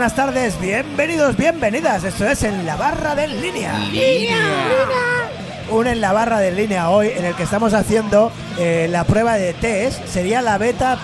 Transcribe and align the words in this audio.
Buenas 0.00 0.16
tardes, 0.16 0.58
bienvenidos, 0.58 1.36
bienvenidas. 1.36 2.04
Esto 2.04 2.26
es 2.26 2.42
En 2.42 2.64
la 2.64 2.74
Barra 2.74 3.14
de 3.14 3.28
Línea. 3.28 3.74
Un 5.70 5.86
En 5.86 6.00
la 6.00 6.14
Barra 6.14 6.38
de 6.38 6.52
Línea 6.52 6.88
hoy 6.88 7.08
en 7.08 7.26
el 7.26 7.34
que 7.34 7.42
estamos 7.42 7.74
haciendo 7.74 8.32
eh, 8.58 8.88
la 8.90 9.04
prueba 9.04 9.34
de 9.34 9.52
test. 9.52 10.02
Sería 10.06 10.40
la 10.40 10.56
beta 10.56 10.96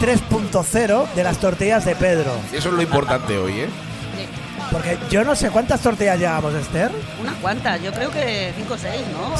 3.0 0.00 1.12
de 1.12 1.22
las 1.22 1.38
tortillas 1.38 1.84
de 1.84 1.94
Pedro. 1.94 2.32
Eso 2.52 2.70
es 2.70 2.74
lo 2.74 2.82
importante 2.82 3.38
hoy, 3.38 3.60
¿eh? 3.60 3.68
Porque 4.72 4.98
yo 5.08 5.22
no 5.22 5.36
sé 5.36 5.50
cuántas 5.50 5.80
tortillas 5.80 6.18
llevamos, 6.18 6.52
Esther. 6.52 6.90
Unas 7.20 7.36
cuantas, 7.36 7.80
yo 7.80 7.92
creo 7.92 8.10
que 8.10 8.52
5 8.56 8.74
o 8.74 8.76
6, 8.76 9.02
¿no? 9.12 9.30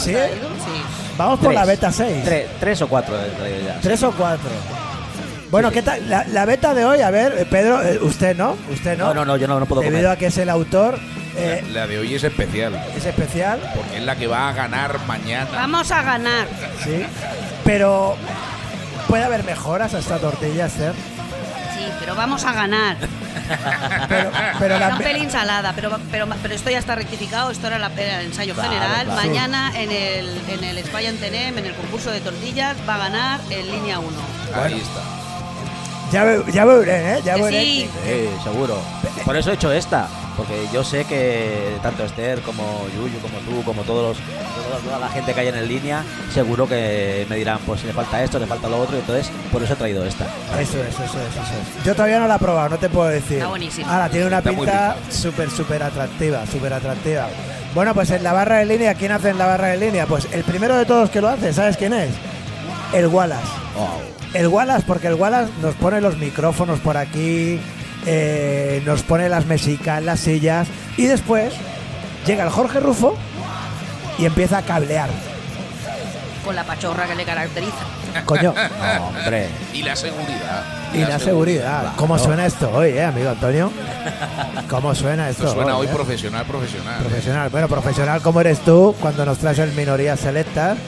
Vamos 1.18 1.40
por 1.40 1.48
Tres. 1.48 1.54
la 1.56 1.64
beta 1.64 1.90
6. 1.90 2.24
Tres, 2.24 2.46
tres 2.60 2.80
o 2.82 2.88
cuatro 2.88 3.16
ya. 3.66 3.80
¿Tres 3.80 4.04
o 4.04 4.12
cuatro? 4.12 4.50
Bueno, 5.50 5.70
¿qué 5.72 5.82
tal? 5.82 6.08
La, 6.08 6.24
la 6.28 6.44
beta 6.44 6.74
de 6.74 6.84
hoy, 6.84 7.00
a 7.00 7.10
ver, 7.10 7.34
eh, 7.38 7.44
Pedro, 7.44 7.82
eh, 7.82 7.98
usted 8.00 8.36
no, 8.36 8.56
usted 8.72 8.96
no. 8.96 9.06
No, 9.08 9.14
no, 9.14 9.24
no, 9.24 9.36
yo 9.36 9.48
no, 9.48 9.58
no 9.58 9.66
puedo 9.66 9.82
Debido 9.82 10.02
comer. 10.02 10.12
a 10.12 10.16
que 10.16 10.26
es 10.26 10.38
el 10.38 10.48
autor, 10.48 10.98
eh, 11.36 11.64
La 11.72 11.88
de 11.88 11.98
hoy 11.98 12.14
es 12.14 12.22
especial, 12.22 12.80
es 12.96 13.04
especial, 13.04 13.58
porque 13.74 13.96
es 13.98 14.04
la 14.04 14.14
que 14.14 14.28
va 14.28 14.48
a 14.48 14.52
ganar 14.52 14.98
mañana. 15.06 15.48
Vamos 15.52 15.90
a 15.90 16.02
ganar. 16.02 16.46
sí. 16.84 17.04
Pero, 17.64 18.16
¿puede 19.08 19.24
haber 19.24 19.42
mejoras 19.42 19.92
a 19.94 19.98
esta 19.98 20.18
tortilla, 20.18 20.66
Esther? 20.66 20.92
Sí, 21.76 21.84
pero 21.98 22.14
vamos 22.14 22.44
a 22.44 22.52
ganar. 22.52 22.96
Pero, 24.08 24.30
pero 24.60 24.76
Era 24.76 24.88
la, 24.90 24.94
un 24.96 25.02
pelín 25.02 25.28
salada, 25.30 25.72
pero, 25.74 25.98
pero, 26.10 26.26
pero 26.40 26.54
esto 26.54 26.70
ya 26.70 26.78
está 26.78 26.94
rectificado. 26.94 27.50
Esto 27.50 27.66
era 27.66 27.78
la- 27.80 27.90
era 27.96 28.20
el 28.20 28.26
ensayo 28.26 28.54
Claro, 28.54 28.70
general. 28.70 29.06
claro. 29.06 29.20
Mañana 29.22 29.72
en 29.76 29.90
el, 29.90 30.40
en 30.48 30.62
el 30.64 30.84
Spy 30.84 31.06
Antenem, 31.06 31.58
en 31.58 31.66
el 31.66 31.74
concurso 31.74 32.10
de 32.12 32.20
tortillas, 32.20 32.76
va 32.88 32.94
a 32.94 32.98
ganar 32.98 33.40
en 33.50 33.66
línea 33.70 33.98
1. 33.98 34.08
Ahí 34.54 34.74
está. 34.80 35.00
Ya, 36.12 36.24
ve- 36.24 36.42
ya 36.52 36.64
veré, 36.64 37.14
¿eh? 37.14 37.20
Ya 37.24 37.34
Que 37.34 37.42
veré. 37.42 37.60
sí. 37.62 37.90
Sí, 38.04 38.28
seguro. 38.44 38.76
Por 39.24 39.36
eso 39.36 39.50
he 39.50 39.54
hecho 39.54 39.70
esta. 39.72 40.08
Porque 40.36 40.54
yo 40.72 40.82
sé 40.82 41.04
que 41.04 41.76
tanto 41.82 42.02
Esther 42.02 42.40
como 42.40 42.62
Yuyu, 42.96 43.18
como 43.20 43.38
tú, 43.40 43.62
como 43.62 43.82
todos 43.82 44.16
los, 44.16 44.16
toda, 44.16 44.78
toda 44.82 44.98
la 44.98 45.08
gente 45.10 45.34
que 45.34 45.40
hay 45.40 45.48
en 45.48 45.56
el 45.56 45.68
línea, 45.68 46.02
seguro 46.32 46.66
que 46.66 47.26
me 47.28 47.36
dirán, 47.36 47.58
pues 47.66 47.84
le 47.84 47.92
falta 47.92 48.22
esto, 48.22 48.38
le 48.38 48.46
falta 48.46 48.66
lo 48.68 48.78
otro, 48.80 48.96
y 48.96 49.00
entonces 49.00 49.30
por 49.52 49.62
eso 49.62 49.74
he 49.74 49.76
traído 49.76 50.02
esta. 50.06 50.24
Eso 50.58 50.78
es, 50.78 50.88
eso 50.94 51.02
es, 51.04 51.10
eso 51.10 51.18
es. 51.78 51.84
Yo 51.84 51.94
todavía 51.94 52.20
no 52.20 52.26
la 52.26 52.36
he 52.36 52.38
probado, 52.38 52.70
no 52.70 52.78
te 52.78 52.88
puedo 52.88 53.08
decir. 53.08 53.36
Está 53.36 53.48
buenísima. 53.48 53.92
Ahora, 53.92 54.08
tiene 54.08 54.26
una 54.28 54.40
pinta 54.40 54.96
súper, 55.10 55.50
súper 55.50 55.82
atractiva, 55.82 56.46
súper 56.46 56.72
atractiva. 56.72 57.28
Bueno, 57.74 57.92
pues 57.92 58.10
en 58.10 58.22
la 58.22 58.32
barra 58.32 58.58
de 58.58 58.64
línea, 58.66 58.94
¿quién 58.94 59.12
hace 59.12 59.28
en 59.30 59.36
la 59.38 59.44
barra 59.46 59.66
de 59.68 59.76
línea? 59.76 60.06
Pues 60.06 60.26
el 60.32 60.42
primero 60.44 60.74
de 60.78 60.86
todos 60.86 61.10
que 61.10 61.20
lo 61.20 61.28
hace, 61.28 61.52
¿sabes 61.52 61.76
quién 61.76 61.92
es? 61.92 62.12
El 62.94 63.08
Wallace. 63.08 63.42
El 64.34 64.48
Wallace, 64.48 64.84
porque 64.86 65.08
el 65.08 65.14
Wallace 65.14 65.50
nos 65.60 65.74
pone 65.74 66.00
los 66.00 66.16
micrófonos 66.18 66.78
por 66.80 66.96
aquí, 66.96 67.60
eh, 68.06 68.82
nos 68.86 69.02
pone 69.02 69.28
las 69.28 69.46
mesicas, 69.46 70.02
las 70.02 70.20
sillas, 70.20 70.68
y 70.96 71.06
después 71.06 71.52
llega 72.26 72.44
el 72.44 72.50
Jorge 72.50 72.80
Rufo 72.80 73.16
y 74.18 74.26
empieza 74.26 74.58
a 74.58 74.62
cablear. 74.62 75.08
Con 76.44 76.54
la 76.54 76.64
pachorra 76.64 77.06
que 77.06 77.14
le 77.16 77.24
caracteriza. 77.24 77.84
Coño. 78.24 78.54
No, 78.54 79.06
hombre. 79.06 79.48
Y 79.72 79.82
la 79.82 79.94
seguridad. 79.94 80.64
Y 80.94 80.98
la 80.98 81.18
seguridad. 81.18 81.92
¿Cómo 81.96 82.18
suena 82.18 82.46
esto 82.46 82.70
hoy, 82.72 82.90
eh, 82.90 83.04
amigo 83.04 83.30
Antonio? 83.30 83.70
¿Cómo 84.70 84.94
suena 84.94 85.28
esto? 85.28 85.44
Esto 85.44 85.56
suena 85.56 85.76
hoy 85.76 85.86
eh? 85.86 85.90
profesional, 85.92 86.46
profesional. 86.46 87.00
¿eh? 87.00 87.04
Profesional. 87.04 87.50
Bueno, 87.50 87.68
profesional 87.68 88.22
como 88.22 88.40
eres 88.40 88.60
tú 88.60 88.94
cuando 89.00 89.24
nos 89.24 89.38
traes 89.38 89.58
el 89.58 89.72
Minorías 89.72 90.20
Selectas 90.20 90.78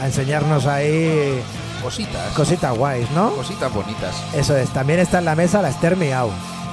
a 0.00 0.06
enseñarnos 0.06 0.66
ahí 0.66 1.42
Cositas. 1.82 2.32
cositas 2.34 2.76
guays, 2.76 3.10
¿no? 3.10 3.30
Cositas 3.32 3.72
bonitas. 3.72 4.14
Eso 4.34 4.56
es. 4.56 4.70
También 4.70 5.00
está 5.00 5.18
en 5.18 5.24
la 5.24 5.34
mesa 5.34 5.62
la 5.62 5.68
Esther 5.70 5.96
Miau. 5.96 6.30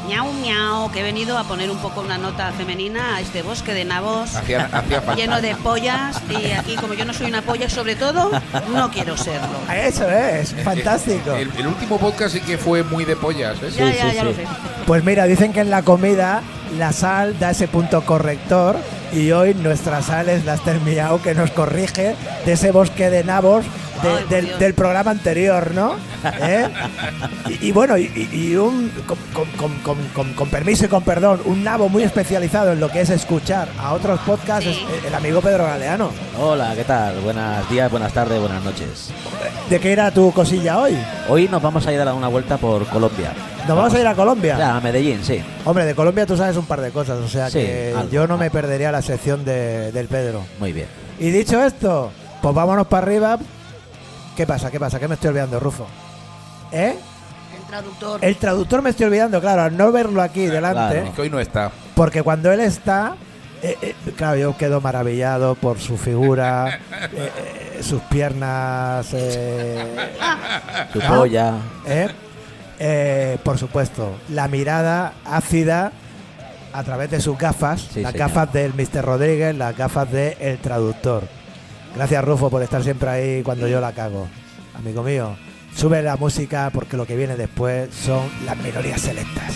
Miau, 0.08 0.32
miau, 0.34 0.92
que 0.92 1.02
he 1.02 1.04
venido 1.04 1.38
a 1.38 1.44
poner 1.44 1.70
un 1.70 1.78
poco 1.78 2.02
una 2.02 2.18
nota 2.18 2.52
femenina 2.54 3.18
a 3.18 3.22
este 3.22 3.44
bosque 3.44 3.74
de 3.76 3.86
nabos 3.86 4.32
lleno 5.16 5.40
de 5.42 5.56
pollas. 5.56 6.20
Y 6.30 6.52
aquí, 6.52 6.76
como 6.78 6.96
yo 6.96 7.06
no 7.06 7.14
soy 7.14 7.28
una 7.28 7.44
polla, 7.44 7.70
sobre 7.70 7.96
todo, 7.96 8.32
no 8.74 8.90
quiero 8.90 9.16
serlo. 9.18 9.60
Eso 9.72 10.10
es. 10.10 10.56
Fantástico. 10.64 11.34
El, 11.34 11.52
el 11.58 11.68
último 11.68 12.00
podcast 12.00 12.34
sí 12.34 12.42
que 12.42 12.58
fue 12.58 12.84
muy 12.84 13.06
de 13.06 13.16
pollas, 13.16 13.58
¿eh? 13.62 13.70
Ya, 13.76 13.94
ya, 13.94 14.10
sí, 14.10 14.16
ya 14.16 14.24
lo 14.24 14.32
sí. 14.32 14.38
sé. 14.38 14.48
Pues 14.88 15.04
mira, 15.04 15.26
dicen 15.26 15.54
que 15.54 15.60
en 15.60 15.70
la 15.70 15.84
comida 15.84 16.42
la 16.78 16.92
sal 16.92 17.38
da 17.38 17.52
ese 17.52 17.68
punto 17.68 18.02
corrector 18.02 18.78
y 19.12 19.32
hoy 19.32 19.54
nuestra 19.54 20.02
sal 20.02 20.30
es 20.30 20.46
la 20.46 20.56
Esther 20.56 20.80
Miau 20.82 21.22
que 21.22 21.36
nos 21.36 21.52
corrige 21.52 22.16
de 22.46 22.52
ese 22.52 22.72
bosque 22.72 23.10
de 23.10 23.24
nabos 23.24 23.66
de- 24.02 24.10
Ay, 24.38 24.46
por 24.50 24.60
del, 24.60 24.74
programa 24.74 25.12
anterior, 25.12 25.72
¿no? 25.74 25.96
¿Eh? 26.42 26.68
Y, 27.50 27.70
y 27.70 27.72
bueno, 27.72 27.98
y, 27.98 28.56
un, 28.58 28.90
con, 29.08 29.18
con- 29.34 29.50
con- 29.58 29.80
con- 29.80 30.08
con- 30.14 30.34
con 30.34 30.50
permiso 30.50 30.86
y 30.86 30.88
con 30.88 31.04
perdón, 31.04 31.42
un 31.46 31.64
nabo 31.64 31.90
muy 31.90 32.04
especializado 32.04 32.74
en 32.74 32.80
lo 32.80 32.90
que 32.90 33.02
es 33.02 33.10
escuchar 33.10 33.68
a 33.80 33.94
otros 33.94 34.20
podcasts, 34.22 34.66
Sí. 34.70 34.86
es 35.00 35.06
el 35.06 35.16
amigo 35.16 35.42
Pedro 35.42 35.66
Galeano. 35.66 36.12
Hola, 36.40 36.74
¿qué 36.76 36.84
tal? 36.84 37.20
Buenos 37.22 37.68
días, 37.70 37.90
buenas 37.90 38.14
tardes, 38.14 38.40
buenas 38.40 38.64
noches. 38.64 39.10
¿De 39.70 39.80
qué 39.80 39.92
era 39.92 40.12
tu 40.12 40.32
cosilla 40.32 40.78
hoy? 40.80 40.96
Hoy 41.28 41.48
nos 41.48 41.62
vamos 41.62 41.86
a 41.88 41.94
ir 41.94 42.00
a 42.00 42.06
dar 42.06 42.14
una 42.14 42.28
vuelta 42.28 42.58
por 42.58 42.86
Colombia. 42.88 43.32
¿Nos 43.68 43.76
vamos 43.76 43.94
a 43.94 44.00
ir 44.00 44.08
a 44.08 44.14
Colombia? 44.16 44.58
Ya, 44.58 44.76
a 44.78 44.82
Medellín, 44.82 45.24
sí. 45.24 45.42
Hombre, 45.66 45.86
de 45.86 45.96
Colombia 45.96 46.26
tú 46.26 46.38
sabes 46.38 46.56
un 46.58 46.66
par 46.66 46.82
de 46.82 46.92
cosas, 46.92 47.18
o 47.20 47.28
sea 47.28 47.50
Sí, 47.50 47.60
que 47.60 47.94
algo, 47.98 48.10
yo 48.12 48.28
no 48.28 48.38
me 48.38 48.52
perdería 48.52 48.92
la 48.92 49.02
sección 49.02 49.44
de- 49.46 49.92
del 49.92 50.08
Pedro. 50.08 50.44
Muy 50.60 50.72
bien. 50.74 50.88
Y 51.20 51.32
dicho 51.32 51.64
esto, 51.64 52.12
pues 52.42 52.54
vámonos 52.54 52.86
para 52.88 53.06
arriba. 53.08 53.38
¿Qué 54.40 54.48
pasa? 54.48 54.72
¿Qué 54.72 54.80
pasa? 54.80 54.98
¿Qué 55.02 55.08
me 55.10 55.16
estoy 55.16 55.32
olvidando, 55.32 55.60
Rufo? 55.60 55.86
¿Eh? 56.72 56.96
El 57.58 57.68
traductor. 57.68 58.24
El 58.24 58.36
traductor 58.38 58.82
me 58.82 58.92
estoy 58.92 59.08
olvidando, 59.08 59.42
claro, 59.42 59.64
al 59.64 59.76
no 59.76 59.92
verlo 59.92 60.22
aquí 60.22 60.46
delante, 60.46 60.76
Claro. 60.94 61.08
Es 61.08 61.14
que 61.14 61.22
hoy 61.24 61.30
no 61.30 61.42
está. 61.42 61.72
porque 61.94 62.24
cuando 62.24 62.50
él 62.50 62.62
está, 62.62 63.16
eh, 63.62 63.76
eh, 63.82 63.96
claro, 64.16 64.38
yo 64.38 64.56
quedo 64.56 64.80
maravillado 64.80 65.56
por 65.56 65.78
su 65.80 65.98
figura, 65.98 66.70
eh, 67.12 67.32
eh, 67.38 67.84
sus 67.84 68.02
piernas, 68.04 69.08
eh, 69.12 70.08
Tu 70.94 71.00
¿No? 71.00 71.08
polla. 71.18 71.56
¿eh? 71.86 72.08
Eh, 72.80 73.38
por 73.44 73.58
supuesto, 73.58 74.16
la 74.30 74.48
mirada 74.48 75.16
ácida 75.26 75.92
a 76.72 76.84
través 76.86 77.12
de 77.12 77.20
sus 77.20 77.38
gafas, 77.38 77.82
Sí, 77.94 78.00
las 78.04 78.14
señor. 78.14 78.30
gafas 78.30 78.54
del 78.54 78.74
Mr. 78.74 79.04
Rodríguez, 79.04 79.54
las 79.54 79.76
gafas 79.76 80.10
del 80.10 80.38
el 80.40 80.60
traductor. 80.60 81.24
Gracias 81.96 82.24
Rufo 82.24 82.50
por 82.50 82.62
estar 82.64 82.84
siempre 82.84 83.10
ahí 83.10 83.44
cuando 83.44 83.68
yo 83.68 83.82
la 83.82 83.92
cago. 83.92 84.28
Amigo 84.76 85.04
mío, 85.04 85.36
sube 85.76 86.02
la 86.02 86.16
música 86.16 86.70
porque 86.74 86.98
lo 86.98 87.06
que 87.06 87.16
viene 87.16 87.36
después 87.36 87.94
son 87.94 88.30
las 88.46 88.58
minorías 88.58 89.02
selectas. 89.02 89.54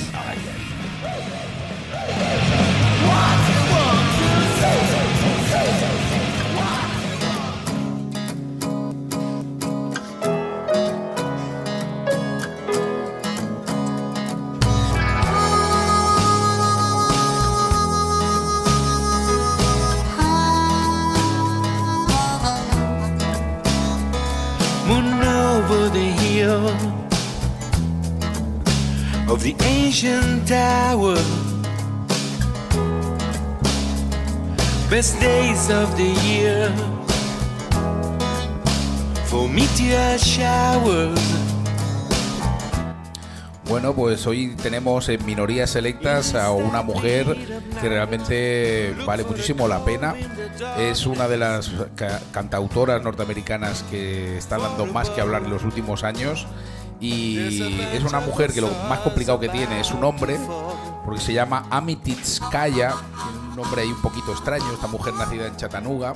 The 29.44 29.56
ancient 29.66 30.48
tower. 30.48 31.18
Best 34.90 35.20
days 35.20 35.70
of 35.70 35.96
the 35.98 36.12
year 36.26 36.72
for 39.26 39.48
meteor 39.50 40.18
showers. 40.18 41.20
Bueno, 43.68 43.94
pues 43.94 44.28
hoy 44.28 44.56
tenemos 44.62 45.10
en 45.10 45.26
minorías 45.26 45.72
selectas 45.72 46.36
a 46.36 46.52
una 46.52 46.84
mujer 46.84 47.36
que 47.82 47.90
realmente 47.90 48.96
vale 49.06 49.24
muchísimo 49.24 49.68
la 49.68 49.84
pena. 49.84 50.14
Es 50.78 51.08
una 51.08 51.28
de 51.28 51.38
las 51.38 51.72
ca- 51.96 52.22
cantautoras 52.32 53.02
norteamericanas 53.02 53.84
que 53.90 54.38
está 54.38 54.58
dando 54.60 54.86
más 54.86 55.10
que 55.10 55.22
hablar 55.22 55.44
en 55.44 55.50
los 55.50 55.64
últimos 55.64 56.04
años. 56.04 56.46
Y 57.04 57.38
es 57.94 58.04
una 58.06 58.22
mujer 58.22 58.54
que 58.54 58.62
lo 58.62 58.70
más 58.88 59.00
complicado 59.00 59.38
que 59.38 59.50
tiene 59.50 59.82
es 59.82 59.88
su 59.88 60.00
nombre, 60.00 60.40
porque 61.04 61.20
se 61.20 61.34
llama 61.34 61.68
Amititskaya, 61.70 62.94
un 63.50 63.58
nombre 63.58 63.82
ahí 63.82 63.90
un 63.90 64.02
poquito 64.02 64.32
extraño, 64.32 64.64
esta 64.74 64.88
mujer 64.88 65.14
nacida 65.14 65.48
en 65.48 65.58
Chattanooga, 65.58 66.14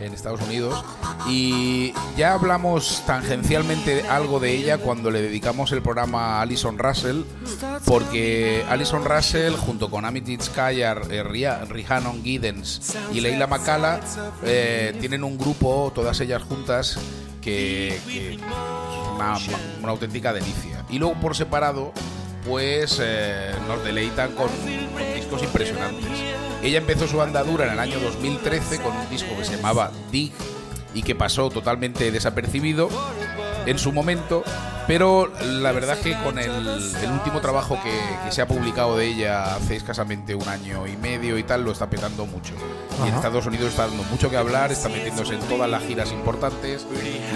en 0.00 0.12
Estados 0.12 0.40
Unidos. 0.42 0.84
Y 1.28 1.94
ya 2.16 2.34
hablamos 2.34 3.04
tangencialmente 3.06 4.08
algo 4.08 4.40
de 4.40 4.56
ella 4.56 4.78
cuando 4.78 5.12
le 5.12 5.22
dedicamos 5.22 5.70
el 5.70 5.82
programa 5.82 6.38
a 6.38 6.42
Alison 6.42 6.78
Russell, 6.78 7.22
porque 7.84 8.64
Alison 8.68 9.04
Russell, 9.04 9.54
junto 9.54 9.88
con 9.88 10.04
Amit 10.04 10.40
Skyer, 10.40 11.00
eh, 11.10 11.22
Rhiannon 11.22 12.24
Giddens 12.24 12.96
y 13.12 13.20
Leila 13.20 13.46
Macala, 13.46 14.00
eh, 14.42 14.96
tienen 15.00 15.22
un 15.22 15.38
grupo, 15.38 15.92
todas 15.94 16.20
ellas 16.20 16.42
juntas, 16.42 16.98
que, 17.44 18.38
una 19.82 19.90
auténtica 19.90 20.32
delicia. 20.32 20.84
Y 20.88 20.98
luego 20.98 21.14
por 21.20 21.36
separado 21.36 21.92
pues 22.46 23.00
eh, 23.02 23.52
nos 23.66 23.82
deleitan 23.84 24.32
con, 24.32 24.48
con 24.48 25.14
discos 25.14 25.42
impresionantes. 25.42 26.10
Ella 26.62 26.78
empezó 26.78 27.06
su 27.06 27.22
andadura 27.22 27.66
en 27.66 27.72
el 27.72 27.78
año 27.78 27.98
2013 28.00 28.80
con 28.80 28.94
un 28.94 29.08
disco 29.08 29.36
que 29.36 29.44
se 29.44 29.56
llamaba 29.56 29.92
Dig 30.10 30.32
y 30.94 31.02
que 31.02 31.14
pasó 31.14 31.50
totalmente 31.50 32.10
desapercibido 32.10 32.88
en 33.66 33.78
su 33.78 33.92
momento, 33.92 34.44
pero 34.86 35.30
la 35.42 35.72
verdad 35.72 35.98
que 35.98 36.14
con 36.22 36.38
el, 36.38 36.50
el 36.50 37.10
último 37.10 37.40
trabajo 37.40 37.78
que, 37.82 37.92
que 38.24 38.32
se 38.32 38.42
ha 38.42 38.46
publicado 38.46 38.96
de 38.96 39.06
ella 39.06 39.56
hace 39.56 39.76
escasamente 39.76 40.34
un 40.34 40.48
año 40.48 40.86
y 40.86 40.96
medio 40.96 41.38
y 41.38 41.42
tal, 41.42 41.64
lo 41.64 41.72
está 41.72 41.88
petando 41.88 42.26
mucho. 42.26 42.54
Y 43.04 43.08
en. 43.08 43.14
Estados 43.14 43.46
Unidos 43.46 43.68
está 43.70 43.86
dando 43.86 44.02
mucho 44.04 44.30
que 44.30 44.36
hablar, 44.36 44.70
está 44.72 44.88
metiéndose 44.88 45.34
en 45.34 45.40
todas 45.40 45.68
las 45.68 45.82
giras 45.82 46.12
importantes 46.12 46.86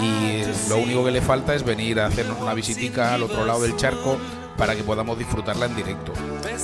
y 0.01 0.43
lo 0.69 0.77
único 0.77 1.03
que 1.03 1.11
le 1.11 1.21
falta 1.21 1.55
es 1.55 1.63
venir 1.63 1.99
a 1.99 2.05
hacernos 2.05 2.39
una 2.39 2.53
visitica 2.53 3.13
al 3.13 3.23
otro 3.23 3.45
lado 3.45 3.61
del 3.61 3.75
charco 3.75 4.17
para 4.59 4.75
que 4.75 4.83
podamos 4.83 5.17
disfrutarla 5.17 5.65
en 5.67 5.75
directo. 5.75 6.11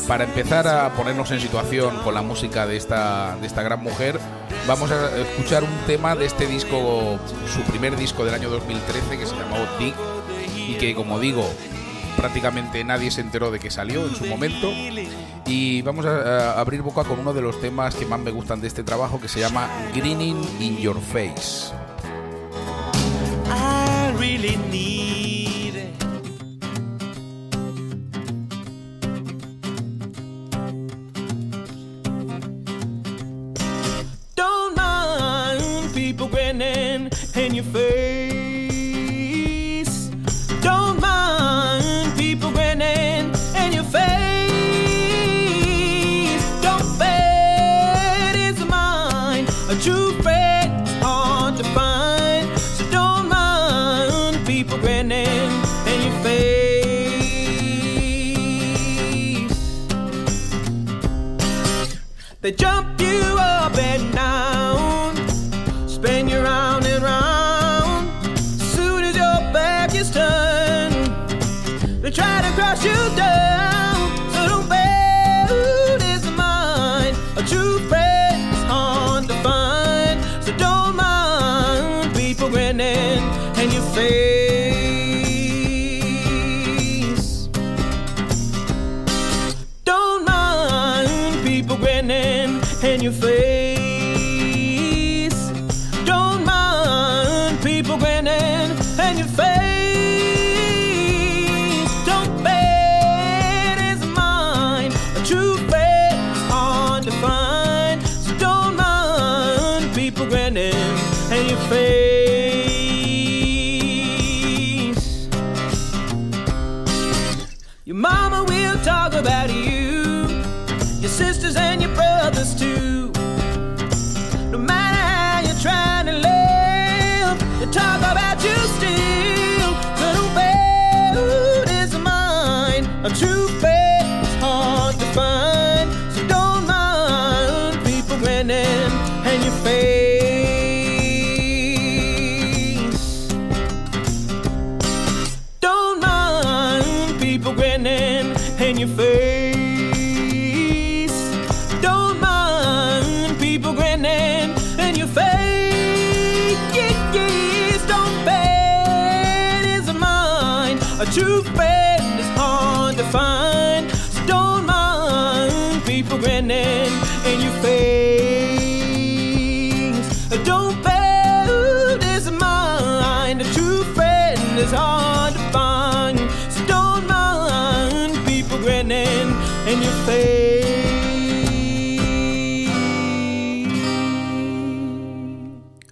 Para 0.08 0.26
empezar 0.26 0.68
a 0.68 0.94
ponernos 0.94 1.32
en 1.32 1.40
situación 1.40 1.98
con 2.04 2.14
la 2.14 2.22
música 2.22 2.68
de 2.68 2.76
esta, 2.76 3.38
de 3.40 3.48
esta 3.48 3.64
gran 3.64 3.82
mujer, 3.82 4.20
vamos 4.68 4.92
a 4.92 5.18
escuchar 5.18 5.64
un 5.64 5.76
tema 5.88 6.14
de 6.16 6.26
este 6.26 6.46
disco, 6.46 7.18
su 7.52 7.62
primer 7.62 7.96
disco 7.96 8.26
del 8.26 8.34
año 8.34 8.50
2013, 8.50 9.18
que 9.18 9.26
se 9.26 9.36
llamó 9.36 9.56
Dig, 9.80 9.96
y 10.58 10.74
que, 10.74 10.94
como 10.94 11.20
digo, 11.20 11.50
prácticamente 12.18 12.84
nadie 12.84 13.10
se 13.12 13.22
enteró 13.22 13.50
de 13.50 13.60
que 13.60 13.72
salió 13.72 14.06
en 14.06 14.16
su 14.16 14.26
momento. 14.26 14.70
Y 15.48 15.82
vamos 15.84 16.06
a, 16.06 16.60
abrir 16.60 16.82
boca 16.82 17.06
con 17.06 17.20
uno 17.20 17.34
de 17.34 17.42
los 17.42 17.62
temas 17.62 17.96
que 17.96 18.06
más 18.06 18.20
me 18.20 18.32
gustan 18.32 18.60
de 18.60 18.68
este 18.68 18.84
trabajo, 18.84 19.22
que 19.22 19.30
se 19.30 19.40
llama 19.40 19.70
Grinning 19.94 20.42
in 20.60 20.78
Your 20.78 21.00
Face. 21.00 21.74
Your 37.56 37.64
face. 37.64 39.16
Don't 40.62 41.00
mind 41.00 42.18
people 42.18 42.52
grinning 42.52 43.34
in 43.56 43.72
your 43.72 43.84
face. 43.84 44.02
Don't 46.62 47.00
bet 47.00 48.36
it's 48.36 48.60
mine. 48.66 49.48
A 49.70 49.76
true 49.82 50.12
friend's 50.22 50.92
hard 51.02 51.56
to 51.58 51.64
find. 51.74 52.60
So 52.60 52.84
don't 52.92 53.30
mind 53.30 54.46
people 54.46 54.78
grinning 54.80 55.52
in 55.88 56.02
your 56.08 56.20
face. 56.24 56.76
They 62.42 62.52
jump 62.52 62.85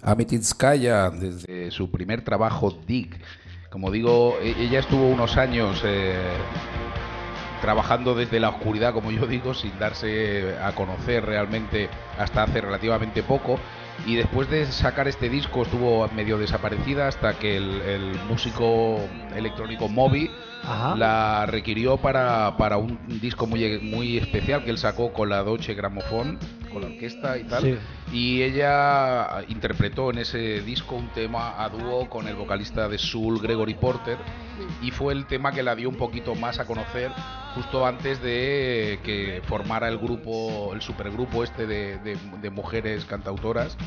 face. 0.04 0.12
Amititskaya, 0.12 1.10
desde 1.10 1.72
su 1.72 1.90
primer 1.90 2.24
trabajo, 2.24 2.72
Dig. 2.88 3.10
Como 3.70 3.92
digo, 3.92 4.38
e- 4.42 4.56
ella 4.64 4.80
estuvo 4.80 5.08
unos 5.08 5.38
años 5.38 5.82
eh, 5.84 6.16
trabajando 7.62 8.14
desde 8.14 8.40
la 8.40 8.50
oscuridad, 8.50 8.94
como 8.94 9.10
yo 9.12 9.26
digo, 9.26 9.54
sin 9.54 9.78
darse 9.80 10.56
a 10.62 10.74
conocer 10.74 11.26
realmente 11.26 11.90
hasta 12.20 12.44
hace 12.44 12.62
relativamente 12.62 13.24
poco. 13.24 13.58
Y 14.06 14.16
después 14.16 14.50
de 14.50 14.66
sacar 14.66 15.08
este 15.08 15.30
disco 15.30 15.62
estuvo 15.62 16.08
medio 16.10 16.38
desaparecida 16.38 17.08
hasta 17.08 17.34
que 17.40 17.58
el, 17.58 17.82
el 17.82 18.20
músico 18.28 19.00
electrónico 19.36 19.88
Moby 19.88 20.30
Ajá. 20.64 20.96
la 20.96 21.46
requirió 21.46 21.98
para, 21.98 22.58
para 22.58 22.78
un 22.78 23.00
disco 23.22 23.46
muy, 23.48 23.80
muy 23.80 24.18
especial 24.18 24.64
que 24.64 24.72
él 24.72 24.78
sacó 24.78 25.14
con 25.14 25.30
la 25.30 25.44
Deutsche 25.44 25.74
Grammophon, 25.76 26.40
con 26.74 26.82
la 26.82 26.88
orquesta 26.90 27.38
y 27.38 27.44
tal. 27.46 27.62
Sí. 27.64 27.78
Y 28.12 28.42
ella 28.42 29.44
interpretó 29.48 30.10
en 30.12 30.18
ese 30.20 30.62
disco 30.62 30.96
un 30.96 31.10
tema 31.10 31.64
a 31.64 31.70
dúo 31.70 32.10
con 32.10 32.28
el 32.28 32.36
vocalista 32.36 32.90
de 32.90 32.98
Soul, 32.98 33.40
Gregory 33.42 33.76
Porter, 33.76 34.18
y 34.82 34.92
fue 34.92 35.14
el 35.14 35.26
tema 35.26 35.52
que 35.52 35.64
la 35.64 35.76
dio 35.76 35.90
un 35.90 35.96
poquito 35.96 36.36
más 36.36 36.60
a 36.60 36.66
conocer 36.66 37.12
justo 37.56 37.86
antes 37.86 38.22
de 38.22 39.00
que 39.04 39.42
formara 39.46 39.88
el 39.88 39.98
grupo, 40.00 40.72
el 40.74 40.82
supergrupo 40.82 41.44
este 41.44 41.68
de, 41.68 41.98
de- 42.00 42.18
de 42.42 42.50
mujeres 42.50 43.06
cantautoras, 43.06 43.78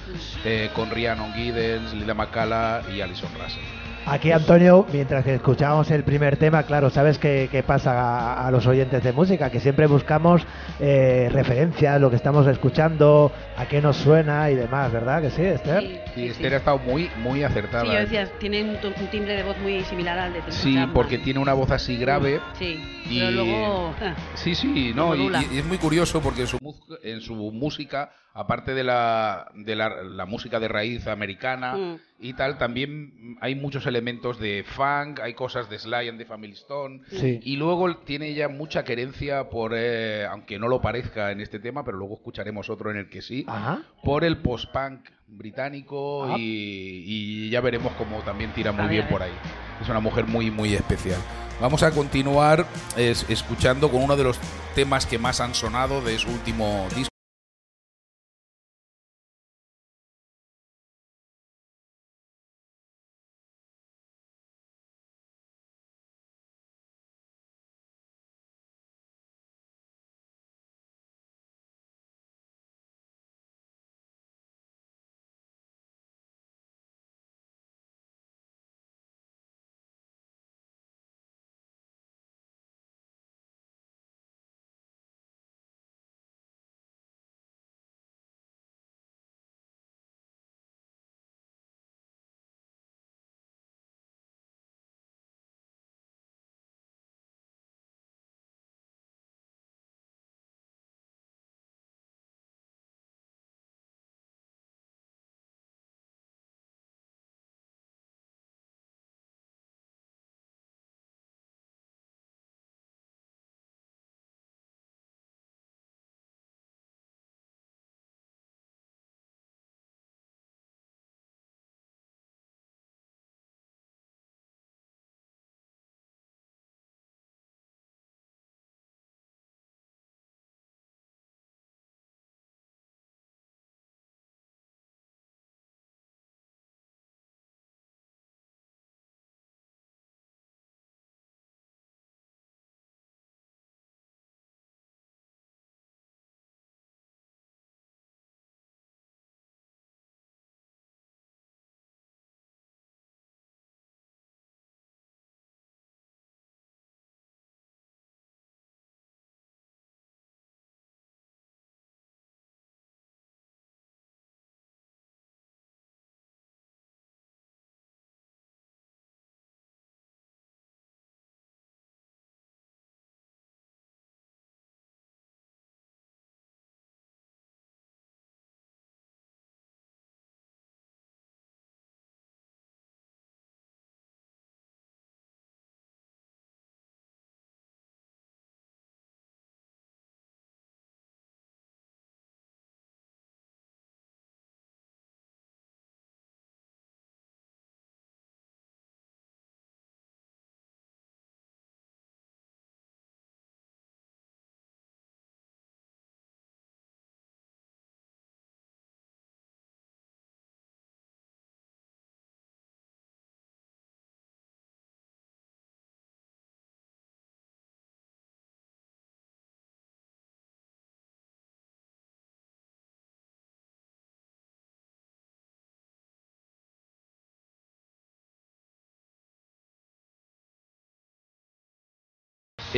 eh, 0.44 0.70
con 0.74 0.90
Rhiannon 0.90 1.32
Giddens, 1.34 1.92
Lila 1.94 2.14
McCalla 2.14 2.82
y 2.94 3.00
Alison 3.00 3.30
Russell. 3.34 3.62
Aquí, 4.08 4.30
Antonio, 4.30 4.86
mientras 4.92 5.24
que 5.24 5.34
escuchábamos 5.34 5.90
el 5.90 6.04
primer 6.04 6.36
tema, 6.36 6.62
claro, 6.62 6.90
¿sabes 6.90 7.18
qué, 7.18 7.48
qué 7.50 7.64
pasa 7.64 7.90
a, 8.34 8.46
a 8.46 8.50
los 8.52 8.64
oyentes 8.68 9.02
de 9.02 9.12
música? 9.12 9.50
Que 9.50 9.58
siempre 9.58 9.88
buscamos 9.88 10.42
eh, 10.78 11.28
referencias, 11.32 12.00
lo 12.00 12.08
que 12.08 12.14
estamos 12.14 12.46
escuchando, 12.46 13.32
a 13.56 13.66
qué 13.66 13.82
nos 13.82 13.96
suena 13.96 14.48
y 14.48 14.54
demás, 14.54 14.92
¿verdad? 14.92 15.22
Que 15.22 15.30
sí, 15.30 15.42
Esther. 15.42 15.82
Sí, 15.82 15.98
Y 16.14 16.14
sí, 16.14 16.26
Esther 16.28 16.48
sí. 16.50 16.54
ha 16.54 16.58
estado 16.58 16.78
muy, 16.78 17.10
muy 17.18 17.42
acertada. 17.42 17.82
Sí, 17.84 17.90
yo 17.92 17.98
decía, 17.98 18.26
tiene 18.38 18.62
un, 18.62 18.76
un 18.76 19.06
timbre 19.10 19.34
de 19.34 19.42
voz 19.42 19.58
muy 19.58 19.82
similar 19.82 20.16
al 20.20 20.32
de 20.34 20.40
Tim 20.42 20.52
Sí, 20.52 20.78
porque 20.94 21.18
tiene 21.18 21.40
una 21.40 21.54
voz 21.54 21.72
así 21.72 21.96
grave. 21.96 22.40
Sí, 22.60 22.80
y- 23.10 23.18
pero 23.18 23.30
luego... 23.32 23.94
Sí, 24.34 24.54
sí, 24.54 24.92
no, 24.94 25.16
y, 25.16 25.34
es 25.58 25.64
muy 25.64 25.78
curioso 25.78 26.20
porque 26.22 26.42
en 26.42 26.46
su, 26.46 26.58
en 27.02 27.20
su 27.20 27.34
música, 27.34 28.12
aparte 28.38 28.74
de 28.74 28.84
la, 28.84 29.50
de 29.54 29.74
la, 29.74 30.02
la 30.04 30.26
música 30.26 30.60
de 30.60 30.68
raíz 30.68 31.06
americana, 31.06 31.74
Mm. 31.76 31.96
y 32.20 32.32
tal, 32.34 32.58
también 32.58 33.36
hay 33.40 33.54
muchos 33.54 33.86
elementos 33.86 34.38
de 34.38 34.62
funk, 34.66 35.20
hay 35.20 35.34
cosas 35.34 35.68
de 35.70 35.78
Sly 35.78 36.08
and 36.08 36.18
the 36.18 36.24
Family 36.26 36.52
Stone, 36.52 37.00
Sí. 37.10 37.40
y 37.42 37.56
luego 37.56 37.96
tiene 37.98 38.28
ella 38.28 38.48
mucha 38.48 38.84
querencia 38.84 39.48
por, 39.50 39.72
eh, 39.74 40.26
aunque 40.26 40.58
no 40.58 40.68
lo 40.68 40.80
parezca 40.80 41.30
en 41.32 41.40
este 41.40 41.58
tema, 41.58 41.84
pero 41.84 41.96
luego 41.96 42.14
escucharemos 42.14 42.68
otro 42.70 42.90
en 42.90 42.98
el 42.98 43.08
que 43.08 43.22
sí, 43.22 43.44
Ajá. 43.48 43.80
por 44.04 44.22
el 44.24 44.38
post-punk 44.38 45.00
británico 45.28 46.24
Ah. 46.24 46.36
y, 46.38 47.04
y 47.06 47.50
ya 47.50 47.60
veremos 47.60 47.92
cómo 47.94 48.18
también 48.20 48.52
tira 48.52 48.70
muy 48.72 48.88
bien 48.88 49.06
por 49.08 49.22
ahí. 49.22 49.32
Es 49.80 49.88
una 49.88 50.00
mujer 50.00 50.26
muy, 50.26 50.50
muy 50.50 50.74
especial. 50.74 51.20
Vamos 51.60 51.82
a 51.82 51.90
continuar 51.90 52.66
es- 52.98 53.28
escuchando 53.30 53.90
con 53.90 54.02
uno 54.02 54.14
de 54.16 54.24
los 54.24 54.38
temas 54.74 55.06
que 55.06 55.18
más 55.18 55.40
han 55.40 55.54
sonado 55.54 56.02
de 56.02 56.18
su 56.18 56.28
último 56.30 56.86
disco. 56.94 57.08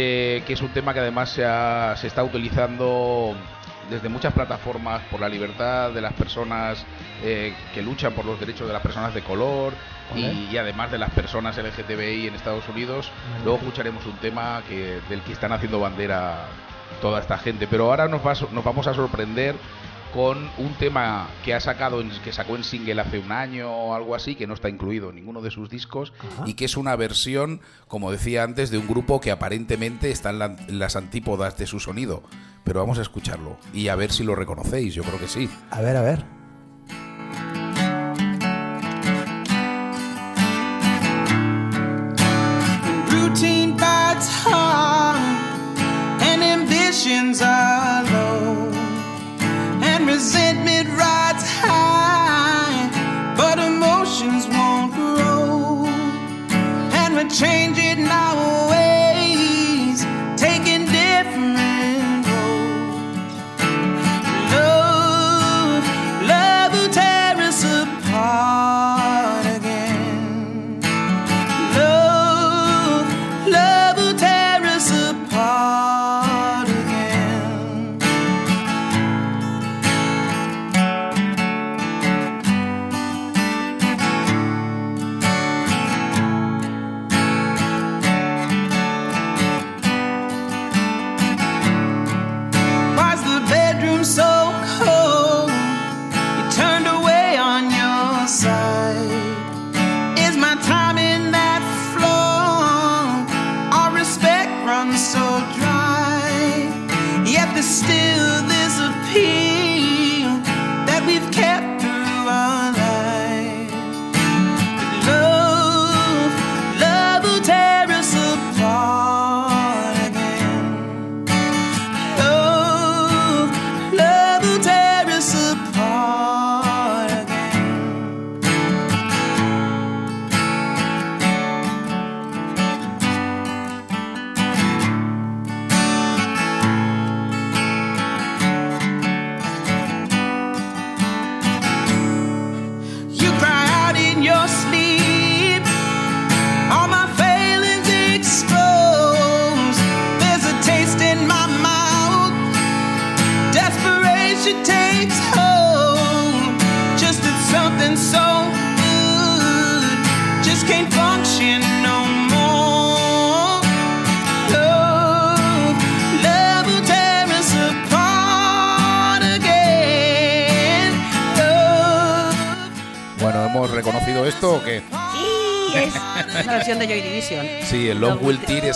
Eh, 0.01 0.43
que 0.47 0.53
es 0.53 0.63
un 0.63 0.69
tema 0.69 0.95
que 0.95 1.01
además 1.01 1.31
se, 1.31 1.45
ha- 1.45 1.95
se 1.97 2.07
está 2.07 2.23
utilizando 2.23 3.35
desde 3.91 4.09
muchas 4.09 4.33
plataformas 4.33 5.01
por 5.11 5.21
la 5.21 5.29
libertad 5.29 5.91
de 5.91 6.01
las 6.01 6.13
personas 6.13 6.85
eh, 7.25 7.53
que 7.75 7.83
luchan 7.83 8.13
por 8.13 8.25
los 8.25 8.39
derechos 8.39 8.67
de 8.67 8.73
las 8.73 8.83
personas 8.83 9.13
de 9.15 9.23
color 9.23 9.73
y, 10.15 10.25
y 10.53 10.57
además 10.59 10.91
de 10.93 10.99
las 10.99 11.11
personas 11.11 11.57
LGTBI 11.57 12.29
en 12.29 12.35
Estados 12.35 12.69
Unidos. 12.69 13.11
Luego 13.45 13.59
escucharemos 13.59 14.05
un 14.07 14.17
tema 14.19 14.63
que, 14.69 15.01
del 15.09 15.21
que 15.23 15.33
están 15.33 15.53
haciendo 15.53 15.81
bandera 15.81 16.45
toda 17.01 17.21
esta 17.21 17.37
gente. 17.39 17.67
Pero 17.67 17.87
ahora 17.91 18.09
nos, 18.09 18.25
va 18.27 18.35
nos 18.53 18.63
vamos 18.65 18.87
a 18.87 18.95
sorprender 18.95 19.55
con 20.15 20.51
un 20.59 20.75
tema 20.79 21.29
que 21.45 21.55
ha 21.55 21.61
sacado 21.61 22.01
en- 22.01 22.11
que 22.23 22.33
sacó 22.33 22.57
en 22.57 22.65
single 22.65 23.01
hace 23.01 23.19
un 23.19 23.31
año 23.33 23.71
o 23.71 23.95
algo 23.95 24.15
así 24.15 24.35
que 24.35 24.47
no 24.47 24.55
está 24.55 24.69
incluido 24.69 25.11
en 25.11 25.17
ninguno 25.17 25.41
de 25.43 25.51
sus 25.51 25.69
discos 25.69 26.13
y 26.47 26.55
que 26.55 26.65
es 26.65 26.77
una 26.77 26.97
versión 26.97 27.61
como 27.89 28.11
decía 28.11 28.43
antes 28.43 28.71
de 28.71 28.79
un 28.79 28.87
grupo 28.89 29.21
que 29.21 29.31
aparentemente 29.31 30.11
está 30.11 30.31
en, 30.31 30.39
la- 30.39 30.57
en 30.69 30.79
las 30.79 30.97
antípodas 30.97 31.59
de 31.59 31.67
su 31.67 31.79
sonido. 31.81 32.23
Pero 32.65 32.81
vamos 32.81 32.99
a 32.99 33.03
escucharlo 33.03 33.59
y 33.73 33.89
a 33.89 33.97
ver 33.97 34.11
si 34.13 34.25
lo 34.25 34.35
reconocéis 34.35 34.95
yo 34.95 35.03
creo 35.03 35.19
que 35.19 35.29
sí. 35.29 35.49
A 35.71 35.81
ver, 35.81 35.97
a 35.97 36.03
ver. 36.03 36.25
Routine 43.13 43.73
bites 43.77 44.29
hard, 44.45 45.19
and 46.23 46.43
ambitions 46.43 47.41
are 47.43 47.78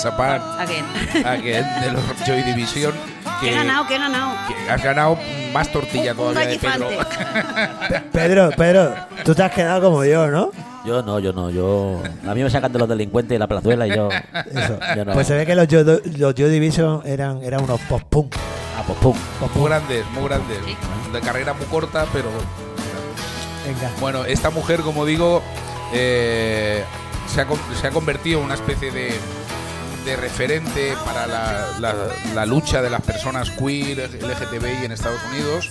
Is 0.02 0.06
Apart 0.06 0.42
Again. 0.58 0.84
Again 1.24 1.64
de 1.80 1.92
los 1.92 2.02
Joy 2.26 2.42
Division. 2.42 2.92
Que 3.40 3.50
he 3.50 3.54
ganado, 3.54 3.86
que 3.86 3.94
he 3.94 3.98
ganado. 3.98 4.32
que 4.48 4.70
has 4.70 4.82
ganado 4.82 5.16
más 5.52 5.70
tortilla 5.70 6.10
Un 6.10 6.16
todavía 6.16 6.46
de 6.48 6.58
Pedro. 6.58 6.88
Pedro, 8.12 8.50
Pedro, 8.56 8.94
tú 9.24 9.32
te 9.32 9.44
has 9.44 9.52
quedado 9.52 9.80
como 9.80 10.04
yo, 10.04 10.26
¿no? 10.26 10.50
Yo 10.84 11.02
no, 11.02 11.20
yo 11.20 11.32
no, 11.32 11.50
yo... 11.50 12.02
A 12.26 12.34
mí 12.34 12.42
me 12.42 12.50
sacan 12.50 12.72
de 12.72 12.80
los 12.80 12.88
delincuentes 12.88 13.30
de 13.30 13.38
la 13.38 13.46
plazuela 13.46 13.86
y 13.86 13.94
yo... 13.94 14.08
Eso. 14.10 14.80
yo 14.96 15.04
no. 15.04 15.12
Pues 15.12 15.28
se 15.28 15.36
ve 15.36 15.46
que 15.46 15.54
los 15.54 15.68
Joy, 15.68 15.84
los 16.18 16.34
Joy 16.34 16.50
Division 16.50 17.02
eran, 17.04 17.40
eran 17.44 17.62
unos 17.62 17.80
post-punk. 17.82 18.34
Ah, 18.76 18.82
pues 18.84 18.98
pum. 18.98 19.16
Muy 19.54 19.68
grandes, 19.68 20.04
muy 20.14 20.24
grandes. 20.24 20.58
De 21.12 21.20
carrera 21.20 21.52
muy 21.52 21.66
corta, 21.66 22.06
pero. 22.12 22.28
Venga. 23.64 23.88
Bueno, 24.00 24.24
esta 24.24 24.50
mujer, 24.50 24.80
como 24.80 25.06
digo, 25.06 25.42
eh, 25.92 26.82
se, 27.28 27.42
ha, 27.42 27.46
se 27.80 27.86
ha 27.86 27.90
convertido 27.90 28.40
en 28.40 28.46
una 28.46 28.54
especie 28.54 28.90
de, 28.90 29.12
de 30.04 30.16
referente 30.16 30.94
para 31.04 31.26
la, 31.26 31.68
la- 32.34 32.46
lucha 32.46 32.82
de 32.82 32.90
las 32.90 33.00
personas 33.02 33.50
queer, 33.50 34.10
LGTBI 34.22 34.84
en 34.84 34.92
Estados 34.92 35.20
Unidos. 35.30 35.70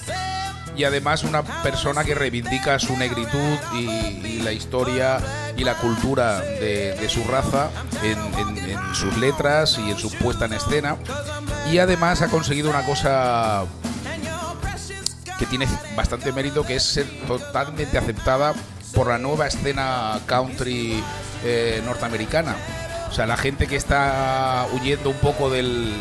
Y 0.76 0.86
además 0.86 1.24
una 1.24 1.44
persona 1.64 2.04
que 2.04 2.16
reivindica 2.16 2.80
su 2.80 2.96
negritud 2.98 3.58
y, 3.74 4.40
la 4.42 4.52
historia 4.52 5.20
y 5.56 5.64
la 5.64 5.76
cultura 5.76 6.40
de, 6.40 7.08
su 7.10 7.24
raza 7.26 7.70
en 8.02 8.96
sus 8.96 9.16
letras 9.18 9.78
y 9.78 9.92
en 9.92 9.98
su 9.98 10.10
puesta 10.12 10.46
en 10.46 10.54
escena. 10.54 10.96
Y 11.72 11.78
además 11.78 12.22
ha 12.22 12.28
conseguido 12.28 12.70
una 12.70 12.84
cosa 12.86 13.66
que 15.38 15.46
tiene 15.46 15.68
bastante 15.96 16.32
mérito, 16.32 16.66
que 16.66 16.76
es 16.76 16.84
ser 16.84 17.06
totalmente 17.28 17.98
aceptada 17.98 18.54
por 18.94 19.08
la 19.08 19.18
nueva 19.18 19.48
escena 19.48 20.20
country 20.26 21.04
eh, 21.44 21.82
norteamericana. 21.86 22.56
O 23.12 23.14
sea, 23.14 23.28
la 23.28 23.36
gente 23.38 23.68
que 23.68 23.76
está 23.76 24.66
huyendo 24.74 25.10
un 25.10 25.18
poco 25.18 25.50
del, 25.50 25.94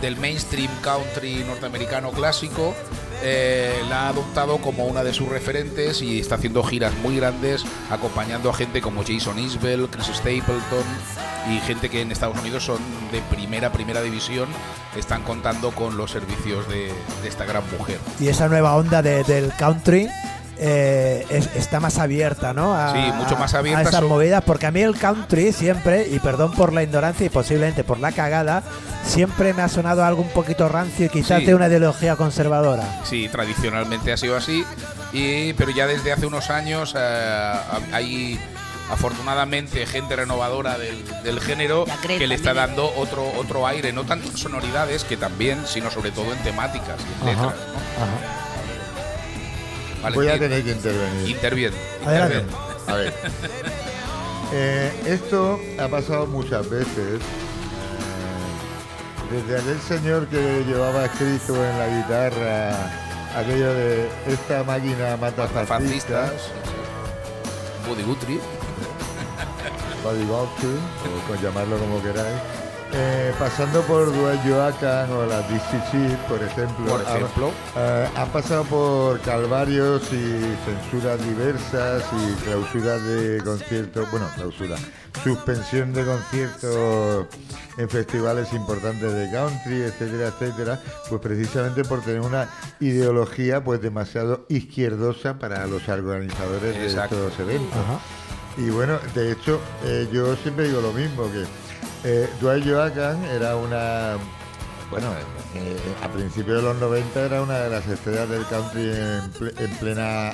del 0.00 0.16
mainstream 0.16 0.70
country 0.80 1.42
norteamericano 1.46 2.10
clásico, 2.12 2.72
eh, 3.22 3.74
la 3.88 4.02
ha 4.04 4.08
adoptado 4.10 4.58
como 4.58 4.84
una 4.86 5.02
de 5.02 5.12
sus 5.12 5.28
referentes 5.28 6.02
y 6.02 6.20
está 6.20 6.36
haciendo 6.36 6.62
giras 6.62 6.94
muy 7.02 7.16
grandes, 7.16 7.64
acompañando 7.90 8.50
a 8.50 8.54
gente 8.54 8.80
como 8.80 9.02
Jason 9.02 9.38
Isbell, 9.38 9.88
Chris 9.90 10.06
Stapleton 10.14 10.84
y 11.50 11.58
gente 11.60 11.88
que 11.88 12.00
en 12.02 12.12
Estados 12.12 12.38
Unidos 12.38 12.64
son 12.64 12.78
de 13.10 13.20
primera, 13.22 13.72
primera 13.72 14.02
división, 14.02 14.48
están 14.96 15.22
contando 15.22 15.70
con 15.72 15.96
los 15.96 16.10
servicios 16.12 16.68
de- 16.68 16.92
esta 17.26 17.44
gran 17.44 17.62
mujer. 17.76 17.98
Y 18.20 18.28
esa 18.28 18.48
nueva 18.48 18.74
onda 18.76 19.02
de- 19.02 19.24
del 19.24 19.52
country 19.58 20.08
eh, 20.58 21.26
es- 21.28 21.48
está 21.54 21.80
más 21.80 21.98
abierta, 21.98 22.52
¿no? 22.52 22.74
A, 22.74 22.92
Sí, 22.92 23.12
mucho 23.14 23.36
más 23.36 23.54
abierta, 23.54 23.80
A 23.80 23.82
esas 23.82 24.00
so- 24.00 24.08
movidas, 24.08 24.42
porque 24.44 24.66
a 24.66 24.70
mí 24.70 24.80
el 24.80 24.96
country 24.98 25.52
siempre, 25.52 26.06
y 26.10 26.18
perdón 26.18 26.52
por 26.52 26.72
la 26.72 26.82
ignorancia 26.82 27.26
y 27.26 27.28
posiblemente 27.28 27.84
por 27.84 27.98
la 28.00 28.12
cagada, 28.12 28.62
siempre 29.04 29.52
me 29.54 29.62
ha 29.62 29.68
sonado 29.68 30.04
algo 30.04 30.22
un 30.22 30.30
poquito 30.30 30.68
rancio 30.68 31.06
y 31.06 31.08
quizás 31.08 31.40
Sí. 31.40 31.46
de 31.46 31.54
una 31.54 31.68
ideología 31.68 32.16
conservadora. 32.16 32.84
Sí, 33.04 33.28
tradicionalmente 33.30 34.12
ha 34.12 34.16
sido 34.16 34.36
así, 34.36 34.64
y, 35.12 35.52
pero 35.54 35.70
ya 35.70 35.86
desde 35.86 36.12
hace 36.12 36.26
unos 36.26 36.50
años 36.50 36.94
eh, 36.96 37.52
hay 37.92 38.40
afortunadamente 38.90 39.84
gente 39.84 40.14
renovadora 40.16 40.78
del, 40.78 41.04
del 41.24 41.40
género 41.40 41.84
que 42.06 42.26
le 42.26 42.34
está 42.36 42.54
también. 42.54 42.76
dando 42.76 42.92
otro 42.96 43.30
otro 43.36 43.66
aire, 43.66 43.92
no 43.92 44.04
tanto 44.04 44.28
en 44.28 44.36
sonoridades, 44.36 45.04
que 45.04 45.16
también, 45.16 45.58
sino 45.66 45.90
sobre 45.90 46.12
todo 46.12 46.32
en 46.32 46.38
temáticas 46.44 46.96
y 47.24 47.28
en 47.30 47.36
Ajá, 47.36 47.46
letras. 47.46 47.60
¿no? 47.98 48.04
ajá. 48.04 48.45
Voy 50.14 50.28
a 50.28 50.38
tener 50.38 50.62
que 50.64 50.72
intervenir. 50.72 51.28
interviene. 51.28 51.76
Adelante. 52.04 52.36
interviene. 52.38 52.66
A 52.86 52.94
ver. 52.94 53.14
Eh, 54.52 54.92
esto 55.06 55.58
ha 55.76 55.88
pasado 55.88 56.26
muchas 56.28 56.70
veces. 56.70 57.20
Eh, 57.20 57.20
desde 59.32 59.60
aquel 59.60 59.80
señor 59.80 60.28
que 60.28 60.62
llevaba 60.64 61.06
escrito 61.06 61.56
en 61.56 61.78
la 61.78 61.88
guitarra 61.88 63.06
aquello 63.36 63.74
de 63.74 64.08
esta 64.28 64.64
máquina 64.64 65.16
mata 65.16 65.46
fascistas. 65.46 66.32
Buddy 67.86 68.02
Guthrie, 68.02 68.40
o 71.04 71.28
con 71.28 71.42
llamarlo 71.42 71.78
como 71.78 72.02
queráis. 72.02 72.40
Eh, 72.92 73.32
pasando 73.38 73.82
por 73.82 74.06
Joaquin 74.14 75.12
o 75.12 75.26
la 75.26 75.40
DCC, 75.42 76.16
por 76.28 76.42
ejemplo. 76.42 76.86
Por 76.86 77.02
ejemplo. 77.02 77.50
Eh, 77.76 78.08
han 78.16 78.28
pasado 78.28 78.64
por 78.64 79.20
calvarios 79.20 80.02
y 80.12 80.56
censuras 80.64 81.22
diversas 81.26 82.04
y 82.12 82.34
clausuras 82.44 83.02
de 83.02 83.42
conciertos, 83.44 84.10
bueno, 84.10 84.26
clausura, 84.34 84.76
suspensión 85.22 85.92
de 85.92 86.04
conciertos 86.04 87.26
en 87.76 87.88
festivales 87.88 88.52
importantes 88.52 89.12
de 89.12 89.30
country, 89.30 89.82
etcétera, 89.82 90.28
etcétera, 90.28 90.80
pues 91.08 91.20
precisamente 91.20 91.84
por 91.84 92.00
tener 92.02 92.20
una 92.20 92.48
ideología 92.80 93.62
pues 93.62 93.82
demasiado 93.82 94.46
izquierdosa 94.48 95.38
para 95.38 95.66
los 95.66 95.86
organizadores 95.88 96.76
Exacto. 96.76 97.16
de 97.16 97.26
estos 97.28 97.40
eventos. 97.40 97.76
Ajá. 97.76 98.00
Y 98.58 98.70
bueno, 98.70 98.98
de 99.14 99.32
hecho, 99.32 99.60
eh, 99.84 100.08
yo 100.10 100.34
siempre 100.36 100.68
digo 100.68 100.80
lo 100.80 100.92
mismo, 100.92 101.24
que 101.30 101.44
eh, 102.06 102.28
Dwight 102.40 102.64
era 102.66 103.56
una, 103.56 104.16
bueno, 104.90 105.08
eh, 105.54 105.76
a 106.02 106.08
principios 106.08 106.58
de 106.58 106.62
los 106.62 106.76
90 106.76 107.20
era 107.20 107.42
una 107.42 107.58
de 107.58 107.70
las 107.70 107.86
estrellas 107.86 108.28
del 108.28 108.44
country 108.46 108.90
en, 108.90 109.32
ple- 109.34 109.54
en 109.58 109.70
plena 109.78 110.32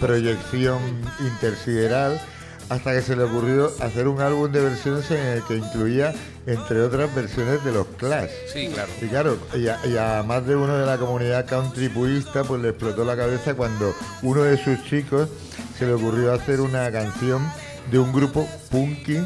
proyección 0.00 0.78
intersideral, 1.20 2.20
hasta 2.68 2.92
que 2.92 3.02
se 3.02 3.16
le 3.16 3.24
ocurrió 3.24 3.70
hacer 3.80 4.08
un 4.08 4.20
álbum 4.20 4.50
de 4.50 4.60
versiones 4.62 5.10
en 5.10 5.18
el 5.26 5.42
que 5.44 5.56
incluía, 5.56 6.14
entre 6.46 6.80
otras, 6.80 7.14
versiones 7.14 7.62
de 7.64 7.72
los 7.72 7.86
Clash. 7.98 8.30
Sí, 8.52 8.68
claro. 8.72 8.90
Y 9.00 9.06
claro, 9.06 9.38
y 9.54 9.68
a, 9.68 9.78
y 9.84 9.96
a 9.96 10.22
más 10.22 10.46
de 10.46 10.56
uno 10.56 10.76
de 10.78 10.86
la 10.86 10.96
comunidad 10.98 11.46
country 11.46 11.88
purista 11.88 12.44
pues 12.44 12.62
le 12.62 12.70
explotó 12.70 13.04
la 13.04 13.16
cabeza 13.16 13.54
cuando 13.54 13.94
uno 14.22 14.42
de 14.42 14.56
sus 14.62 14.82
chicos 14.84 15.28
se 15.78 15.86
le 15.86 15.92
ocurrió 15.94 16.32
hacer 16.32 16.60
una 16.60 16.90
canción 16.90 17.46
de 17.90 17.98
un 17.98 18.12
grupo 18.12 18.48
punky 18.70 19.18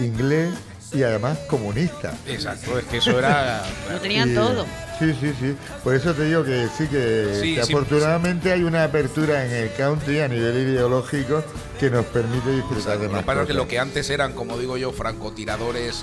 inglés 0.00 0.54
y 0.92 1.02
además 1.02 1.38
comunista. 1.48 2.14
Exacto, 2.26 2.78
es 2.78 2.84
que 2.86 2.98
eso 2.98 3.18
era. 3.18 3.62
Lo 3.92 3.98
tenían 4.00 4.30
Y- 4.30 4.34
todo. 4.34 4.66
Sí, 4.98 5.14
sí, 5.20 5.32
sí. 5.38 5.54
Por 5.84 5.94
eso 5.94 6.14
te 6.14 6.24
digo 6.24 6.42
que 6.42 6.68
sí, 6.78 6.86
que, 6.86 7.38
Sí, 7.42 7.54
que 7.54 7.64
sí. 7.64 7.72
afortunadamente 7.72 8.50
hay 8.50 8.62
una 8.62 8.82
apertura 8.84 9.44
en 9.44 9.52
el 9.52 9.72
country 9.74 10.20
a 10.20 10.28
nivel 10.28 10.56
ideológico 10.56 11.44
que 11.78 11.90
nos 11.90 12.06
permite 12.06 12.50
disfrutar 12.50 12.98
de 12.98 13.08
más 13.08 13.22
pasa 13.22 13.42
es 13.42 13.46
que 13.48 13.52
cosas. 13.52 13.56
lo 13.56 13.68
que 13.68 13.78
antes 13.78 14.08
eran, 14.08 14.32
como 14.32 14.56
digo 14.58 14.78
yo, 14.78 14.92
francotiradores 14.92 16.02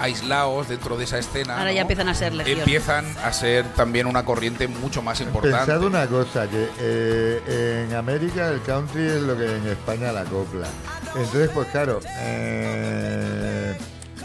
aislados 0.00 0.68
dentro 0.68 0.96
de 0.96 1.04
esa 1.04 1.18
escena. 1.18 1.58
Ahora 1.58 1.72
ya 1.72 1.80
¿no? 1.80 1.82
empiezan 1.82 2.08
a 2.08 2.14
ser 2.14 2.32
legión. 2.32 2.60
Empiezan 2.60 3.04
a 3.22 3.32
ser 3.34 3.66
también 3.74 4.06
una 4.06 4.24
corriente 4.24 4.66
mucho 4.66 5.02
más 5.02 5.20
importante. 5.20 5.58
Pensad 5.58 5.82
una 5.84 6.06
cosa, 6.06 6.48
que 6.48 6.68
eh, 6.80 7.84
en 7.88 7.94
América 7.94 8.48
el 8.48 8.62
country 8.62 9.06
es 9.06 9.20
lo 9.22 9.36
que 9.36 9.44
en 9.44 9.66
España 9.68 10.10
la 10.10 10.24
copla. 10.24 10.66
Entonces, 11.14 11.50
pues 11.52 11.68
claro, 11.68 12.00
eh, 12.18 13.11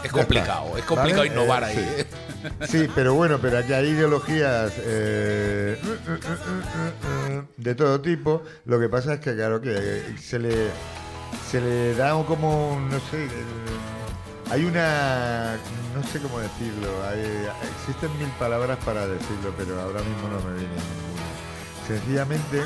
Es 0.08 0.12
complicado, 0.13 0.78
es 0.78 0.86
complicado 0.86 1.17
¿vale? 1.22 1.32
innovar 1.32 1.63
Eh, 1.63 1.65
ahí. 1.65 2.06
sí. 2.67 2.67
Sí, 2.67 2.88
pero 2.96 3.13
bueno, 3.13 3.39
pero 3.41 3.58
aquí 3.60 3.74
hay 3.74 3.88
ideologías 3.89 4.74
eh, 4.78 5.78
de 7.58 7.76
todo 7.76 8.00
tipo. 8.02 8.43
Lo 8.65 8.80
que 8.80 8.89
pasa 8.89 9.15
es 9.15 9.20
que, 9.20 9.36
claro, 9.36 9.60
que 9.62 10.15
se 10.22 10.39
le, 10.39 10.70
se 11.50 11.62
le 11.62 11.96
da 11.96 12.12
como, 12.26 12.80
no 12.89 13.00
sé, 13.12 13.28
hay 14.52 14.63
una, 14.65 15.58
no 15.96 16.04
sé 16.04 16.20
cómo 16.20 16.39
decirlo, 16.39 16.88
hay- 17.10 17.48
existen 17.80 18.17
mil 18.20 18.30
palabras 18.39 18.78
para 18.86 19.08
decirlo, 19.08 19.54
pero 19.58 19.80
ahora 19.82 20.00
mismo 20.02 20.28
no 20.30 20.39
me 20.50 20.58
viene 20.60 20.74
ninguna. 20.74 21.88
Sencillamente 21.88 22.62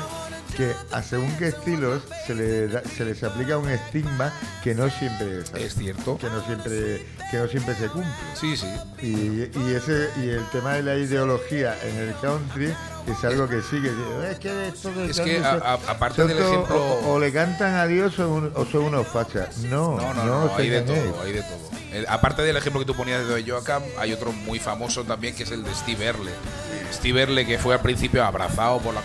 que 0.52 0.72
a 0.92 1.02
según 1.02 1.30
qué 1.38 1.48
estilos 1.48 2.02
se, 2.26 2.34
le 2.34 2.68
da- 2.68 2.82
se 2.96 3.04
les 3.04 3.22
aplica 3.22 3.58
un 3.58 3.68
estigma 3.68 4.32
que 4.62 4.74
no 4.74 4.88
siempre 4.90 5.40
es, 5.56 5.74
cierto. 5.74 6.18
que 6.18 6.28
no 6.28 6.44
siempre 6.44 7.02
que 7.30 7.38
no 7.38 7.48
siempre 7.48 7.74
se 7.74 7.88
cumple. 7.88 8.10
Sí, 8.38 8.56
sí. 8.56 8.66
Y, 9.00 9.58
y 9.58 9.74
ese 9.74 10.10
y 10.22 10.28
el 10.28 10.44
tema 10.50 10.74
de 10.74 10.82
la 10.82 10.96
ideología 10.96 11.74
en 11.82 11.96
el 11.96 12.14
country 12.20 12.74
es 13.06 13.24
algo 13.24 13.48
que 13.48 13.62
sí 13.62 13.80
que 13.80 13.88
es 14.30 14.38
que 14.38 14.68
esto 14.68 14.90
Es 15.02 15.20
que, 15.20 15.38
a- 15.38 15.52
a- 15.54 15.74
aparte 15.90 16.24
del 16.26 16.38
ejemplo- 16.38 16.76
o, 16.76 17.12
o 17.14 17.18
le 17.18 17.32
cantan 17.32 17.74
a 17.74 17.86
Dios 17.86 18.18
o, 18.18 18.28
un- 18.28 18.52
o 18.54 18.64
son 18.66 18.82
unos 18.84 19.06
fachas 19.08 19.58
no 19.58 19.96
No, 19.96 20.14
no, 20.14 20.24
no, 20.24 20.56
hay 20.56 20.68
de 20.68 20.82
todo, 20.82 21.22
hay 21.24 21.32
de 21.32 21.42
todo. 21.42 21.72
Aparte 22.08 22.40
del 22.42 22.56
ejemplo 22.56 22.80
que 22.80 22.86
tú 22.86 22.94
ponías 22.94 23.26
de 23.28 23.42
Joachim, 23.42 23.86
hay 23.98 24.12
otro 24.14 24.32
muy 24.32 24.58
famoso 24.58 25.04
también 25.04 25.34
que 25.34 25.42
es 25.42 25.50
el 25.50 25.62
de 25.62 25.74
Steve 25.74 26.04
Earle. 26.06 26.30
Steve 26.90 27.20
Earle 27.20 27.44
que 27.46 27.58
fue 27.58 27.74
al 27.74 27.80
principio 27.80 28.24
abrazado 28.24 28.78
por 28.80 28.94
la 28.94 29.00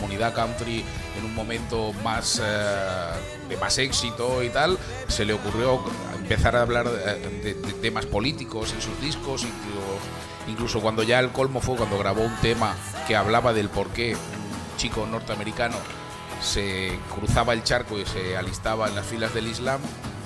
comunidad 0.00 0.34
country 0.34 0.84
en 1.18 1.24
un 1.24 1.34
momento 1.34 1.92
más 2.02 2.40
eh, 2.42 3.08
de 3.48 3.56
más 3.58 3.76
éxito 3.78 4.42
y 4.42 4.48
tal, 4.48 4.78
se 5.08 5.24
le 5.24 5.32
ocurrió 5.34 5.80
empezar 6.16 6.56
a 6.56 6.62
hablar 6.62 6.88
de, 6.88 7.28
de- 7.42 7.54
de 7.54 7.72
temas 7.74 8.06
políticos 8.06 8.72
en 8.72 8.80
sus 8.80 8.98
discos, 9.00 9.42
incluso, 9.42 9.98
incluso 10.48 10.80
cuando 10.80 11.02
ya 11.02 11.18
el 11.20 11.30
colmo 11.30 11.60
fue 11.60 11.76
cuando 11.76 11.98
grabó 11.98 12.22
un 12.22 12.36
tema 12.36 12.74
que 13.06 13.16
hablaba 13.16 13.52
del 13.52 13.68
por 13.68 13.88
qué 13.88 14.14
un 14.14 14.76
chico 14.78 15.06
norteamericano 15.06 15.76
se 16.42 16.98
cruzaba 17.14 17.52
el 17.52 17.62
charco 17.64 17.98
y 17.98 18.06
se 18.06 18.36
alistaba 18.36 18.88
en 18.88 18.94
las 18.94 19.04
filas 19.06 19.34
del 19.34 19.46
Islam, 19.46 19.80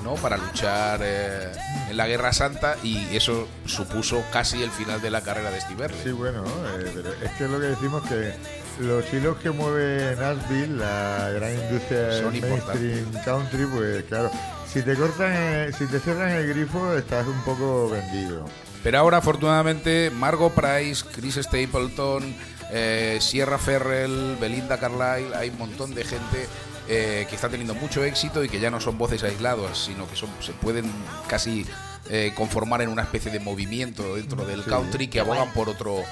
¿no? 0.05 0.15
Para 0.15 0.37
luchar 0.37 1.01
eh, 1.03 1.51
en 1.91 1.97
la 1.97 2.07
Guerra 2.07 2.33
Santa 2.33 2.77
y 2.85 3.17
eso 3.17 3.49
supuso 3.67 4.23
casi 4.33 4.63
el 4.63 4.71
final 4.71 5.01
de 5.03 5.11
la 5.11 5.23
carrera 5.23 5.51
de 5.51 5.61
Steve 5.61 5.83
Earle. 5.85 6.03
sí 6.05 6.13
bueno 6.13 6.45
eh, 6.79 7.17
es 7.25 7.31
que 7.33 7.45
es 7.45 7.51
lo 7.51 7.59
que 7.59 7.67
decimos 7.67 8.03
que 8.05 8.35
los 8.81 9.13
hilos 9.13 9.37
que 9.39 9.51
mueve 9.51 10.17
Nashville 10.17 10.77
la 10.79 11.31
gran 11.31 11.53
industria 11.55 12.01
del 12.01 12.23
Son 12.25 12.41
mainstream 12.41 13.13
country 13.25 13.67
pues 13.67 14.05
claro 14.05 14.31
si 14.73 14.83
te 14.83 14.95
cortan 14.97 15.73
si 15.73 15.87
te 15.87 16.01
cierran 16.01 16.31
el 16.31 16.49
grifo 16.49 16.95
estás 16.97 17.27
un 17.27 17.41
poco 17.43 17.89
vendido 17.91 18.45
Pero 18.83 18.99
ahora, 18.99 19.17
afortunadamente, 19.19 20.11
Margot 20.11 20.53
Price, 20.53 21.05
Chris 21.15 21.37
Stapleton, 21.37 22.35
eh, 22.71 23.17
Sierra 23.21 23.57
Ferrell, 23.57 24.37
Belinda 24.39 24.79
Carlisle, 24.79 25.35
hay 25.35 25.49
un 25.49 25.57
montón 25.59 25.95
de 25.95 26.05
gente 26.05 26.47
eh, 26.89 27.25
que 27.31 27.35
está 27.35 27.49
teniendo 27.49 27.75
mucho 27.75 28.05
éxito 28.05 28.45
y 28.45 28.49
que 28.51 28.61
ya 28.61 28.71
no 28.71 28.81
son 28.81 28.99
voces 28.99 29.23
aisladas, 29.23 29.79
sino 29.87 30.07
que 30.07 30.17
son, 30.17 30.29
se 30.41 30.53
pueden 30.53 30.85
casi 31.29 31.65
eh, 32.11 32.33
conformar 32.37 32.83
en 32.83 32.91
una 32.91 33.01
especie 33.03 33.31
de 33.33 33.41
movimiento 33.41 34.17
dentro 34.17 34.45
del 34.45 34.63
Sí. 34.65 34.69
country 34.69 35.09
que 35.09 35.21
abogan 35.21 35.51
por 35.55 35.71
otro 35.71 36.03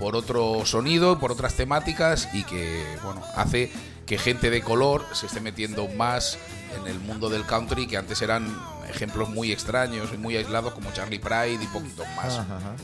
por 0.00 0.16
otro 0.16 0.62
sonido, 0.64 1.18
por 1.20 1.30
otras 1.30 1.54
temáticas 1.54 2.28
y 2.32 2.42
que 2.44 2.84
bueno 3.04 3.22
hace 3.36 3.70
que 4.06 4.18
gente 4.18 4.50
de 4.50 4.60
color 4.62 5.04
se 5.12 5.26
esté 5.26 5.40
metiendo 5.40 5.86
más 5.88 6.36
en 6.80 6.88
el 6.88 6.98
mundo 6.98 7.28
del 7.28 7.44
country 7.46 7.86
que 7.86 7.96
antes 7.96 8.20
eran 8.22 8.44
ejemplos 8.88 9.28
muy 9.28 9.52
extraños 9.52 10.08
y 10.12 10.16
muy 10.16 10.36
aislados 10.36 10.72
como 10.72 10.90
Charlie 10.92 11.20
Pride 11.20 11.60
y 11.62 11.66
poquitos 11.68 12.06
más. 12.16 12.38
Ajá, 12.38 12.56
ajá. 12.56 12.74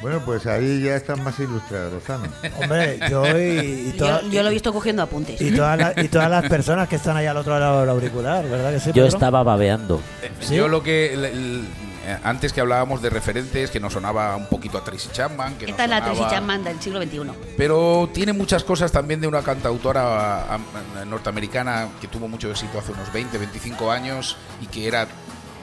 bueno 0.00 0.22
pues 0.24 0.46
ahí 0.46 0.82
ya 0.82 0.96
están 0.96 1.22
más 1.22 1.38
ilustrados 1.38 1.92
Lozano 1.92 2.24
Hombre, 2.62 2.98
yo 3.10 3.26
y, 3.38 3.88
y 3.90 3.94
toda- 3.98 4.22
Yo, 4.22 4.28
yo 4.30 4.42
lo 4.42 4.48
he 4.48 4.52
visto 4.52 4.72
cogiendo 4.72 5.02
apuntes. 5.02 5.38
y 5.42 5.50
todas 5.50 5.76
las- 5.78 5.98
y 5.98 6.08
todas 6.08 6.30
las 6.30 6.48
personas 6.48 6.88
que 6.88 6.96
están 6.96 7.16
ahí 7.18 7.26
al 7.26 7.36
otro 7.36 7.58
lado 7.58 7.80
del 7.80 7.90
auricular, 7.90 8.48
¿verdad 8.48 8.72
que 8.72 8.80
sí? 8.80 8.86
Yo 8.88 9.04
Pedro? 9.04 9.08
estaba 9.08 9.42
babeando. 9.42 10.00
¿Sí? 10.40 10.54
Yo 10.56 10.68
lo 10.68 10.82
que 10.82 11.12
el- 11.12 11.24
el- 11.26 11.64
eh, 12.06 12.18
antes 12.22 12.52
que 12.52 12.60
hablábamos 12.60 13.00
de 13.02 13.10
referentes 13.10 13.70
que 13.70 13.80
nos 13.80 13.92
sonaba 13.94 14.36
un 14.36 14.46
poquito 14.48 14.78
a 14.78 14.84
Tracy 14.84 15.08
Chapman, 15.12 15.56
que 15.56 15.66
Esta 15.66 15.84
es 15.84 15.90
la 15.90 16.00
Tracy 16.02 16.16
sonaba- 16.18 16.34
Chapman 16.34 16.64
del 16.64 16.80
siglo 16.80 17.02
XXI. 17.02 17.30
pero 17.56 18.08
tiene 18.12 18.32
muchas 18.32 18.62
cosas 18.64 18.92
también 18.92 19.20
de 19.20 19.26
una 19.26 19.42
cantautora 19.42 20.52
am- 20.54 20.64
norteamericana 21.08 21.88
que 22.00 22.08
tuvo 22.08 22.28
mucho 22.28 22.50
éxito 22.50 22.78
hace 22.78 22.92
unos 22.92 23.12
20, 23.12 23.38
25 23.38 23.90
años 23.90 24.36
y 24.60 24.66
que 24.66 24.86
era 24.88 25.06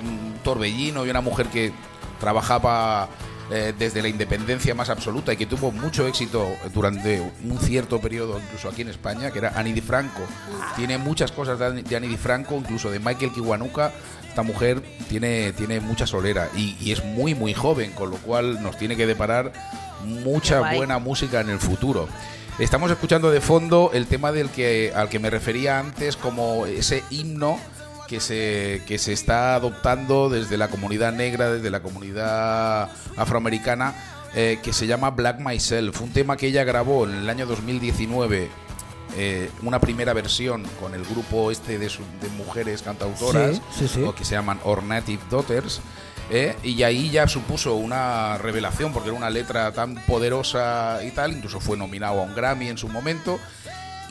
un 0.04 0.34
torbellino 0.43 1.06
y 1.06 1.10
una 1.10 1.21
mujer 1.21 1.47
que 1.47 1.71
trabajaba 2.19 3.08
eh, 3.54 3.73
desde 3.77 4.01
la 4.01 4.08
independencia 4.08 4.73
más 4.73 4.89
absoluta 4.89 5.34
y 5.34 5.38
que 5.38 5.45
tuvo 5.45 5.71
mucho 5.71 6.08
éxito 6.08 6.47
durante 6.73 7.19
un 7.43 7.60
cierto 7.60 7.99
periodo, 7.99 8.39
incluso 8.39 8.69
aquí 8.69 8.82
en 8.84 8.88
España, 8.89 9.30
que 9.32 9.39
era 9.39 9.51
Annie 9.58 9.73
DiFranco. 9.73 10.21
Tiene 10.77 10.97
muchas 10.97 11.34
cosas 11.34 11.60
de 11.60 11.65
Annie 11.65 11.84
de 11.84 11.95
Annie 11.97 12.08
DiFranco, 12.08 12.56
incluso 12.56 12.89
de 12.89 12.99
Michael 12.99 13.34
Kiwanuka. 13.34 13.91
Esta 14.32 14.44
mujer 14.44 14.82
tiene, 15.10 15.52
tiene 15.52 15.82
mucha 15.82 16.08
solera 16.08 16.48
y, 16.56 16.78
y 16.80 16.94
es 16.94 17.04
muy, 17.04 17.36
muy 17.36 17.54
joven, 17.54 17.91
con 17.91 18.10
lo 18.12 18.15
cual 18.15 18.63
nos 18.63 18.78
tiene 18.78 18.96
que 18.96 19.06
deparar 19.06 19.52
mucha 20.06 20.74
buena 20.74 21.00
música 21.00 21.41
en 21.41 21.50
el 21.50 21.60
futuro. 21.60 22.08
Estamos 22.58 22.89
escuchando 22.91 23.30
de 23.30 23.41
fondo 23.41 23.91
el 23.94 24.08
tema 24.08 24.32
del 24.32 24.50
que, 24.50 24.94
al 24.96 25.10
que 25.10 25.20
me 25.20 25.30
refería 25.30 25.80
antes 25.80 26.15
como 26.15 26.65
ese 26.65 27.04
himno 27.10 27.60
que 28.08 28.22
se, 28.22 28.82
que 28.88 28.98
se 28.98 29.12
está 29.12 29.56
adoptando 29.56 30.30
desde 30.30 30.56
la 30.56 30.70
comunidad 30.70 31.12
negra, 31.12 31.52
desde 31.52 31.70
la 31.70 31.82
comunidad 31.82 32.89
afroamericana, 33.17 33.96
eh, 34.34 34.60
que 34.63 34.72
se 34.72 34.88
llama 34.88 35.10
Black 35.10 35.39
Myself, 35.39 36.00
un 36.02 36.13
tema 36.13 36.38
que 36.38 36.48
ella 36.48 36.63
grabó 36.63 37.06
en 37.06 37.15
el 37.15 37.30
año 37.30 37.46
2019, 37.46 38.50
eh, 39.17 39.50
una 39.63 39.80
primera 39.80 40.13
versión 40.13 40.63
con 40.80 40.93
el 40.95 41.04
grupo 41.06 41.52
este 41.52 41.78
de, 41.80 41.89
su- 41.89 42.04
de 42.21 42.30
mujeres 42.38 42.82
cantautoras, 42.82 43.58
Sí, 43.58 43.62
sí, 43.80 43.88
sí. 43.88 44.04
o 44.04 44.15
que 44.15 44.24
se 44.26 44.36
llaman 44.36 44.60
Or 44.63 44.84
Native 44.84 45.21
Daughters, 45.30 45.82
¿eh? 46.30 46.56
y 46.63 46.82
ahí 46.84 47.10
ya 47.10 47.28
supuso 47.28 47.76
una 47.76 48.38
revelación 48.38 48.93
porque 48.93 49.10
era 49.10 49.17
una 49.17 49.30
letra 49.30 49.71
tan 49.74 49.95
poderosa 50.08 51.00
y 51.04 51.12
tal, 51.12 51.34
incluso 51.34 51.60
fue 51.60 51.78
nominado 51.78 52.19
a 52.21 52.24
un 52.24 52.34
Grammy 52.36 52.69
en 52.69 52.78
su 52.78 52.88
momento 52.88 53.39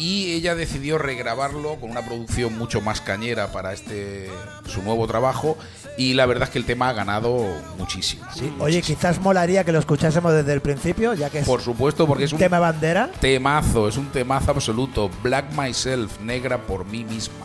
y 0.01 0.33
ella 0.33 0.55
decidió 0.55 0.97
regrabarlo 0.97 1.77
con 1.77 1.91
una 1.91 2.01
producción 2.01 2.57
mucho 2.57 2.81
más 2.81 3.03
cañera 3.03 3.53
para 3.53 3.75
este 3.75 4.31
su 4.67 4.83
nuevo 4.83 5.07
trabajo 5.07 5.59
y 5.99 6.15
la 6.15 6.25
verdad 6.25 6.45
es 6.45 6.51
que 6.51 6.59
el 6.59 6.65
tema 6.65 6.89
ha 6.89 6.95
ganado 6.95 7.45
muchísimo. 7.77 8.25
Sí. 8.35 8.51
Oye, 8.61 8.81
quizás 8.81 9.21
molaría 9.21 9.63
que 9.63 9.73
lo 9.73 9.79
escuchásemos 9.79 10.33
desde 10.33 10.55
el 10.55 10.63
principio, 10.63 11.13
ya 11.13 11.29
que 11.29 11.41
es 11.41 11.47
Por 11.47 11.61
supuesto, 11.61 12.07
porque 12.07 12.25
es 12.25 12.33
un 12.33 12.39
tema 12.39 12.59
bandera. 12.59 13.11
temazo, 13.21 13.89
es 13.89 13.99
un 13.99 14.07
temazo 14.11 14.53
absoluto. 14.53 15.11
Black 15.23 15.53
Myself, 15.55 16.19
negra 16.21 16.57
por 16.63 16.87
mí 16.87 17.05
misma. 17.05 17.45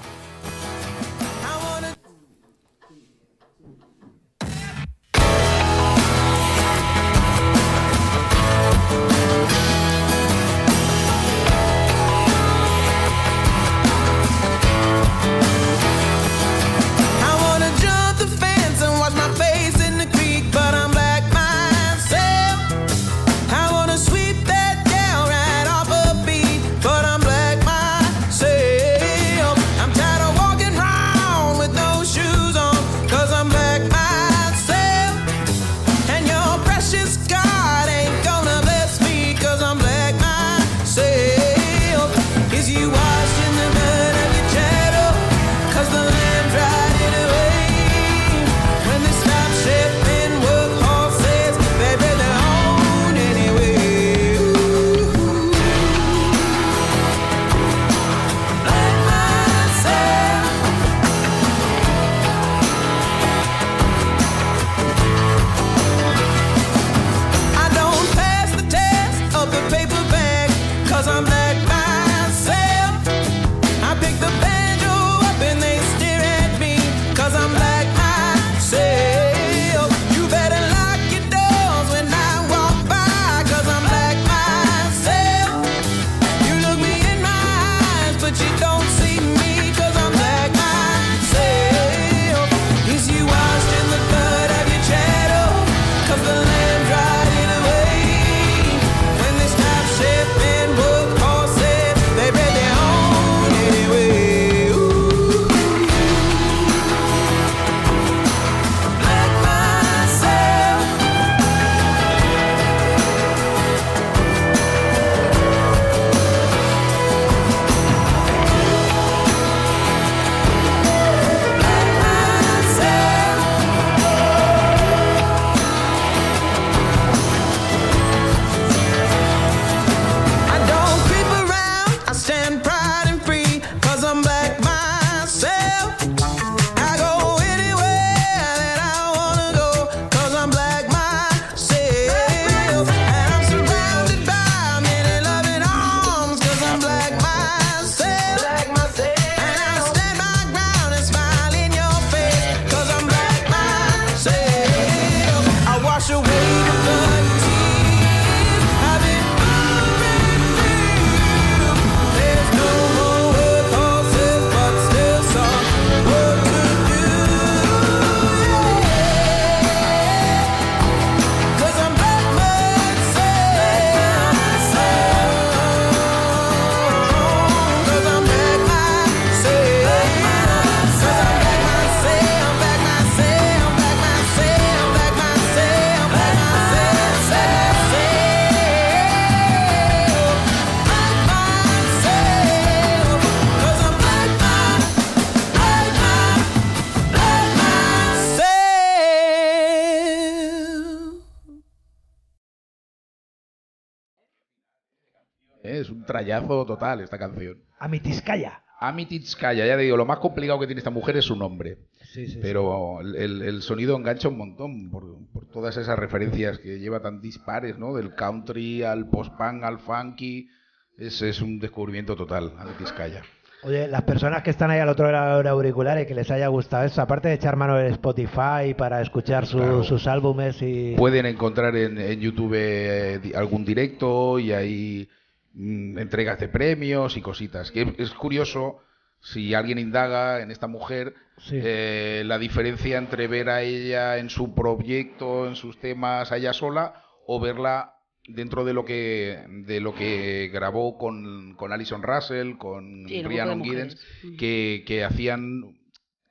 Total 206.65 207.01
esta 207.01 207.17
canción. 207.17 207.57
Amitizkaya. 207.79 208.61
Amititskaya, 208.79 209.65
ya 209.65 209.77
te 209.77 209.83
digo, 209.83 209.97
lo 209.97 210.05
más 210.05 210.19
complicado 210.19 210.59
que 210.59 210.65
tiene 210.67 210.79
esta 210.79 210.89
mujer 210.89 211.17
es 211.17 211.25
su 211.25 211.35
nombre. 211.35 211.77
Sí, 212.13 212.27
sí. 212.27 212.39
Pero 212.41 212.99
el, 213.01 213.41
el 213.41 213.61
sonido 213.61 213.95
engancha 213.97 214.27
un 214.27 214.37
montón 214.37 214.89
por, 214.91 215.03
por, 215.33 215.47
todas 215.47 215.77
esas 215.77 215.97
referencias 215.97 216.59
que 216.59 216.79
lleva 216.79 217.01
tan 217.01 217.21
dispares, 217.21 217.77
¿no? 217.77 217.93
Del 217.95 218.13
country 218.15 218.83
al 218.83 219.09
post-punk 219.09 219.63
al 219.63 219.79
funky. 219.79 220.49
Es, 220.97 221.21
es 221.21 221.41
un 221.41 221.59
descubrimiento 221.59 222.15
total, 222.15 222.53
Amititskaya. 222.57 223.21
Oye, 223.63 223.87
las 223.87 224.03
personas 224.03 224.43
que 224.43 224.51
están 224.51 224.69
ahí 224.69 224.79
al 224.79 224.89
otro 224.89 225.11
lado 225.11 225.41
de 225.41 225.49
auriculares 225.49 226.03
y 226.03 226.07
que 226.07 226.13
les 226.13 226.29
haya 226.29 226.47
gustado 226.47 226.85
eso, 226.85 227.01
aparte 227.01 227.29
de 227.29 227.33
echar 227.35 227.55
mano 227.55 227.79
en 227.79 227.87
Spotify 227.87 228.75
para 228.77 229.01
escuchar 229.01 229.47
su, 229.47 229.57
Claro. 229.57 229.83
sus 229.83 230.05
álbumes 230.05 230.61
y... 230.61 230.93
Pueden 230.95 231.25
encontrar 231.25 231.75
en, 231.75 231.97
en 231.97 232.19
YouTube 232.19 232.53
eh, 232.55 233.19
algún 233.33 233.65
directo 233.65 234.37
y 234.37 234.51
hay 234.51 235.09
mm, 235.09 235.15
entregas 235.57 236.39
de 236.39 236.47
premios 236.49 237.17
y 237.17 237.21
cositas. 237.21 237.71
Que 237.71 237.95
es 237.97 238.11
curioso 238.11 238.79
si 239.21 239.53
alguien 239.53 239.79
indaga 239.79 240.41
en 240.41 240.51
esta 240.51 240.67
mujer 240.67 241.13
Sí. 241.37 241.59
eh, 241.61 242.23
la 242.25 242.37
diferencia 242.39 242.97
entre 242.97 243.27
ver 243.27 243.49
a 243.49 243.61
ella 243.61 244.17
en 244.19 244.29
su 244.29 244.55
proyecto, 244.55 245.47
en 245.47 245.55
sus 245.57 245.77
temas, 245.81 246.31
a 246.31 246.37
ella 246.37 246.53
sola, 246.53 247.03
o 247.27 247.41
verla 247.41 247.91
dentro 248.27 248.63
de 248.63 248.73
lo 248.73 248.85
que 248.85 249.43
de 249.65 249.81
lo 249.81 249.93
que 249.93 250.49
grabó 250.53 250.97
con, 250.97 251.55
con 251.57 251.73
Alison 251.73 252.03
Russell, 252.03 252.55
con 252.57 253.05
Sí, 253.09 253.21
mujeres. 253.21 253.61
Giddens, 253.61 254.37
que, 254.37 254.83
que 254.87 255.03
hacían 255.03 255.77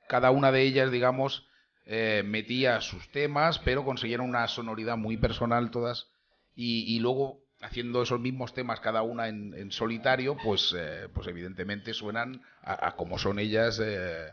cada 0.09 0.31
una 0.31 0.51
de 0.51 0.63
ellas, 0.63 0.91
digamos, 0.91 1.45
eh, 1.85 2.23
metía 2.25 2.81
sus 2.81 3.07
temas, 3.11 3.59
pero 3.59 3.85
conseguían 3.85 4.21
una 4.21 4.47
sonoridad 4.47 4.97
muy 4.97 5.17
personal 5.17 5.69
todas, 5.69 6.07
y, 6.55 6.83
y 6.95 6.99
luego 6.99 7.44
haciendo 7.65 8.03
esos 8.03 8.19
mismos 8.19 8.53
temas 8.53 8.79
cada 8.79 9.01
una 9.01 9.27
en, 9.27 9.53
en 9.53 9.71
solitario, 9.71 10.37
pues, 10.43 10.73
eh, 10.77 11.07
pues 11.13 11.27
evidentemente 11.27 11.93
suenan 11.93 12.41
a, 12.61 12.87
a 12.87 12.95
como 12.95 13.17
son 13.17 13.39
ellas 13.39 13.81
eh, 13.83 14.29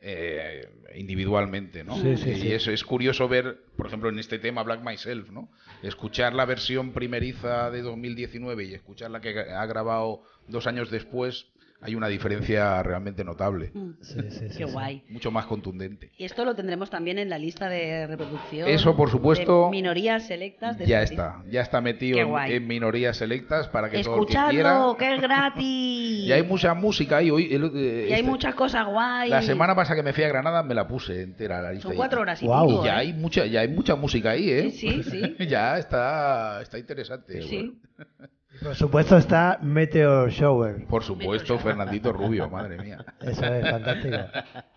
eh, 0.00 0.68
individualmente, 0.94 1.82
¿no? 1.82 1.96
Sí, 1.96 2.16
sí, 2.16 2.30
y 2.30 2.40
sí. 2.40 2.52
eso 2.52 2.70
es 2.70 2.84
curioso 2.84 3.28
ver, 3.28 3.64
por 3.76 3.86
ejemplo, 3.86 4.08
en 4.08 4.18
este 4.18 4.38
tema 4.38 4.62
Black 4.62 4.82
Myself, 4.84 5.30
¿no? 5.30 5.50
Escuchar 5.82 6.34
la 6.34 6.44
versión 6.44 6.92
primeriza 6.92 7.70
de 7.70 7.82
2019 7.82 8.64
y 8.64 8.74
escuchar 8.74 9.10
la 9.10 9.20
que 9.20 9.38
ha 9.38 9.66
grabado 9.66 10.22
dos 10.48 10.66
años 10.66 10.90
después, 10.90 11.46
hay 11.80 11.94
una 11.94 12.08
diferencia 12.08 12.82
realmente 12.82 13.22
notable, 13.24 13.70
Mm, 13.74 13.90
Sí, 14.00 14.14
sí, 14.30 14.30
sí, 14.30 14.58
Qué 14.58 14.66
sí. 14.66 14.72
guay. 14.72 15.04
mucho 15.08 15.30
más 15.30 15.46
contundente. 15.46 16.10
Y 16.16 16.24
esto 16.24 16.44
lo 16.44 16.54
tendremos 16.54 16.90
también 16.90 17.18
en 17.18 17.28
la 17.28 17.38
lista 17.38 17.68
de 17.68 18.06
reproducción. 18.06 18.68
Eso, 18.68 18.96
por 18.96 19.10
supuesto, 19.10 19.64
de 19.66 19.70
minorías 19.70 20.26
selectas. 20.26 20.78
De 20.78 20.86
Ya 20.86 21.02
está, 21.02 21.42
ya 21.50 21.60
está 21.60 21.80
metido 21.80 22.18
en, 22.18 22.52
en 22.52 22.66
minorías 22.66 23.16
selectas 23.16 23.68
para 23.68 23.90
que 23.90 24.02
todo 24.02 24.14
el 24.20 24.26
que 24.26 24.32
quiera. 24.32 24.48
Escuchadlo, 24.70 24.96
que 24.96 25.14
es 25.14 25.20
gratis. 25.20 26.06
Y 26.26 26.32
hay 26.32 26.42
mucha 26.42 26.74
música 26.74 27.18
ahí 27.18 27.30
hoy. 27.30 27.52
el- 27.54 27.64
eh, 27.74 28.06
Y 28.08 28.12
hay 28.12 28.20
este- 28.20 28.22
muchas 28.24 28.54
cosas 28.54 28.86
guay. 28.86 29.28
La 29.30 29.42
semana 29.42 29.74
pasada 29.74 29.96
que 29.96 30.02
me 30.02 30.12
fui 30.12 30.24
a 30.24 30.28
Granada 30.28 30.62
me 30.62 30.74
la 30.74 30.88
puse 30.88 31.22
entera 31.22 31.60
la 31.62 31.70
lista. 31.72 31.84
Son 31.84 31.92
y- 31.94 31.96
cuatro 31.96 32.20
horas 32.22 32.42
y 32.42 32.46
pico, 32.46 32.82
Y 32.82 32.84
ya 32.86 32.94
¿eh? 32.96 32.98
hay 32.98 33.12
mucha, 33.12 33.46
ya 33.46 33.60
hay 33.60 33.68
mucha 33.68 33.94
música 33.96 34.30
ahí, 34.30 34.50
¿eh? 34.50 34.70
Sí, 34.70 35.02
sí, 35.02 35.10
sí. 35.36 35.36
ya 35.48 35.78
está, 35.78 36.60
está 36.62 36.78
interesante. 36.78 37.42
Sí. 37.42 37.56
Y 37.56 38.35
Por 38.62 38.74
supuesto 38.74 39.16
está 39.16 39.58
Meteor 39.62 40.30
Shower. 40.30 40.86
Por 40.86 41.02
supuesto, 41.02 41.58
Fernandito 41.58 42.12
Rubio, 42.12 42.48
madre 42.48 42.78
mía. 42.78 43.04
Eso 43.20 43.44
es 43.44 43.70
fantástico. 43.70 44.16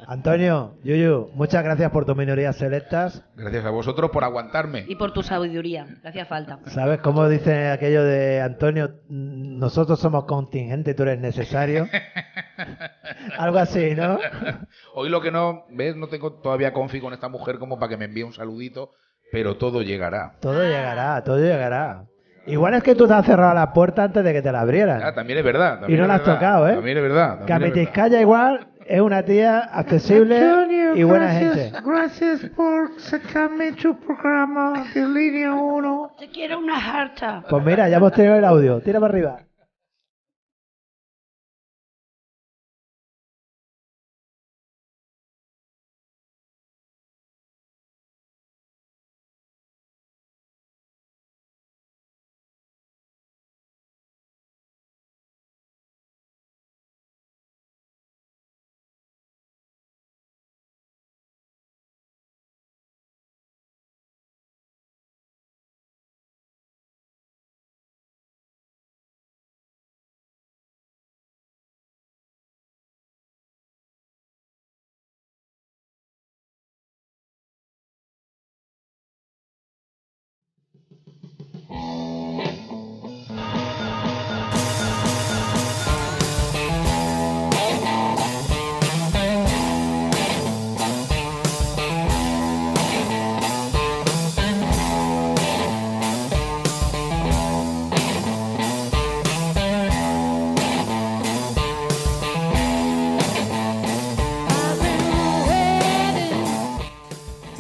Antonio, 0.08 0.76
Yuyu, 0.84 1.32
muchas 1.34 1.64
gracias 1.64 1.90
por 1.92 2.06
tus 2.06 2.16
minorías 2.16 2.56
selectas. 2.58 3.24
Gracias 3.36 3.66
a 3.66 3.70
vosotros 3.70 4.12
por 4.12 4.24
aguantarme. 4.24 4.86
Y 4.88 4.96
por 4.96 5.12
tu 5.14 5.24
sabiduría, 5.24 5.88
que 6.02 6.08
hacía 6.08 6.26
falta. 6.26 6.60
¿Sabes 6.68 7.00
cómo 7.00 7.28
dice 7.30 7.70
aquello 7.70 8.04
de 8.04 8.42
Antonio? 8.42 8.90
"Mm, 9.08 9.60
Nosotros 9.60 10.00
somos 10.00 10.26
contingente, 10.26 10.94
tú 10.94 11.04
eres 11.04 11.20
necesario. 11.20 11.88
Algo 13.38 13.58
así, 13.60 13.96
¿no? 13.96 14.20
Hoy 14.94 15.10
lo 15.10 15.22
que 15.22 15.32
no, 15.32 15.66
¿ves? 15.70 15.96
No 15.96 16.08
tengo 16.08 16.34
todavía 16.34 16.74
confi 16.74 17.00
con 17.00 17.14
esta 17.14 17.30
mujer 17.30 17.60
como 17.60 17.78
para 17.80 17.90
que 17.90 17.98
me 17.98 18.06
envíe 18.06 18.24
un 18.24 18.34
saludito, 18.34 18.92
pero 19.32 19.58
todo 19.58 19.82
llegará. 19.82 20.36
Todo 20.42 20.64
llegará, 20.64 21.24
todo 21.24 21.38
llegará. 21.40 22.06
Igual 22.46 22.74
es 22.74 22.84
que 22.84 22.96
tú 22.96 23.08
te 23.08 23.14
has 23.14 23.26
cerrado 23.26 23.54
la 23.54 23.74
puerta 23.74 24.04
antes 24.04 24.24
de 24.24 24.34
que 24.34 24.42
te 24.42 24.52
la 24.52 24.62
abrieran. 24.62 25.02
Ah, 25.04 25.14
también 25.14 25.40
es 25.40 25.46
verdad. 25.46 25.78
y 25.78 25.80
también 25.82 26.00
no 26.00 26.04
es 26.06 26.08
la 26.08 26.14
has 26.16 26.20
verdad, 26.22 26.34
tocado, 26.36 26.70
¿eh? 26.70 26.74
También 26.76 26.98
es 26.98 27.04
verdad. 27.04 27.52
Amitizkaya 27.52 28.22
igual 28.22 28.68
es 28.88 29.02
una 29.02 29.22
tía 29.24 29.60
accesible 29.60 30.42
y 30.96 31.04
buena 31.04 31.30
gente. 31.32 31.72
Gracias 31.86 32.42
por 32.56 33.00
sacarme 33.00 33.74
tu 33.74 33.96
programa 34.00 34.86
de 34.94 35.06
línea 35.08 35.54
1. 35.54 36.12
Te 36.18 36.28
quiero 36.30 36.58
una 36.60 36.78
harta. 36.78 37.44
Pues 37.48 37.64
mira, 37.64 37.88
ya 37.88 37.98
hemos 37.98 38.14
tenido 38.14 38.36
el 38.36 38.46
audio. 38.46 38.80
Tira 38.82 39.00
para 39.00 39.12
arriba. 39.14 39.38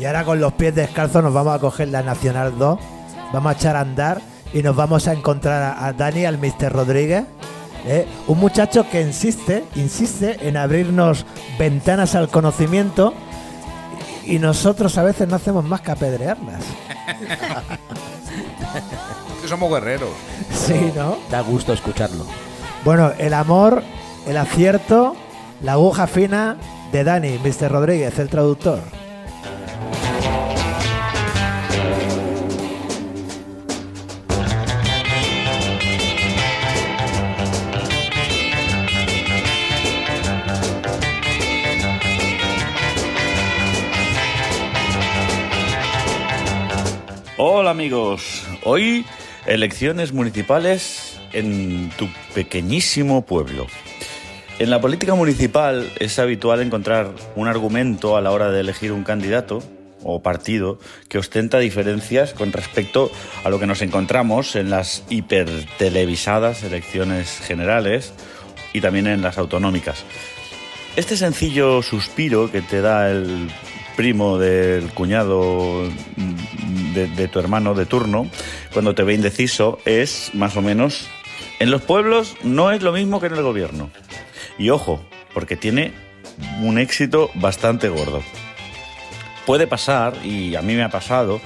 Ahora 0.09 0.25
con 0.25 0.39
los 0.39 0.53
pies 0.53 0.73
descalzos 0.73 1.23
nos 1.23 1.33
vamos 1.33 1.55
a 1.55 1.59
coger 1.59 1.89
la 1.89 2.01
Nacional 2.01 2.57
2, 2.57 2.79
vamos 3.31 3.53
a 3.53 3.55
echar 3.55 3.75
a 3.75 3.81
andar 3.81 4.21
y 4.53 4.63
nos 4.63 4.75
vamos 4.75 5.07
a 5.07 5.13
encontrar 5.13 5.61
a, 5.61 5.85
a 5.85 5.93
Dani, 5.93 6.25
al 6.25 6.39
Mr. 6.39 6.71
Rodríguez, 6.71 7.25
¿eh? 7.85 8.07
un 8.27 8.39
muchacho 8.39 8.89
que 8.89 9.01
insiste, 9.01 9.63
insiste 9.75 10.47
en 10.47 10.57
abrirnos 10.57 11.27
ventanas 11.59 12.15
al 12.15 12.29
conocimiento 12.29 13.13
y 14.25 14.39
nosotros 14.39 14.97
a 14.97 15.03
veces 15.03 15.27
no 15.27 15.35
hacemos 15.35 15.63
más 15.63 15.81
que 15.81 15.91
apedrearlas. 15.91 16.63
Que 19.41 19.47
somos 19.47 19.71
guerreros. 19.71 20.09
Sí, 20.51 20.91
¿no? 20.95 21.17
Da 21.29 21.41
gusto 21.41 21.71
escucharlo. 21.71 22.25
Bueno, 22.83 23.11
el 23.17 23.33
amor, 23.33 23.83
el 24.27 24.37
acierto, 24.37 25.15
la 25.61 25.73
aguja 25.73 26.07
fina 26.07 26.57
de 26.91 27.03
Dani, 27.03 27.39
Mr. 27.39 27.71
Rodríguez, 27.71 28.17
el 28.19 28.29
traductor. 28.29 28.98
Hola 47.69 47.83
amigos, 47.83 48.47
hoy 48.63 49.05
elecciones 49.45 50.11
municipales 50.11 51.19
en 51.33 51.91
tu 51.99 52.09
pequeñísimo 52.33 53.27
pueblo. 53.27 53.67
En 54.57 54.71
la 54.71 54.81
política 54.81 55.13
municipal 55.13 55.87
es 55.99 56.17
habitual 56.17 56.61
encontrar 56.61 57.11
un 57.35 57.47
argumento 57.47 58.17
a 58.17 58.21
la 58.21 58.31
hora 58.31 58.49
de 58.49 58.61
elegir 58.61 58.91
un 58.91 59.03
candidato 59.03 59.61
o 60.01 60.23
partido 60.23 60.79
que 61.09 61.19
ostenta 61.19 61.59
diferencias 61.59 62.33
con 62.33 62.51
respecto 62.51 63.11
a 63.43 63.49
lo 63.51 63.59
que 63.59 63.67
nos 63.67 63.83
encontramos 63.83 64.55
en 64.55 64.71
las 64.71 65.03
hipertelevisadas 65.07 66.63
elecciones 66.63 67.37
generales 67.37 68.13
y 68.73 68.81
también 68.81 69.05
en 69.05 69.21
las 69.21 69.37
autonómicas. 69.37 70.05
Este 70.95 71.15
sencillo 71.15 71.83
suspiro 71.83 72.51
que 72.51 72.63
te 72.63 72.81
da 72.81 73.11
el 73.11 73.47
primo 73.99 74.37
del 74.37 74.93
cuñado 74.93 75.83
de, 76.93 77.07
de 77.07 77.27
tu 77.27 77.37
hermano 77.37 77.73
de 77.73 77.85
turno 77.85 78.29
cuando 78.71 78.95
te 78.95 79.03
ve 79.03 79.13
indeciso 79.13 79.77
es 79.83 80.31
más 80.33 80.55
o 80.55 80.61
menos 80.61 81.09
En 81.59 81.69
los 81.69 81.81
pueblos 81.81 82.37
no 82.41 82.71
es 82.71 82.81
lo 82.81 82.93
mismo 82.93 83.19
que 83.19 83.27
en 83.27 83.33
el 83.33 83.41
gobierno. 83.41 83.89
Y 84.57 84.69
ojo, 84.69 85.03
porque 85.33 85.57
tiene 85.57 85.91
un 86.61 86.77
éxito 86.77 87.29
bastante 87.35 87.89
gordo. 87.89 88.23
Puede 89.45 89.67
pasar, 89.67 90.13
y 90.23 90.55
a 90.55 90.61
mí 90.61 90.75
me 90.75 90.83
ha 90.83 90.89
pasado, 90.89 91.41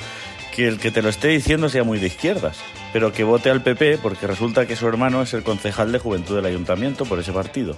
que 0.55 0.67
el 0.67 0.77
que 0.77 0.91
te 0.91 1.01
lo 1.01 1.09
esté 1.09 1.29
diciendo 1.29 1.69
sea 1.69 1.83
muy 1.83 1.97
de 1.97 2.05
izquierdas, 2.05 2.59
pero 2.93 3.11
que 3.11 3.23
vote 3.23 3.49
al 3.49 3.63
PP 3.63 3.97
porque 3.97 4.27
resulta 4.27 4.67
que 4.67 4.75
su 4.75 4.87
hermano 4.87 5.23
es 5.23 5.33
el 5.33 5.41
concejal 5.41 5.91
de 5.91 5.97
juventud 5.97 6.35
del 6.35 6.45
ayuntamiento 6.45 7.05
por 7.05 7.17
ese 7.17 7.31
partido. 7.31 7.75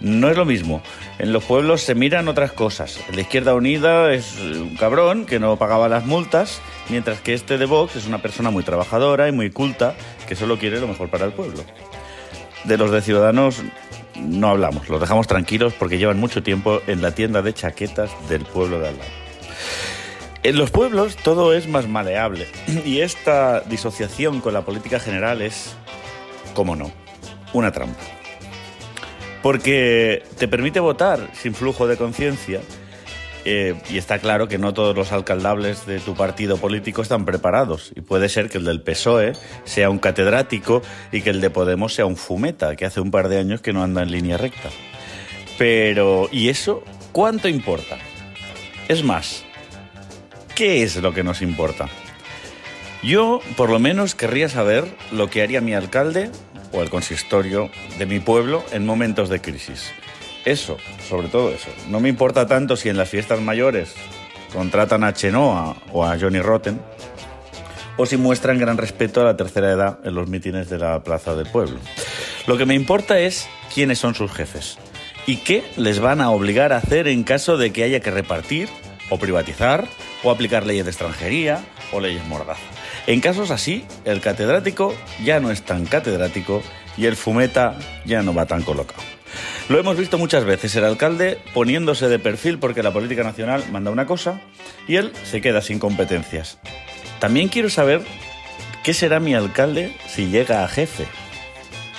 No 0.00 0.30
es 0.30 0.36
lo 0.36 0.46
mismo. 0.46 0.82
En 1.18 1.32
los 1.32 1.44
pueblos 1.44 1.82
se 1.82 1.94
miran 1.94 2.28
otras 2.28 2.52
cosas. 2.52 2.98
La 3.14 3.20
Izquierda 3.20 3.54
Unida 3.54 4.12
es 4.14 4.38
un 4.40 4.74
cabrón 4.76 5.26
que 5.26 5.38
no 5.38 5.56
pagaba 5.56 5.90
las 5.90 6.06
multas, 6.06 6.62
mientras 6.88 7.20
que 7.20 7.34
este 7.34 7.58
de 7.58 7.66
Vox 7.66 7.96
es 7.96 8.06
una 8.06 8.22
persona 8.22 8.50
muy 8.50 8.62
trabajadora 8.62 9.28
y 9.28 9.32
muy 9.32 9.50
culta 9.50 9.94
que 10.26 10.36
solo 10.36 10.58
quiere 10.58 10.80
lo 10.80 10.88
mejor 10.88 11.10
para 11.10 11.26
el 11.26 11.32
pueblo. 11.32 11.62
De 12.64 12.78
los 12.78 12.90
de 12.90 13.02
Ciudadanos 13.02 13.62
no 14.16 14.48
hablamos, 14.48 14.88
los 14.88 15.00
dejamos 15.00 15.26
tranquilos 15.26 15.74
porque 15.78 15.98
llevan 15.98 16.18
mucho 16.18 16.42
tiempo 16.42 16.80
en 16.86 17.02
la 17.02 17.14
tienda 17.14 17.42
de 17.42 17.52
chaquetas 17.52 18.10
del 18.28 18.44
pueblo 18.44 18.80
de 18.80 18.88
al 18.88 18.96
lado. 18.96 19.10
En 20.42 20.56
los 20.56 20.70
pueblos 20.70 21.16
todo 21.16 21.52
es 21.52 21.68
más 21.68 21.88
maleable 21.88 22.46
y 22.86 23.00
esta 23.00 23.60
disociación 23.60 24.40
con 24.40 24.54
la 24.54 24.62
política 24.62 24.98
general 24.98 25.42
es, 25.42 25.74
como 26.54 26.74
no, 26.74 26.90
una 27.52 27.70
trampa 27.70 28.19
porque 29.42 30.22
te 30.38 30.48
permite 30.48 30.80
votar 30.80 31.30
sin 31.34 31.54
flujo 31.54 31.86
de 31.86 31.96
conciencia. 31.96 32.60
eh, 33.46 33.74
y 33.88 33.96
está 33.96 34.18
claro 34.18 34.48
que 34.48 34.58
no 34.58 34.74
todos 34.74 34.94
los 34.94 35.12
alcaldables 35.12 35.86
de 35.86 35.98
tu 35.98 36.14
partido 36.14 36.58
político 36.58 37.00
están 37.00 37.24
preparados. 37.24 37.90
Y 37.96 38.02
puede 38.02 38.28
ser 38.28 38.50
que 38.50 38.58
el 38.58 38.64
del 38.64 38.82
PSOE 38.82 39.32
sea 39.64 39.88
un 39.88 39.98
catedrático 39.98 40.82
y 41.10 41.22
que 41.22 41.30
el 41.30 41.40
de 41.40 41.48
Podemos 41.48 41.94
sea 41.94 42.04
un 42.04 42.16
fumeta, 42.16 42.76
que 42.76 42.84
hace 42.84 43.00
un 43.00 43.10
par 43.10 43.28
de 43.28 43.38
años 43.38 43.62
que 43.62 43.72
no 43.72 43.82
anda 43.82 44.02
en 44.02 44.10
línea 44.10 44.36
recta. 44.36 44.68
Pero, 45.56 46.28
¿y 46.30 46.48
eso 46.50 46.82
cuánto 47.12 47.48
importa? 47.48 47.98
Es 48.88 49.04
más, 49.04 49.44
¿qué 50.54 50.82
es 50.82 50.96
lo 50.96 51.14
que 51.14 51.22
nos 51.22 51.42
importa? 51.42 51.88
Yo, 53.02 53.40
por 53.56 53.70
lo 53.70 53.78
menos, 53.78 54.14
querría 54.14 54.50
saber 54.50 54.84
lo 55.10 55.30
que 55.30 55.42
haría 55.42 55.62
mi 55.62 55.72
alcalde 55.72 56.30
o 56.72 56.82
el 56.82 56.90
consistorio 56.90 57.70
de 57.98 58.06
mi 58.06 58.20
pueblo 58.20 58.64
en 58.72 58.86
momentos 58.86 59.28
de 59.28 59.40
crisis. 59.40 59.92
Eso, 60.44 60.78
sobre 61.08 61.28
todo 61.28 61.50
eso. 61.50 61.68
No 61.88 62.00
me 62.00 62.08
importa 62.08 62.46
tanto 62.46 62.76
si 62.76 62.88
en 62.88 62.96
las 62.96 63.08
fiestas 63.08 63.40
mayores 63.40 63.94
contratan 64.52 65.04
a 65.04 65.12
Chenoa 65.12 65.76
o 65.92 66.04
a 66.04 66.18
Johnny 66.18 66.40
Rotten 66.40 66.80
o 67.96 68.06
si 68.06 68.16
muestran 68.16 68.58
gran 68.58 68.78
respeto 68.78 69.20
a 69.20 69.24
la 69.24 69.36
tercera 69.36 69.70
edad 69.70 69.98
en 70.04 70.14
los 70.14 70.28
mítines 70.28 70.70
de 70.70 70.78
la 70.78 71.02
plaza 71.04 71.34
del 71.34 71.46
pueblo. 71.46 71.78
Lo 72.46 72.56
que 72.56 72.66
me 72.66 72.74
importa 72.74 73.18
es 73.18 73.48
quiénes 73.74 73.98
son 73.98 74.14
sus 74.14 74.32
jefes 74.32 74.78
y 75.26 75.36
qué 75.36 75.64
les 75.76 76.00
van 76.00 76.20
a 76.20 76.30
obligar 76.30 76.72
a 76.72 76.78
hacer 76.78 77.08
en 77.08 77.24
caso 77.24 77.58
de 77.58 77.72
que 77.72 77.84
haya 77.84 78.00
que 78.00 78.10
repartir 78.10 78.68
o 79.10 79.18
privatizar 79.18 79.86
o 80.22 80.30
aplicar 80.30 80.66
leyes 80.66 80.84
de 80.84 80.90
extranjería 80.90 81.62
o 81.92 82.00
leyes 82.00 82.26
mordaza. 82.26 82.79
En 83.10 83.20
casos 83.20 83.50
así, 83.50 83.84
el 84.04 84.20
catedrático 84.20 84.94
ya 85.24 85.40
no 85.40 85.50
es 85.50 85.62
tan 85.62 85.84
catedrático 85.84 86.62
y 86.96 87.06
el 87.06 87.16
fumeta 87.16 87.76
ya 88.04 88.22
no 88.22 88.32
va 88.32 88.46
tan 88.46 88.62
colocado. 88.62 89.02
Lo 89.68 89.80
hemos 89.80 89.96
visto 89.96 90.16
muchas 90.16 90.44
veces, 90.44 90.76
el 90.76 90.84
alcalde 90.84 91.36
poniéndose 91.52 92.08
de 92.08 92.20
perfil 92.20 92.60
porque 92.60 92.84
la 92.84 92.92
política 92.92 93.24
nacional 93.24 93.64
manda 93.72 93.90
una 93.90 94.06
cosa 94.06 94.40
y 94.86 94.94
él 94.94 95.12
se 95.24 95.40
queda 95.40 95.60
sin 95.60 95.80
competencias. 95.80 96.60
También 97.18 97.48
quiero 97.48 97.68
saber 97.68 98.00
qué 98.84 98.94
será 98.94 99.18
mi 99.18 99.34
alcalde 99.34 99.92
si 100.06 100.26
llega 100.26 100.62
a 100.62 100.68
jefe. 100.68 101.08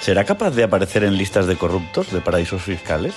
¿Será 0.01 0.23
capaz 0.23 0.55
de 0.55 0.63
aparecer 0.63 1.03
en 1.03 1.15
listas 1.15 1.45
de 1.45 1.57
corruptos 1.57 2.11
de 2.11 2.21
paraísos 2.21 2.63
fiscales? 2.63 3.13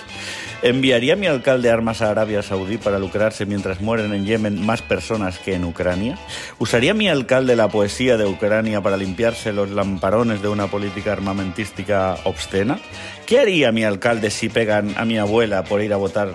¿Enviaría 0.61 1.17
mi 1.17 1.27
alcalde 1.27 1.71
armas 1.71 2.03
a 2.03 2.11
Arabia 2.11 2.43
Saudí 2.43 2.77
para 2.77 2.99
lucrarse 2.99 3.47
mientras 3.47 3.81
mueren 3.81 4.13
en 4.13 4.27
Yemen 4.27 4.65
más 4.65 4.83
personas 4.83 5.39
que 5.39 5.55
en 5.55 5.65
Ucrania? 5.65 6.19
¿Usaría 6.59 6.93
mi 6.93 7.09
alcalde 7.09 7.57
la 7.57 7.69
poesía 7.69 8.19
de 8.19 8.27
Ucrania 8.27 8.83
para 8.83 8.99
limpiarse 8.99 9.55
los 9.55 9.71
lamparones 9.71 10.43
de 10.43 10.49
una 10.49 10.67
política 10.67 11.13
armamentística 11.13 12.19
obscena? 12.25 12.79
¿Qué 13.25 13.41
haría 13.41 13.73
mi 13.73 13.85
alcalde 13.85 14.31
si 14.31 14.51
pegan 14.51 14.95
a 14.99 15.07
mi 15.07 15.17
abuela 15.17 15.65
por 15.65 15.81
ir 15.81 15.95
a 15.95 15.97
votar 15.97 16.35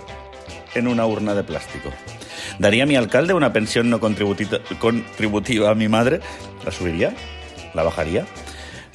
en 0.73 0.87
una 0.87 1.05
urna 1.05 1.35
de 1.35 1.43
plástico? 1.43 1.91
¿Daría 2.57 2.87
mi 2.87 2.95
alcalde 2.95 3.35
una 3.35 3.53
pensión 3.53 3.91
no 3.91 3.99
contributiva, 3.99 5.69
a 5.69 5.75
mi 5.75 5.87
madre? 5.87 6.21
¿La 6.65 6.71
subiría? 6.71 7.13
¿La 7.75 7.83
bajaría? 7.83 8.25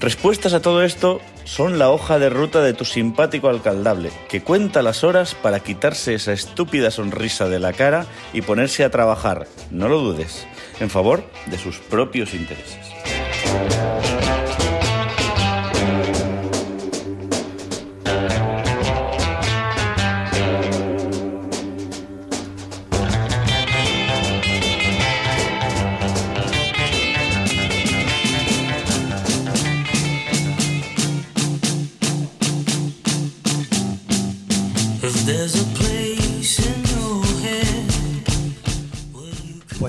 Respuestas 0.00 0.52
a 0.52 0.60
todo 0.60 0.82
esto 0.82 1.20
son 1.44 1.78
la 1.78 1.90
hoja 1.90 2.18
de 2.18 2.28
ruta 2.28 2.62
de 2.62 2.74
tu 2.74 2.84
simpático 2.84 3.48
alcaldable, 3.48 4.10
que 4.28 4.42
cuenta 4.42 4.82
las 4.82 5.04
horas 5.04 5.34
para 5.34 5.60
quitarse 5.60 6.14
esa 6.14 6.32
estúpida 6.32 6.90
sonrisa 6.90 7.48
de 7.48 7.60
la 7.60 7.72
cara 7.72 8.06
y 8.32 8.42
ponerse 8.42 8.84
a 8.84 8.90
trabajar, 8.90 9.46
no 9.70 9.88
lo 9.88 10.00
dudes, 10.00 10.46
en 10.80 10.90
favor 10.90 11.24
de 11.46 11.58
sus 11.58 11.78
propios 11.78 12.34
intereses. 12.34 14.03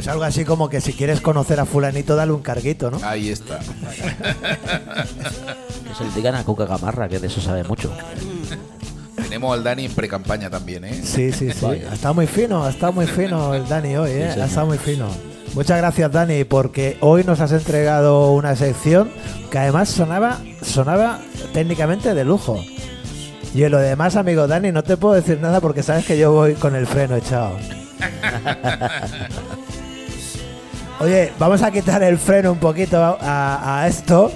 Pues 0.05 0.13
algo 0.13 0.23
así 0.25 0.45
como 0.45 0.69
que 0.69 0.81
si 0.81 0.93
quieres 0.93 1.19
conocer 1.19 1.59
a 1.59 1.65
fulanito, 1.65 2.15
dale 2.15 2.31
un 2.31 2.43
carguito, 2.43 2.91
¿no? 2.91 2.99
Ahí 3.01 3.29
está. 3.29 3.57
Que 3.57 3.65
se 5.97 6.03
le 6.03 6.11
digan 6.15 6.35
a 6.35 6.43
Cuca 6.43 6.67
Gamarra, 6.67 7.09
que 7.09 7.17
de 7.17 7.25
eso 7.25 7.41
sabe 7.41 7.63
mucho. 7.63 7.91
Tenemos 9.15 9.57
al 9.57 9.63
Dani 9.63 9.85
en 9.85 9.93
pre-campaña 9.95 10.47
también, 10.47 10.85
¿eh? 10.85 11.01
Sí, 11.03 11.31
sí, 11.31 11.51
sí. 11.51 11.65
Ha 11.65 11.95
estado 11.95 12.13
muy 12.13 12.27
fino, 12.27 12.63
ha 12.63 12.69
estado 12.69 12.93
muy 12.93 13.07
fino 13.07 13.55
el 13.55 13.67
Dani 13.67 13.95
hoy, 13.97 14.11
¿eh? 14.11 14.29
Sí, 14.31 14.39
ha 14.39 14.45
estado 14.45 14.67
muy 14.67 14.77
fino. 14.77 15.07
Muchas 15.55 15.79
gracias, 15.79 16.11
Dani, 16.11 16.43
porque 16.43 16.97
hoy 17.01 17.23
nos 17.23 17.39
has 17.39 17.53
entregado 17.53 18.31
una 18.33 18.55
sección 18.55 19.09
que 19.49 19.57
además 19.57 19.89
sonaba, 19.89 20.37
sonaba 20.61 21.19
técnicamente 21.51 22.13
de 22.13 22.25
lujo. 22.25 22.63
Y 23.55 23.63
en 23.63 23.71
lo 23.71 23.79
demás, 23.79 24.17
amigo 24.17 24.45
Dani, 24.45 24.71
no 24.71 24.83
te 24.83 24.97
puedo 24.97 25.15
decir 25.15 25.41
nada 25.41 25.61
porque 25.61 25.81
sabes 25.81 26.05
que 26.05 26.15
yo 26.15 26.31
voy 26.31 26.53
con 26.53 26.75
el 26.75 26.85
freno 26.85 27.15
echado. 27.15 27.57
Oye, 30.99 31.33
vamos 31.37 31.61
a 31.61 31.71
quitar 31.71 32.01
el 32.03 32.17
freno 32.17 32.51
un 32.53 32.57
poquito 32.59 32.97
a, 33.03 33.81
a 33.81 33.87
esto 33.87 34.31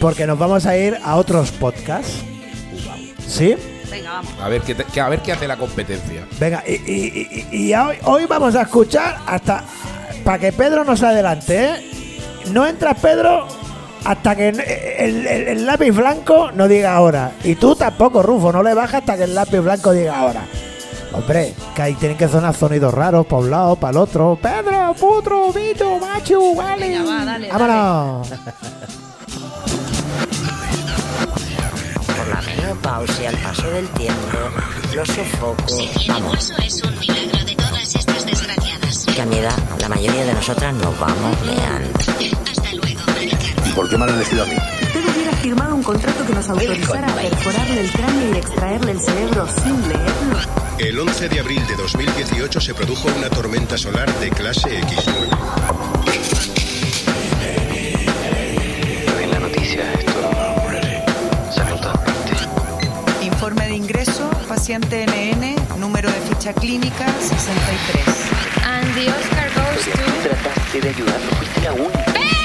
porque 0.00 0.26
nos 0.26 0.38
vamos 0.38 0.66
a 0.66 0.76
ir 0.76 0.98
a 1.04 1.16
otros 1.16 1.50
podcasts. 1.52 2.14
¿Sí? 3.26 3.54
Venga, 3.90 4.10
vamos. 4.12 4.32
A 4.42 4.48
ver 4.48 4.62
qué, 4.62 4.74
te- 4.74 4.84
que- 4.84 5.00
a 5.00 5.08
ver 5.08 5.20
qué 5.20 5.32
hace 5.32 5.46
la 5.46 5.56
competencia. 5.56 6.26
Venga, 6.38 6.64
y, 6.66 6.72
y- 6.72 7.46
y- 7.52 7.56
y 7.68 7.74
hoy, 7.74 7.96
hoy 8.04 8.26
vamos 8.26 8.56
a 8.56 8.62
escuchar 8.62 9.18
hasta 9.26 9.62
para 10.24 10.38
que 10.38 10.52
Pedro 10.52 10.84
nos 10.84 11.02
adelante, 11.02 11.64
¿eh? 11.64 11.90
No 12.50 12.66
entra 12.66 12.94
Pedro 12.94 13.46
hasta 14.04 14.34
que 14.34 14.48
el, 14.48 14.60
el- 14.60 15.26
el 15.48 15.66
lápiz 15.66 15.92
blanco 15.92 16.50
no 16.52 16.66
diga 16.66 16.94
ahora. 16.94 17.32
Y 17.44 17.54
tú 17.54 17.76
tampoco, 17.76 18.22
Rufo, 18.22 18.52
no 18.52 18.62
le 18.62 18.74
bajas 18.74 19.00
hasta 19.00 19.16
que 19.16 19.24
el 19.24 19.34
lápiz 19.34 19.60
blanco 19.60 19.92
diga 19.92 20.18
ahora. 20.18 20.42
Hombre, 21.12 21.54
que 21.74 21.82
ahí 21.82 21.94
tienen 21.94 22.16
que 22.16 22.28
sonar 22.28 22.54
sonidos 22.54 22.94
raros 22.94 23.26
para 23.26 23.42
un 23.42 23.50
lado, 23.50 23.76
para 23.76 23.90
el 23.90 23.96
otro. 23.98 24.38
Pedro, 24.40 24.94
putro, 24.98 25.52
bicho, 25.52 25.98
macho, 25.98 26.54
vale. 26.54 26.88
Venga, 26.88 27.02
va, 27.10 27.24
dale, 27.24 27.48
Vámonos. 27.50 28.28
Por 32.06 32.28
la 32.28 32.42
menopausia, 32.42 33.30
el 33.30 33.36
paso 33.38 33.70
del 33.70 33.88
tiempo, 33.90 34.38
los 34.94 35.08
sofocos. 35.08 36.06
Vamos, 36.08 36.50
Eso 36.50 36.62
es 36.62 36.82
un 36.84 36.98
milagro 36.98 37.44
de 37.44 37.54
todas 37.56 37.94
estas 37.94 38.26
desgraciadas. 38.26 39.06
que 39.14 39.20
a 39.22 39.26
mi 39.26 39.36
edad 39.38 39.58
la 39.80 39.88
mayoría 39.88 40.24
de 40.24 40.34
nosotras 40.34 40.74
nos 40.74 40.98
vamos 40.98 41.36
meando. 41.44 41.98
Hasta 41.98 42.72
luego, 42.72 43.00
Maricarmen. 43.06 43.74
¿Por 43.74 43.88
qué 43.88 43.98
me 43.98 44.04
han 44.04 44.10
elegido 44.10 44.42
a 44.44 44.46
mí? 44.46 44.54
Usted 44.92 45.08
hubiera 45.14 45.32
firmado 45.36 45.76
un 45.76 45.84
contrato 45.84 46.26
que 46.26 46.32
nos 46.32 46.48
autorizara 46.48 47.12
a 47.12 47.14
perforarle 47.14 47.80
el 47.80 47.92
cráneo 47.92 48.34
y 48.34 48.38
extraerle 48.38 48.90
el 48.90 49.00
cerebro 49.00 49.46
sin 49.62 49.88
leerlo. 49.88 50.36
El 50.78 50.98
11 50.98 51.28
de 51.28 51.38
abril 51.38 51.64
de 51.68 51.76
2018 51.76 52.60
se 52.60 52.74
produjo 52.74 53.06
una 53.16 53.30
tormenta 53.30 53.78
solar 53.78 54.12
de 54.18 54.30
clase 54.30 54.80
X. 54.80 54.98
en 59.22 59.30
la 59.30 59.38
noticia 59.38 59.92
esto. 59.92 60.30
Informe 63.22 63.68
de 63.68 63.74
ingreso, 63.76 64.28
paciente 64.48 65.06
NN, 65.06 65.78
número 65.78 66.10
de 66.10 66.20
ficha 66.22 66.52
clínica 66.52 67.06
63. 67.20 68.06
And 68.64 68.94
the 68.94 69.08
Oscar 69.08 69.50
goes 69.54 69.84
tú 69.84 70.28
trataste 70.28 70.80
de 70.80 70.88
ayudarlo, 70.88 71.30
fuiste 71.36 71.60
la 71.60 71.72
única. 71.74 72.39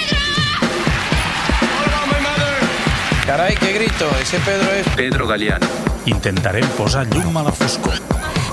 Caray, 3.26 3.56
qué 3.56 3.74
grito. 3.74 4.06
Ese 4.22 4.38
Pedro 4.40 4.72
es... 4.74 4.88
Pedro 4.96 5.28
Galeano. 5.28 5.66
Intentarem 6.06 6.68
posar 6.78 7.08
llum 7.08 7.36
a 7.38 7.44
la 7.44 7.52
foscor. 7.52 7.96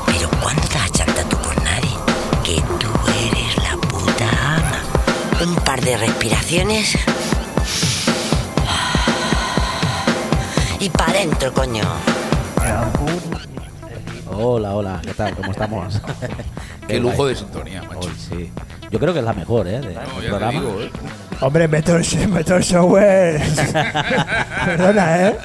Pero 0.06 0.30
¿cuándo 0.40 0.62
te 0.68 0.78
achanta 0.78 1.22
tú 1.28 1.36
por 1.38 1.62
nadie? 1.62 1.90
Que 2.42 2.56
tú 2.78 2.88
eres 3.28 3.56
la 3.58 3.76
puta 3.88 4.28
ama. 4.56 4.82
Un 5.44 5.54
par 5.56 5.80
de 5.82 5.96
respiraciones. 5.98 6.96
Y 10.80 10.88
para 10.90 11.10
adentro, 11.10 11.52
coño. 11.52 11.84
Hola, 14.34 14.72
hola, 14.74 15.00
¿qué 15.04 15.12
tal? 15.12 15.34
¿Cómo 15.36 15.52
estamos? 15.52 16.00
Qué 16.88 16.98
lujo 16.98 17.26
de 17.26 17.36
sintonía, 17.36 17.82
macho. 17.82 18.08
Hoy 18.08 18.14
sí. 18.16 18.50
Yo 18.90 18.98
creo 18.98 19.12
que 19.12 19.18
es 19.20 19.24
la 19.24 19.34
mejor, 19.34 19.68
¿eh? 19.68 19.80
De, 19.80 19.94
No, 19.94 20.00
del 20.00 20.00
ya 20.00 20.20
te 20.20 20.28
programa. 20.28 20.52
digo, 20.60 20.80
¿eh? 20.80 20.90
Hombre, 21.40 21.68
Metal. 21.68 22.04
Perdona, 24.64 25.28
¿eh? 25.28 25.38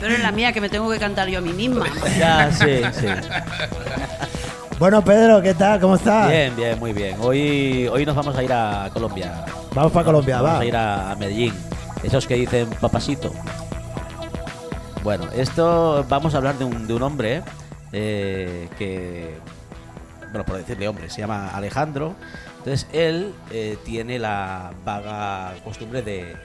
Pero 0.00 0.14
es 0.14 0.20
la 0.20 0.32
mía 0.32 0.52
que 0.52 0.60
me 0.60 0.68
tengo 0.68 0.90
que 0.90 0.98
cantar 0.98 1.28
yo 1.28 1.38
a 1.38 1.42
mí 1.42 1.52
misma. 1.52 1.86
Ya, 2.18 2.50
sí, 2.52 2.82
sí. 2.92 3.06
Bueno, 4.78 5.04
Pedro, 5.04 5.40
¿qué 5.40 5.54
tal? 5.54 5.80
¿Cómo 5.80 5.94
estás? 5.94 6.28
Bien, 6.30 6.56
bien, 6.56 6.78
muy 6.78 6.92
bien. 6.92 7.16
Hoy, 7.20 7.86
hoy 7.86 8.04
nos 8.04 8.16
vamos 8.16 8.36
a 8.36 8.42
ir 8.42 8.52
a 8.52 8.90
Colombia. 8.92 9.44
Vamos 9.74 9.92
para 9.92 10.04
Colombia, 10.04 10.40
Vamos 10.42 10.56
va. 10.56 10.60
a 10.60 10.64
ir 10.64 10.76
a 10.76 11.16
Medellín. 11.18 11.54
Esos 12.02 12.26
que 12.26 12.34
dicen 12.34 12.68
papasito. 12.80 13.32
Bueno, 15.04 15.26
esto 15.36 16.04
vamos 16.08 16.34
a 16.34 16.38
hablar 16.38 16.58
de 16.58 16.64
un, 16.64 16.86
de 16.86 16.94
un 16.94 17.02
hombre 17.02 17.42
eh, 17.92 18.68
que, 18.78 19.36
bueno, 20.30 20.44
por 20.44 20.56
decirle 20.56 20.88
hombre, 20.88 21.10
se 21.10 21.20
llama 21.20 21.50
Alejandro. 21.50 22.14
Entonces 22.58 22.86
él 22.92 23.32
eh, 23.50 23.76
tiene 23.84 24.18
la 24.18 24.72
vaga 24.84 25.54
costumbre 25.64 26.02
de, 26.02 26.36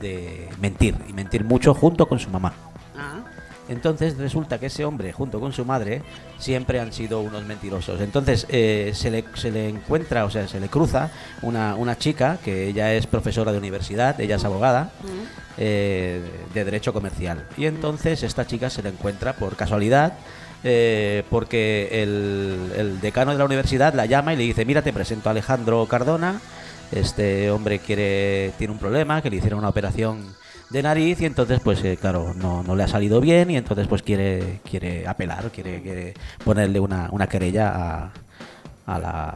de 0.00 0.48
mentir 0.60 0.94
y 1.08 1.12
mentir 1.12 1.44
mucho 1.44 1.74
junto 1.74 2.06
con 2.06 2.18
su 2.18 2.30
mamá. 2.30 2.52
Ah, 2.96 3.20
Entonces 3.68 4.16
resulta 4.16 4.58
que 4.58 4.66
ese 4.66 4.84
hombre, 4.84 5.12
junto 5.12 5.40
con 5.40 5.52
su 5.52 5.64
madre, 5.64 6.02
siempre 6.38 6.78
han 6.80 6.92
sido 6.92 7.20
unos 7.20 7.44
mentirosos. 7.44 8.00
Entonces 8.00 8.46
eh, 8.48 8.92
se, 8.94 9.10
le, 9.10 9.24
se 9.34 9.50
le 9.50 9.68
encuentra, 9.68 10.24
o 10.24 10.30
sea, 10.30 10.46
se 10.46 10.60
le 10.60 10.68
cruza 10.68 11.10
una, 11.42 11.74
una 11.74 11.98
chica 11.98 12.38
que 12.44 12.68
ella 12.68 12.94
es 12.94 13.06
profesora 13.06 13.50
de 13.52 13.58
universidad, 13.58 14.20
ella 14.20 14.36
es 14.36 14.44
abogada 14.44 14.90
eh, 15.58 16.20
de 16.54 16.64
derecho 16.64 16.92
comercial. 16.92 17.44
Y 17.56 17.66
entonces 17.66 18.22
esta 18.22 18.46
chica 18.46 18.70
se 18.70 18.82
le 18.82 18.90
encuentra 18.90 19.32
por 19.34 19.56
casualidad. 19.56 20.12
eh, 20.64 21.22
porque 21.30 21.88
el, 22.02 22.72
el 22.76 23.00
decano 23.00 23.30
de 23.32 23.38
la 23.38 23.44
universidad 23.44 23.94
la 23.94 24.06
llama 24.06 24.32
y 24.32 24.36
le 24.36 24.42
dice, 24.44 24.64
mira, 24.64 24.82
te 24.82 24.92
presento 24.92 25.28
a 25.28 25.32
Alejandro 25.32 25.84
Cardona, 25.86 26.40
este 26.92 27.50
hombre 27.50 27.78
quiere 27.78 28.52
tiene 28.58 28.72
un 28.72 28.78
problema, 28.78 29.22
que 29.22 29.30
le 29.30 29.36
hicieron 29.36 29.58
una 29.58 29.68
operación 29.68 30.34
de 30.70 30.82
nariz 30.82 31.20
y 31.20 31.26
entonces 31.26 31.60
pues 31.62 31.82
eh, 31.84 31.96
claro 32.00 32.34
no, 32.34 32.62
no 32.62 32.74
le 32.74 32.82
ha 32.82 32.88
salido 32.88 33.20
bien 33.20 33.50
y 33.50 33.56
entonces 33.56 33.86
pues 33.86 34.02
quiere 34.02 34.60
quiere 34.68 35.06
apelar 35.06 35.50
quiere, 35.52 35.80
quiere 35.80 36.14
ponerle 36.44 36.80
una, 36.80 37.08
una 37.12 37.28
querella 37.28 37.72
a, 37.72 38.10
a 38.86 38.98
la, 38.98 39.34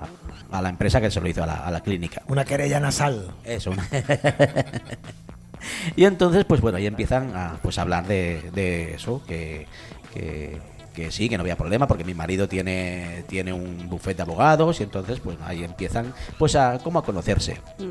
a 0.51 0.63
la 0.63 0.69
empresa 0.69 1.01
que 1.01 1.11
se 1.11 1.21
lo 1.21 1.29
hizo 1.29 1.45
a 1.45 1.47
la, 1.47 1.55
a 1.55 1.71
la 1.71 1.81
clínica 1.83 2.23
Una 2.27 2.45
querella 2.45 2.81
nasal. 2.81 3.31
eso 3.45 3.71
y 5.97 6.05
entonces 6.05 6.45
pues 6.45 6.61
bueno 6.61 6.79
ahí 6.79 6.87
empiezan 6.87 7.37
a 7.37 7.59
pues 7.63 7.79
hablar 7.79 8.07
de, 8.09 8.51
de 8.53 8.95
eso 8.95 9.23
que, 9.27 9.67
que 10.13 10.59
que 10.95 11.11
sí, 11.11 11.29
que 11.29 11.37
no 11.37 11.43
había 11.43 11.57
problema 11.57 11.87
porque 11.87 12.05
mi 12.05 12.15
marido 12.15 12.49
tiene 12.49 13.25
tiene 13.29 13.53
un 13.53 13.89
buffet 13.89 14.17
de 14.17 14.23
abogados 14.23 14.81
y 14.81 14.83
entonces 14.85 15.21
pues 15.21 15.37
ahí 15.45 15.63
empiezan 15.65 16.13
pues 16.39 16.57
a 16.57 16.79
como 16.79 16.99
a 16.99 17.05
conocerse. 17.05 17.61
mm. 17.79 17.91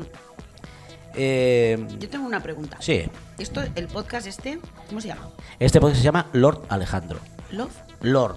Eh, 1.14 1.86
Yo 1.98 2.08
tengo 2.08 2.24
una 2.26 2.40
pregunta. 2.40 2.76
sí, 2.80 3.02
Esto, 3.38 3.62
el 3.74 3.88
podcast 3.88 4.26
este, 4.28 4.60
¿cómo 4.88 5.00
se 5.00 5.08
llama? 5.08 5.28
este 5.58 5.80
podcast 5.80 5.98
se 5.98 6.04
llama 6.04 6.28
Lord 6.32 6.62
Alejandro. 6.68 7.18
Love. 7.50 7.72
Lord. 8.02 8.36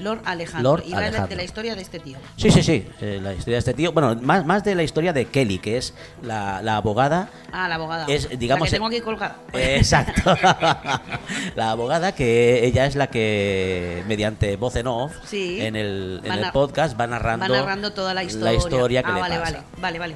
Lord 0.00 0.22
Alejandro. 0.24 0.72
Lord 0.72 0.82
y 0.86 0.92
va 0.92 0.96
de 0.96 0.96
la- 0.96 1.00
de 1.00 1.06
Alejandro. 1.08 1.36
la 1.36 1.42
historia 1.44 1.74
de 1.74 1.82
este 1.82 1.98
tío. 2.00 2.18
Sí, 2.36 2.50
sí, 2.50 2.62
sí. 2.62 2.86
eh, 3.00 3.20
la 3.22 3.32
historia 3.34 3.54
de 3.56 3.58
este 3.60 3.74
tío. 3.74 3.92
Bueno, 3.92 4.16
más, 4.22 4.44
más 4.46 4.64
de 4.64 4.74
la 4.74 4.82
historia 4.82 5.12
de 5.12 5.26
Kelly, 5.26 5.58
que 5.58 5.76
es 5.76 5.94
la, 6.22 6.62
la 6.62 6.76
abogada. 6.76 7.28
Ah, 7.52 7.68
la 7.68 7.74
abogada. 7.76 8.06
Es, 8.08 8.28
digamos, 8.38 8.62
La 8.62 8.70
que 8.70 8.76
tengo 8.76 8.86
aquí 8.86 9.00
colgada. 9.00 9.36
Eh, 9.52 9.76
Exacto. 9.78 10.34
la 11.56 11.70
abogada 11.70 12.12
que 12.14 12.64
ella 12.64 12.86
es 12.86 12.96
la 12.96 13.08
que, 13.08 14.02
mediante 14.06 14.56
voz 14.56 14.76
en 14.76 14.86
off, 14.86 15.12
Sí. 15.24 15.60
en 15.60 15.76
el, 15.76 16.20
en 16.24 16.32
el 16.32 16.52
podcast, 16.52 16.98
va 16.98 17.06
narrando, 17.06 17.46
Va 17.48 17.60
narrando 17.60 17.92
toda 17.92 18.14
la 18.14 18.24
historia. 18.24 18.54
historia 18.54 19.02
que 19.02 19.10
ah, 19.10 19.14
le 19.14 19.20
vale, 19.20 19.38
pasa. 19.38 19.64
vale, 19.78 19.98
vale, 19.98 19.98
vale. 19.98 20.14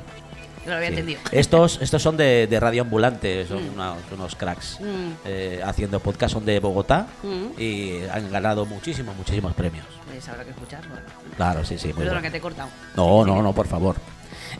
Yo 0.64 0.70
lo 0.70 0.76
había 0.76 0.88
Sí. 0.88 0.94
entendido. 0.94 1.20
Estos, 1.32 1.78
estos 1.82 2.02
son 2.02 2.16
de, 2.16 2.46
de 2.46 2.60
Radio 2.60 2.82
Ambulante, 2.82 3.46
son 3.46 3.64
Mm. 3.68 3.72
unos, 3.74 3.96
unos 4.12 4.34
cracks 4.36 4.78
Mm. 4.80 5.10
eh, 5.24 5.60
haciendo 5.64 6.00
podcast, 6.00 6.32
son 6.34 6.44
de 6.44 6.58
Bogotá 6.60 7.06
Mm. 7.22 7.60
y 7.60 7.98
han 8.12 8.30
ganado 8.30 8.64
muchísimos, 8.66 9.14
muchísimos 9.16 9.52
premios. 9.54 9.84
Pues 10.10 10.28
habrá 10.28 10.44
que 10.44 10.50
escucharlo. 10.50 10.94
Claro, 11.36 11.64
sí, 11.64 11.76
sí. 11.78 11.88
muy 11.88 11.94
Perdona 11.96 12.10
bueno. 12.12 12.22
que 12.22 12.30
te 12.30 12.36
he 12.38 12.40
cortado. 12.40 12.68
No, 12.96 13.24
no, 13.24 13.42
no, 13.42 13.52
por 13.52 13.66
favor. 13.66 13.96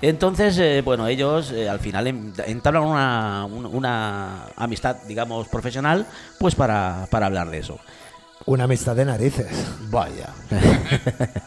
Entonces, 0.02 0.58
eh, 0.58 0.82
bueno, 0.84 1.06
ellos 1.06 1.52
eh, 1.52 1.68
al 1.68 1.78
final 1.78 2.06
en- 2.08 2.32
entablan 2.46 2.82
una, 2.82 3.44
un- 3.46 3.66
una 3.66 4.46
amistad, 4.56 4.96
digamos, 5.06 5.46
profesional, 5.48 6.06
pues 6.38 6.54
para, 6.54 7.06
para 7.10 7.26
hablar 7.26 7.48
de 7.50 7.58
eso. 7.58 7.78
Una 8.46 8.64
amistad 8.64 8.94
de 8.96 9.04
narices. 9.06 9.46
Vaya. 9.90 10.28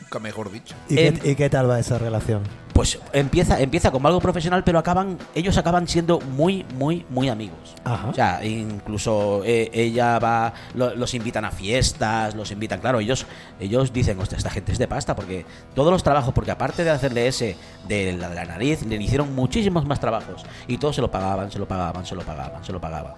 Nunca 0.00 0.18
mejor 0.18 0.50
dicho. 0.52 0.74
¿Y, 0.88 0.94
qué, 0.96 1.30
y 1.30 1.34
qué 1.34 1.50
tal 1.50 1.68
va 1.70 1.78
esa 1.78 1.98
relación? 1.98 2.42
Pues 2.72 2.98
empieza, 3.12 3.60
empieza 3.60 3.90
como 3.90 4.08
algo 4.08 4.20
profesional, 4.20 4.64
pero 4.64 4.78
acaban, 4.78 5.18
ellos 5.34 5.58
acaban 5.58 5.86
siendo 5.86 6.18
muy, 6.20 6.64
muy, 6.78 7.04
muy 7.10 7.28
amigos. 7.28 7.74
Ajá. 7.84 8.08
O 8.08 8.14
sea, 8.14 8.44
incluso 8.46 9.42
eh, 9.44 9.70
ella 9.74 10.18
va, 10.18 10.54
lo- 10.74 10.94
los 10.94 11.12
invitan 11.12 11.44
a 11.44 11.50
fiestas, 11.50 12.34
los 12.34 12.50
invitan, 12.52 12.80
claro, 12.80 13.00
ellos, 13.00 13.26
ellos 13.58 13.92
dicen, 13.92 14.18
hostia, 14.20 14.38
esta 14.38 14.48
gente 14.50 14.72
es 14.72 14.78
de 14.78 14.88
pasta, 14.88 15.14
porque 15.14 15.44
todos 15.74 15.90
los 15.92 16.02
trabajos, 16.02 16.32
porque 16.32 16.52
aparte 16.52 16.84
de 16.84 16.90
hacerle 16.90 17.26
ese 17.26 17.56
de 17.86 18.14
la, 18.16 18.28
de 18.30 18.34
la 18.36 18.44
nariz, 18.46 18.82
le 18.86 18.96
hicieron 18.96 19.34
muchísimos 19.34 19.84
más 19.84 20.00
trabajos. 20.00 20.46
Y 20.66 20.78
todos 20.78 20.94
se 20.96 21.02
lo 21.02 21.10
pagaban, 21.10 21.50
se 21.50 21.58
lo 21.58 21.66
pagaban, 21.68 22.06
se 22.06 22.14
lo 22.14 22.22
pagaban, 22.22 22.64
se 22.64 22.72
lo 22.72 22.80
pagaban. 22.80 23.12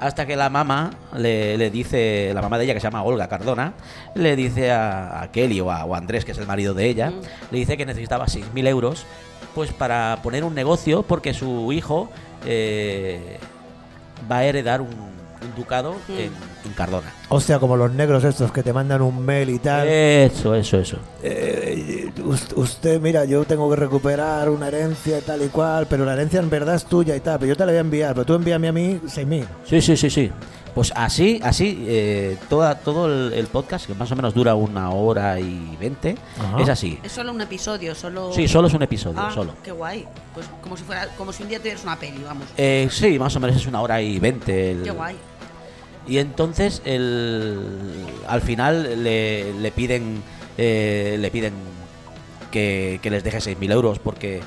Hasta 0.00 0.26
que 0.26 0.36
la 0.36 0.50
mamá 0.50 0.90
le, 1.16 1.56
le 1.56 1.70
dice, 1.70 2.30
la 2.34 2.42
mamá 2.42 2.58
de 2.58 2.64
ella, 2.64 2.74
que 2.74 2.80
se 2.80 2.84
llama 2.86 3.02
Olga 3.02 3.26
Cardona, 3.28 3.72
le 4.14 4.36
dice 4.36 4.70
a, 4.70 5.22
a 5.22 5.30
Kelly 5.32 5.60
o 5.60 5.70
a, 5.72 5.84
o 5.84 5.94
a 5.94 5.98
Andrés, 6.02 6.24
que 6.24 6.32
es 6.32 6.38
el 6.38 6.46
marido 6.46 6.74
de 6.74 6.88
ella, 6.88 7.12
le 7.50 7.58
dice 7.58 7.76
que 7.76 7.86
necesitaba 7.86 8.26
6.000 8.26 8.66
euros 8.66 9.06
pues 9.54 9.72
para 9.72 10.18
poner 10.22 10.44
un 10.44 10.54
negocio 10.54 11.02
porque 11.02 11.32
su 11.34 11.72
hijo 11.72 12.10
eh, 12.46 13.38
va 14.30 14.38
a 14.38 14.44
heredar 14.44 14.80
un, 14.80 14.88
un 14.88 15.54
ducado 15.56 15.94
en, 16.08 16.30
en 16.64 16.72
Cardona. 16.76 17.12
Hostia, 17.28 17.58
como 17.58 17.76
los 17.76 17.92
negros 17.92 18.22
estos 18.24 18.52
que 18.52 18.62
te 18.62 18.72
mandan 18.72 19.02
un 19.02 19.24
mail 19.24 19.50
y 19.50 19.58
tal. 19.58 19.88
Eso, 19.88 20.54
eso, 20.54 20.78
eso. 20.78 20.96
Eh, 21.22 22.10
us- 22.24 22.52
usted, 22.54 23.00
mira, 23.00 23.24
yo 23.24 23.44
tengo 23.44 23.68
que 23.70 23.76
recuperar 23.76 24.48
una 24.48 24.68
herencia 24.68 25.18
y 25.18 25.22
tal 25.22 25.42
y 25.42 25.48
cual, 25.48 25.86
pero 25.88 26.04
la 26.04 26.12
herencia 26.14 26.40
en 26.40 26.48
verdad 26.48 26.76
es 26.76 26.84
tuya 26.84 27.14
y 27.16 27.20
tal, 27.20 27.38
pero 27.38 27.48
yo 27.50 27.56
te 27.56 27.66
la 27.66 27.72
voy 27.72 27.78
a 27.78 27.80
enviar, 27.80 28.14
pero 28.14 28.24
tú 28.24 28.34
envíame 28.34 28.68
a 28.68 28.72
mí 28.72 29.00
6.000. 29.06 29.44
Sí, 29.64 29.80
sí, 29.80 29.96
sí, 29.96 30.08
sí. 30.10 30.30
Pues 30.74 30.90
así, 30.96 31.38
así, 31.42 31.84
eh, 31.86 32.38
toda, 32.48 32.76
todo 32.76 33.06
el, 33.06 33.34
el 33.34 33.46
podcast, 33.46 33.86
que 33.86 33.92
más 33.94 34.10
o 34.10 34.16
menos 34.16 34.32
dura 34.32 34.54
una 34.54 34.90
hora 34.90 35.38
y 35.38 35.76
veinte, 35.78 36.16
es 36.58 36.68
así. 36.70 36.98
Es 37.02 37.12
solo 37.12 37.30
un 37.32 37.40
episodio, 37.42 37.94
solo. 37.94 38.32
Sí, 38.32 38.48
solo 38.48 38.68
es 38.68 38.74
un 38.74 38.82
episodio, 38.82 39.20
Ah, 39.20 39.30
solo. 39.34 39.54
Qué 39.62 39.70
guay. 39.70 40.06
Pues 40.32 40.46
como 40.62 40.76
si 40.78 40.82
fuera, 40.84 41.08
como 41.18 41.30
si 41.32 41.42
un 41.42 41.50
día 41.50 41.58
tuvieras 41.58 41.82
una 41.84 41.98
peli, 41.98 42.22
vamos. 42.24 42.46
Eh, 42.56 42.88
sí, 42.90 43.18
más 43.18 43.36
o 43.36 43.40
menos 43.40 43.56
es 43.56 43.66
una 43.66 43.82
hora 43.82 44.00
y 44.00 44.18
veinte. 44.18 44.78
Qué 44.82 44.90
guay. 44.90 45.14
Y 46.08 46.16
entonces 46.18 46.80
el, 46.86 47.60
al 48.26 48.40
final 48.40 49.04
le, 49.04 49.52
le 49.52 49.70
piden 49.72 50.22
eh, 50.58 51.16
le 51.20 51.30
piden 51.30 51.52
que, 52.50 52.98
que 53.02 53.10
les 53.10 53.22
deje 53.22 53.38
6.000 53.38 53.72
euros 53.72 53.98
porque 53.98 54.40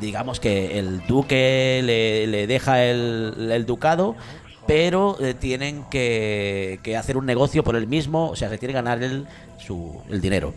digamos 0.00 0.38
que 0.38 0.78
el 0.78 1.06
duque 1.06 1.80
le, 1.84 2.26
le 2.26 2.46
deja 2.46 2.84
el, 2.84 3.50
el 3.52 3.64
ducado 3.66 4.16
pero 4.68 5.16
eh, 5.18 5.32
tienen 5.32 5.84
que, 5.84 6.78
que 6.82 6.96
hacer 6.96 7.16
un 7.16 7.24
negocio 7.24 7.64
por 7.64 7.74
él 7.74 7.86
mismo, 7.86 8.28
o 8.28 8.36
sea, 8.36 8.50
se 8.50 8.58
tiene 8.58 8.72
que 8.72 8.76
ganar 8.76 9.02
el, 9.02 9.26
su, 9.56 10.00
el 10.10 10.20
dinero. 10.20 10.54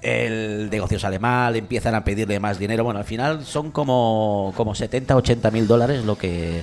El 0.00 0.68
negocio 0.70 0.98
sale 0.98 1.18
mal, 1.18 1.56
empiezan 1.56 1.94
a 1.94 2.04
pedirle 2.04 2.38
más 2.38 2.58
dinero. 2.58 2.84
Bueno, 2.84 2.98
al 3.00 3.06
final 3.06 3.44
son 3.44 3.70
como, 3.70 4.52
como 4.54 4.74
70, 4.74 5.16
80 5.16 5.50
mil 5.50 5.66
dólares 5.66 6.04
lo 6.04 6.18
que, 6.18 6.62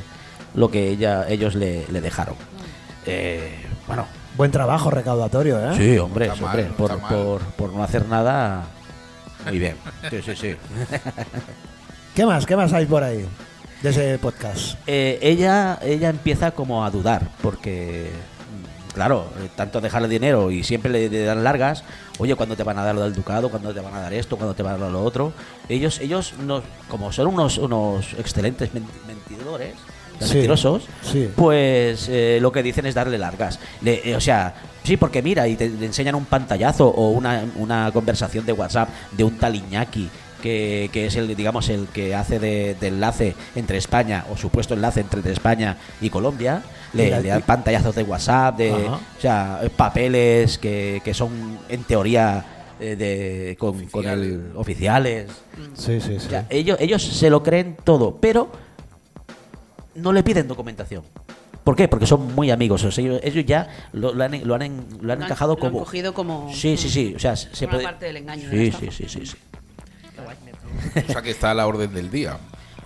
lo 0.53 0.69
que 0.69 0.89
ella, 0.89 1.27
ellos 1.27 1.55
le, 1.55 1.87
le 1.91 2.01
dejaron. 2.01 2.35
Eh, 3.05 3.55
bueno, 3.87 4.05
Buen 4.37 4.51
trabajo 4.51 4.89
recaudatorio, 4.89 5.59
¿eh? 5.71 5.75
sí, 5.75 5.97
hombre, 5.97 6.27
mal, 6.29 6.43
hombre, 6.43 6.67
no 6.69 6.75
por, 6.75 6.99
por, 7.01 7.41
por 7.41 7.73
no 7.73 7.83
hacer 7.83 8.07
nada, 8.07 8.63
muy 9.45 9.59
bien. 9.59 9.75
Sí, 10.09 10.21
sí, 10.23 10.35
sí. 10.35 10.55
¿Qué 12.15 12.25
más? 12.25 12.45
¿Qué 12.45 12.55
más 12.55 12.71
hay 12.73 12.85
por 12.85 13.03
ahí 13.03 13.27
de 13.81 13.89
ese 13.89 14.19
podcast? 14.19 14.75
Eh, 14.87 15.19
ella, 15.21 15.79
ella 15.81 16.09
empieza 16.09 16.51
como 16.51 16.85
a 16.85 16.91
dudar 16.91 17.27
porque 17.41 18.11
claro, 18.93 19.29
eh, 19.41 19.49
tanto 19.55 19.79
dejarle 19.81 20.07
dinero 20.07 20.51
y 20.51 20.63
siempre 20.63 20.91
le, 20.91 21.23
dan 21.25 21.43
largas, 21.43 21.83
oye, 22.19 22.35
¿cuándo 22.35 22.55
te 22.55 22.63
van 22.63 22.77
a 22.77 22.83
dar 22.83 22.93
lo 22.93 23.01
del 23.01 23.13
ducado? 23.13 23.49
¿Cuándo 23.49 23.73
te 23.73 23.79
van 23.79 23.93
a 23.95 24.01
dar 24.01 24.13
esto? 24.13 24.35
¿Cuándo 24.37 24.53
te 24.53 24.63
van 24.63 24.75
a 24.75 24.77
dar 24.77 24.91
lo 24.91 25.03
otro? 25.03 25.33
Ellos, 25.69 25.99
ellos 26.01 26.33
no, 26.45 26.61
como 26.89 27.11
son 27.11 27.27
unos, 27.27 27.57
unos 27.57 28.13
excelentes 28.19 28.73
men- 28.73 28.85
mentidores, 29.07 29.75
Sí, 30.19 30.35
mentirosos, 30.35 30.83
sí. 31.01 31.29
pues 31.35 32.07
eh, 32.07 32.37
lo 32.41 32.51
que 32.51 32.61
dicen 32.61 32.85
es 32.85 32.93
darle 32.93 33.17
largas. 33.17 33.59
Le- 33.81 34.07
eh, 34.11 34.15
o 34.15 34.21
sea, 34.21 34.53
sí, 34.83 34.95
porque 34.95 35.23
mira, 35.23 35.47
y 35.47 35.55
te, 35.55 35.67
te 35.67 35.83
enseñan 35.85 36.13
un 36.13 36.25
pantallazo 36.25 36.87
o 36.89 37.09
una, 37.09 37.43
una 37.55 37.89
conversación 37.91 38.45
de 38.45 38.53
WhatsApp 38.53 38.89
de 39.13 39.23
un 39.23 39.37
tal 39.39 39.55
Iñaki. 39.55 40.09
Que, 40.41 40.89
que 40.91 41.05
es 41.05 41.15
el 41.15 41.35
digamos 41.35 41.69
el 41.69 41.87
que 41.87 42.15
hace 42.15 42.39
de, 42.39 42.75
de 42.75 42.87
enlace 42.87 43.35
entre 43.55 43.77
España 43.77 44.25
o 44.31 44.35
supuesto 44.37 44.73
enlace 44.73 44.99
entre 45.01 45.31
España 45.31 45.77
y 46.01 46.09
Colombia 46.09 46.63
le, 46.93 47.09
dan 47.21 47.41
pantallazos 47.43 47.93
de 47.95 48.03
WhatsApp 48.03 48.57
de 48.57 48.71
Ajá. 48.73 48.95
o 49.17 49.21
sea 49.21 49.61
papeles 49.77 50.57
que, 50.57 51.01
que 51.05 51.13
son 51.13 51.59
en 51.69 51.83
teoría 51.83 52.43
eh, 52.79 52.95
de 52.95 53.55
con, 53.59 53.85
con 53.87 54.07
el 54.07 54.51
oficiales 54.55 55.29
Sí, 55.75 56.01
sí, 56.01 56.19
sí. 56.19 56.25
o 56.25 56.29
sea, 56.29 56.47
ellos, 56.49 56.77
ellos 56.79 57.03
se 57.03 57.29
lo 57.29 57.43
creen 57.43 57.77
todo, 57.83 58.17
pero 58.19 58.51
no 59.95 60.11
le 60.13 60.23
piden 60.23 60.47
documentación. 60.47 61.03
¿Por 61.63 61.75
qué? 61.75 61.87
Porque 61.87 62.07
son 62.07 62.33
muy 62.33 62.49
amigos. 62.49 62.83
o 62.83 62.91
sea, 62.91 63.03
ellos, 63.03 63.19
ellos 63.23 63.45
ya 63.45 63.67
lo, 63.93 64.13
lo 64.13 64.23
han, 64.23 64.47
lo 64.47 64.55
han, 64.55 64.61
en- 64.63 64.77
lo 64.77 64.95
han 64.95 65.05
Lo 65.07 65.13
han- 65.13 65.21
encajado 65.23 65.55
lo 65.55 65.63
han 65.65 65.71
como. 65.71 65.83
cogido 65.85 66.13
como- 66.13 66.51
Sí, 66.53 66.75
sí, 66.77 66.89
sí. 66.89 67.13
O 67.15 67.19
sea, 67.19 67.35
se 67.35 67.67
puede. 67.67 67.83
parte 67.83 68.05
del 68.07 68.17
engaño, 68.17 68.49
de 68.49 68.71
Sí, 68.71 68.77
sí, 68.79 68.87
sí, 68.91 69.05
sí, 69.07 69.25
sí. 69.27 69.37
O 71.07 71.11
sea 71.11 71.21
que 71.21 71.31
está 71.31 71.51
a 71.51 71.53
la 71.53 71.67
orden 71.67 71.93
del 71.93 72.09
día. 72.11 72.37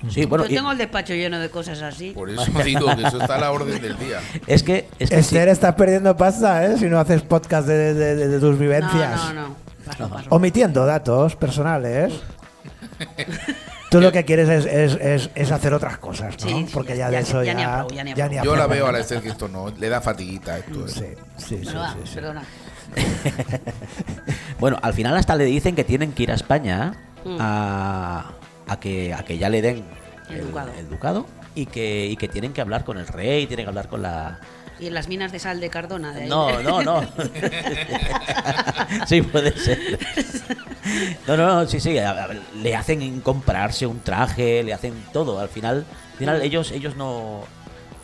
Sí, 0.10 0.26
bueno, 0.26 0.46
Yo 0.46 0.52
y- 0.52 0.56
tengo 0.56 0.72
el 0.72 0.78
despacho 0.78 1.14
lleno 1.14 1.40
de 1.40 1.50
cosas 1.50 1.82
así. 1.82 2.12
Por 2.12 2.30
eso 2.30 2.44
digo 2.66 2.86
que 2.96 3.04
eso 3.08 3.20
está 3.20 3.36
a 3.36 3.40
la 3.40 3.52
orden 3.52 3.82
del 3.82 3.98
día. 3.98 4.20
es 4.46 4.62
que. 4.62 4.88
Es 5.00 5.10
que 5.10 5.16
sí. 5.16 5.36
Esther, 5.36 5.48
estás 5.50 5.74
perdiendo 5.76 6.16
pasta, 6.16 6.66
¿eh? 6.66 6.78
Si 6.78 6.86
no 6.86 7.00
haces 7.00 7.22
podcast 7.24 7.68
de, 7.68 7.94
de- 7.94 8.16
de- 8.16 8.28
de 8.28 8.40
tus 8.40 8.58
vivencias. 8.60 9.18
No, 9.26 9.34
no, 9.34 9.48
no. 9.50 9.56
Paso, 9.86 10.10
paso. 10.10 10.28
Omitiendo 10.32 10.86
datos 10.86 11.36
personales. 11.36 12.14
Tú 13.90 14.02
lo 14.02 14.12
que 14.12 14.26
quieres 14.26 14.50
es, 14.50 14.66
es- 14.66 15.00
es- 15.02 15.30
es 15.34 15.52
hacer 15.52 15.74
otras 15.74 15.98
cosas, 16.00 16.36
¿no? 16.44 16.48
Sí, 16.50 16.66
sí, 16.68 16.72
Porque 16.74 16.98
ya- 16.98 17.10
ya, 17.10 17.18
de 17.18 17.18
eso 17.20 17.44
ya 17.44 17.54
ya, 17.54 17.58
ni 17.58 17.64
apruebo, 17.64 17.90
ya 17.90 18.04
ni 18.04 18.14
ya 18.14 18.28
ni 18.28 18.36
Yo 18.36 18.56
la 18.56 18.64
apruebo 18.66 18.70
veo 18.70 18.88
a 18.88 18.92
la. 18.92 19.00
Esther 19.00 19.22
que 19.22 19.30
esto 19.30 19.48
no, 19.48 19.70
le 19.70 19.90
da 19.90 20.02
fatiguita 20.02 20.58
esto. 20.58 20.86
¿eh? 20.86 20.90
Sí, 20.90 21.06
sí, 21.38 21.66
sí, 21.66 21.74
va, 21.76 21.94
sí, 21.94 22.00
sí. 22.06 22.16
Perdona. 22.16 22.44
Bueno, 24.60 24.78
al 24.82 24.94
final 24.94 25.16
hasta 25.18 25.36
le 25.36 25.46
dicen 25.46 25.76
que 25.76 25.84
tienen 25.84 26.12
que 26.14 26.24
ir 26.24 26.32
a 26.32 26.36
España 26.36 26.94
Mm. 27.26 27.38
a, 27.40 28.32
a 28.68 28.80
que, 28.80 29.14
a 29.14 29.24
que 29.26 29.38
ya 29.38 29.50
le 29.50 29.62
den 29.62 29.84
El 30.30 30.48
ducado. 30.48 30.72
el 30.78 30.90
ducado 30.90 31.26
y 31.56 31.66
que, 31.66 32.06
y 32.08 32.16
que 32.18 32.28
tienen 32.28 32.54
que 32.54 32.62
hablar 32.62 32.84
con 32.86 32.98
el 32.98 33.08
rey, 33.08 33.48
tienen 33.48 33.66
que 33.66 33.70
hablar 33.70 33.88
con 33.90 34.02
la. 34.02 34.40
Y 34.80 34.88
en 34.88 34.94
las 34.94 35.08
minas 35.08 35.32
de 35.32 35.40
sal 35.40 35.60
de 35.62 35.70
Cardona. 35.70 36.12
De. 36.14 36.26
No, 36.28 36.62
no, 36.62 36.84
no. 36.84 37.02
sí, 39.08 39.22
puede 39.22 39.58
ser. 39.58 40.00
No, 41.28 41.38
no, 41.38 41.46
no, 41.48 41.68
sí, 41.68 41.80
sí. 41.80 41.98
a- 41.98 42.26
a- 42.26 42.30
Le 42.62 42.76
hacen 42.76 43.22
comprarse 43.22 43.86
un 43.88 44.00
traje, 44.02 44.64
le 44.64 44.74
hacen 44.74 44.94
todo. 45.14 45.40
Al 45.40 45.50
final, 45.50 45.86
al 46.14 46.18
final 46.18 46.42
ellos, 46.42 46.72
ellos 46.72 46.96
no. 46.96 47.44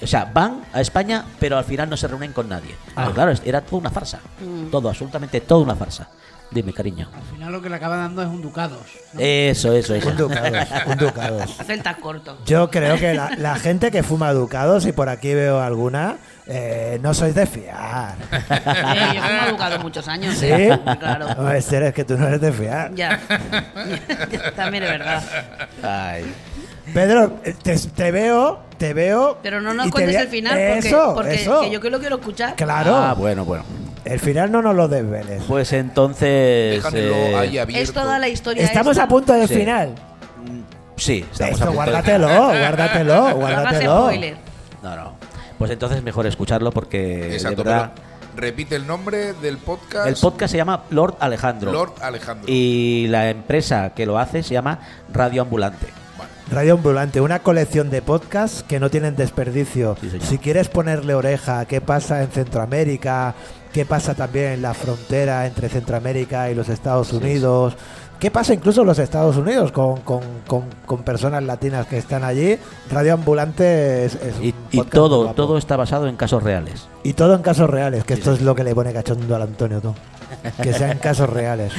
O 0.03 0.07
sea, 0.07 0.25
van 0.33 0.63
a 0.73 0.81
España, 0.81 1.25
pero 1.39 1.57
al 1.57 1.63
final 1.65 1.89
no 1.89 1.97
se 1.97 2.07
reúnen 2.07 2.33
con 2.33 2.49
nadie. 2.49 2.73
Ah. 2.95 3.03
Pero 3.03 3.13
claro, 3.13 3.33
era 3.45 3.61
toda 3.61 3.81
una 3.81 3.91
farsa. 3.91 4.19
Mm. 4.39 4.71
Todo, 4.71 4.89
absolutamente 4.89 5.41
toda 5.41 5.63
una 5.63 5.75
farsa. 5.75 6.09
Dime, 6.51 6.73
cariño. 6.73 7.07
Al 7.15 7.23
final 7.33 7.51
lo 7.53 7.61
que 7.61 7.69
le 7.69 7.75
acaba 7.77 7.95
dando 7.95 8.21
es 8.21 8.27
un 8.27 8.41
ducados. 8.41 8.81
¿no? 9.13 9.19
Eso, 9.21 9.71
eso, 9.73 9.95
eso. 9.95 10.09
Un 10.09 10.17
ducados, 10.17 10.67
un 10.85 10.97
ducados. 10.97 11.55
Hace 11.59 11.73
el 11.73 11.81
tag 11.81 11.99
corto. 12.01 12.37
Yo 12.45 12.69
creo 12.69 12.97
que 12.97 13.13
la, 13.13 13.31
la 13.37 13.55
gente 13.55 13.89
que 13.89 14.03
fuma 14.03 14.33
ducados, 14.33 14.85
y 14.85 14.91
por 14.91 15.07
aquí 15.07 15.33
veo 15.33 15.61
alguna, 15.61 16.17
eh, 16.47 16.99
no 17.01 17.13
sois 17.13 17.33
de 17.33 17.45
fiar. 17.45 18.15
Eh, 18.31 19.11
yo 19.15 19.21
fumo 19.21 19.47
educado 19.47 19.79
muchos 19.79 20.05
años. 20.09 20.35
¿Sí? 20.35 20.47
¿eh? 20.47 20.77
Claro. 20.99 21.27
No, 21.35 21.49
Esther, 21.51 21.83
es 21.83 21.93
que 21.93 22.03
tú 22.03 22.17
no 22.17 22.27
eres 22.27 22.41
de 22.41 22.51
fiar. 22.51 22.93
Ya. 22.95 23.17
También 24.57 24.83
es 24.83 24.89
verdad. 24.89 25.23
Ay. 25.81 26.33
Pedro, 26.93 27.39
eh, 27.45 27.55
te, 27.63 27.77
te 27.77 28.11
veo, 28.11 28.59
te 28.77 28.93
veo. 28.93 29.39
Pero 29.41 29.61
no 29.61 29.73
nos 29.73 29.89
cuentes 29.89 30.15
el 30.17 30.27
final 30.27 30.51
porque, 30.51 30.87
Eso, 30.89 31.13
porque 31.15 31.35
eso. 31.35 31.61
que 31.61 31.71
yo 31.71 31.79
que 31.79 31.89
lo 31.89 31.99
quiero 31.99 32.17
escuchar. 32.17 32.55
Claro. 32.55 32.93
Ah, 32.93 33.13
bueno, 33.13 33.45
bueno. 33.45 33.63
El 34.05 34.19
final 34.19 34.51
no 34.51 34.61
nos 34.61 34.75
lo 34.75 34.87
desveles. 34.87 35.43
Pues 35.47 35.73
entonces. 35.73 36.83
Eh, 36.93 37.35
ahí 37.37 37.57
abierto. 37.57 37.83
Es 37.83 37.93
toda 37.93 38.17
la 38.19 38.27
historia. 38.29 38.63
Estamos 38.63 38.91
esta. 38.93 39.03
a 39.03 39.07
punto 39.07 39.33
del 39.33 39.47
Sí. 39.47 39.55
final. 39.55 39.95
Sí, 40.97 41.25
estamos 41.31 41.39
a 41.39 41.45
Esto 41.45 41.65
punto 41.65 41.69
de- 41.71 41.75
guárdatelo, 41.75 42.27
guárdatelo, 42.27 43.15
No 43.29 43.35
guárdatelo. 43.35 44.11
No, 44.83 44.95
no. 44.95 45.13
Pues 45.57 45.71
entonces 45.71 46.01
mejor 46.03 46.25
escucharlo 46.27 46.71
porque 46.71 47.33
Exacto, 47.33 47.63
de 47.63 47.69
verdad. 47.69 47.91
pero 47.95 48.01
repite 48.37 48.75
el 48.75 48.87
nombre 48.87 49.33
del 49.33 49.57
podcast. 49.57 50.07
El 50.07 50.15
podcast 50.15 50.51
se 50.51 50.57
llama 50.57 50.83
Lord 50.89 51.17
Alejandro. 51.19 51.71
Lord 51.71 51.93
Alejandro. 52.01 52.45
Y 52.47 53.05
la 53.09 53.29
empresa 53.29 53.91
que 53.95 54.05
lo 54.07 54.17
hace 54.17 54.41
se 54.41 54.53
llama 54.53 54.79
Radio 55.13 55.43
Ambulante. 55.43 55.87
Radio 56.51 56.73
Ambulante, 56.73 57.21
una 57.21 57.39
colección 57.39 57.89
de 57.89 58.01
podcasts 58.01 58.63
que 58.67 58.79
no 58.79 58.89
tienen 58.89 59.15
desperdicio. 59.15 59.95
Sí, 60.01 60.09
si 60.21 60.37
quieres 60.37 60.67
ponerle 60.67 61.13
oreja 61.15 61.61
a 61.61 61.65
qué 61.65 61.79
pasa 61.79 62.21
en 62.23 62.29
Centroamérica, 62.29 63.35
qué 63.71 63.85
pasa 63.85 64.15
también 64.15 64.51
en 64.53 64.61
la 64.61 64.73
frontera 64.73 65.47
entre 65.47 65.69
Centroamérica 65.69 66.51
y 66.51 66.55
los 66.55 66.67
Estados 66.67 67.13
Unidos, 67.13 67.77
qué 68.19 68.31
pasa 68.31 68.53
incluso 68.53 68.81
en 68.81 68.87
los 68.87 68.99
Estados 68.99 69.37
Unidos 69.37 69.71
con, 69.71 70.01
con- 70.01 70.41
con- 70.45 70.65
con 70.85 71.03
personas 71.03 71.41
latinas 71.43 71.87
que 71.87 71.97
están 71.97 72.25
allí, 72.25 72.57
Radio 72.91 73.13
Ambulante 73.13 74.03
es, 74.05 74.15
es 74.15 74.35
un 74.37 74.43
Y, 74.43 74.47
y 74.49 74.51
podcast 74.51 74.77
muy 74.83 74.89
todo, 74.89 75.33
todo 75.33 75.57
está 75.57 75.77
basado 75.77 76.07
en 76.09 76.17
casos 76.17 76.43
reales. 76.43 76.89
Y 77.03 77.13
todo 77.13 77.33
en 77.33 77.43
casos 77.43 77.69
reales, 77.69 78.03
que 78.03 78.15
Sí, 78.15 78.19
esto 78.19 78.33
es 78.33 78.41
lo 78.41 78.55
que 78.55 78.65
le 78.65 78.75
pone 78.75 78.91
cachondo 78.91 79.33
al 79.37 79.43
Antonio, 79.43 79.79
tú. 79.79 79.95
Que 80.61 80.73
sean 80.73 80.97
casos 80.97 81.29
reales. 81.29 81.71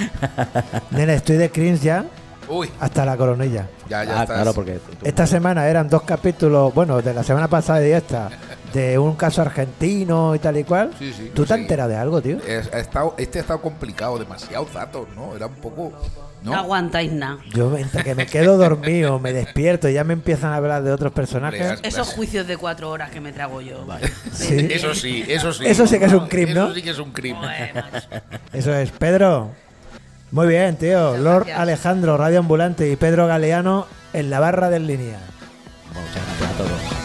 Nene, 0.90 1.12
estoy 1.14 1.36
de 1.36 1.50
cringe 1.50 1.82
ya 1.82 2.06
Uy, 2.48 2.70
hasta 2.80 3.04
la 3.04 3.16
coronilla. 3.16 3.68
ya, 3.88 4.04
ya 4.04 4.18
ah, 4.18 4.22
estás. 4.22 4.36
claro, 4.36 4.54
porque. 4.54 4.72
tú- 4.74 5.06
Esta 5.06 5.26
semana 5.26 5.66
eran 5.68 5.88
dos 5.88 6.02
capítulos, 6.02 6.74
bueno, 6.74 7.00
de 7.00 7.14
la 7.14 7.22
semana 7.22 7.48
pasada 7.48 7.86
y 7.86 7.90
esta, 7.92 8.28
de 8.72 8.98
un 8.98 9.14
caso 9.16 9.42
argentino 9.42 10.34
y 10.34 10.38
tal 10.38 10.56
y 10.56 10.64
cual. 10.64 10.90
Sí, 10.98 11.12
sí, 11.12 11.30
¿Tú 11.34 11.44
te 11.44 11.54
enteras 11.54 11.88
de 11.88 11.96
algo, 11.96 12.20
tío? 12.20 12.38
Es- 12.46 12.72
ha 12.72 12.78
estado, 12.78 13.14
este 13.18 13.38
ha 13.38 13.42
estado 13.42 13.60
complicado, 13.62 14.18
demasiados 14.18 14.72
datos, 14.72 15.06
¿no? 15.16 15.34
Era 15.36 15.46
un 15.46 15.54
poco. 15.56 15.92
No 16.42 16.50
¿No? 16.50 16.56
aguantáis 16.58 17.12
nada. 17.12 17.38
Yo 17.54 17.76
entre 17.78 18.02
que 18.02 18.16
me 18.16 18.26
quedo 18.26 18.56
dormido, 18.58 19.20
me 19.20 19.32
despierto 19.32 19.88
y 19.88 19.92
ya 19.92 20.02
me 20.02 20.12
empiezan 20.14 20.52
a 20.52 20.56
hablar 20.56 20.82
de 20.82 20.90
otros 20.90 21.12
personajes. 21.12 21.60
Hombre, 21.60 21.74
Esos 21.88 21.98
Gracias. 21.98 22.16
juicios 22.16 22.46
de 22.48 22.56
cuatro 22.56 22.90
horas 22.90 23.10
que 23.12 23.20
me 23.20 23.32
trago 23.32 23.60
yo. 23.60 23.86
Sí. 24.32 24.66
Eso 24.72 24.92
sí, 24.92 25.24
eso 25.28 25.52
sí. 25.52 25.64
Eso 25.64 25.86
sí 25.86 26.00
que 26.00 26.06
es 26.06 26.12
un 26.12 26.26
crimen, 26.26 26.56
Eso 26.56 26.68
¿no? 26.68 26.74
sí 26.74 26.82
que 26.82 26.90
es 26.90 26.98
un 26.98 27.12
crimen. 27.12 27.48
Eso 28.52 28.74
es, 28.74 28.90
Pedro. 28.90 29.50
Muy 30.32 30.46
bien, 30.46 30.76
tío. 30.76 31.10
Muchas 31.10 31.22
Lord 31.22 31.44
gracias. 31.44 31.60
Alejandro, 31.60 32.16
Radio 32.16 32.38
Ambulante 32.38 32.90
y 32.90 32.96
Pedro 32.96 33.26
Galeano 33.26 33.86
en 34.14 34.30
la 34.30 34.40
barra 34.40 34.70
del 34.70 34.86
línea. 34.86 35.18
Muchas 35.88 36.26
gracias 36.38 36.50
a 36.50 36.56
todos. 36.56 37.01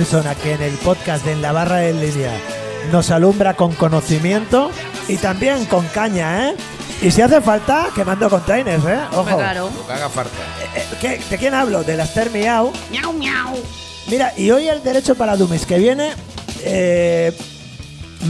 Persona 0.00 0.34
que 0.34 0.54
en 0.54 0.62
el 0.62 0.72
podcast 0.78 1.26
de 1.26 1.32
En 1.32 1.42
la 1.42 1.52
Barra 1.52 1.76
de 1.76 1.92
Línea 1.92 2.32
nos 2.90 3.10
alumbra 3.10 3.52
con 3.52 3.74
conocimiento 3.74 4.70
y 5.08 5.18
también 5.18 5.66
con 5.66 5.86
caña, 5.88 6.48
¿eh? 6.48 6.54
Y 7.02 7.10
si 7.10 7.20
hace 7.20 7.42
falta, 7.42 7.88
quemando 7.94 8.30
containers, 8.30 8.82
¿eh? 8.86 8.98
Ojo. 9.12 9.36
Claro. 9.36 9.68
Lo 9.76 9.86
que 9.86 9.92
haga 9.92 10.08
falta. 10.08 10.32
Eh, 10.74 10.84
¿qué- 11.02 11.20
¿De 11.28 11.36
quién 11.36 11.52
hablo? 11.52 11.82
De 11.84 11.98
la 11.98 12.04
Esther 12.04 12.30
Miau. 12.30 12.72
Miau, 12.90 13.12
miau. 13.12 13.54
Mira, 14.08 14.32
y 14.38 14.50
hoy 14.50 14.68
el 14.68 14.82
derecho 14.82 15.14
para 15.16 15.36
Dummies 15.36 15.66
que 15.66 15.76
viene 15.76 16.12
eh, 16.64 17.36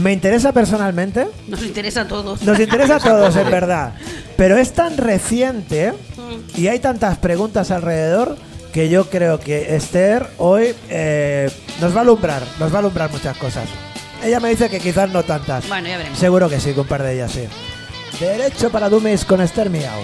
me 0.01 0.11
interesa 0.11 0.51
personalmente. 0.51 1.25
Nos 1.47 1.63
interesa 1.63 2.01
a 2.01 2.07
todos. 2.09 2.41
Nos 2.41 2.59
interesa 2.59 2.97
a 2.97 2.99
todos, 3.11 3.33
en 3.37 3.49
verdad. 3.49 3.93
Pero 4.35 4.57
es 4.57 4.73
tan 4.73 4.97
reciente 4.97 5.93
y 6.57 6.67
hay 6.67 6.79
tantas 6.79 7.17
preguntas 7.17 7.71
alrededor 7.71 8.35
que 8.71 8.89
yo 8.89 9.09
creo 9.09 9.39
que 9.39 9.75
Esther 9.75 10.27
hoy 10.37 10.75
eh, 10.89 11.49
nos 11.79 11.93
va 11.93 11.99
a 11.99 12.01
alumbrar, 12.03 12.43
nos 12.59 12.71
va 12.71 12.77
a 12.77 12.79
alumbrar 12.79 13.11
muchas 13.11 13.37
cosas. 13.37 13.67
Ella 14.23 14.39
me 14.39 14.49
dice 14.49 14.69
que 14.69 14.79
quizás 14.79 15.11
no 15.11 15.23
tantas. 15.23 15.67
Bueno, 15.67 15.87
ya 15.87 15.97
veremos. 15.97 16.17
Seguro 16.17 16.49
que 16.49 16.59
sí, 16.59 16.73
que 16.73 16.79
un 16.79 16.87
par 16.87 17.03
de 17.03 17.13
ellas 17.15 17.31
sí. 17.31 17.47
Derecho 18.19 18.71
para 18.71 18.89
Dummies 18.89 19.25
con 19.25 19.41
Esther. 19.41 19.69
Miau, 19.69 20.01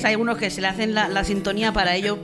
¿Ves? 0.00 0.04
Hay 0.06 0.16
unos 0.16 0.38
que 0.38 0.50
se 0.50 0.60
le 0.60 0.66
hacen 0.68 0.94
la, 0.94 1.08
la 1.08 1.24
sintonía 1.24 1.72
para 1.72 1.94
ello 1.94 2.18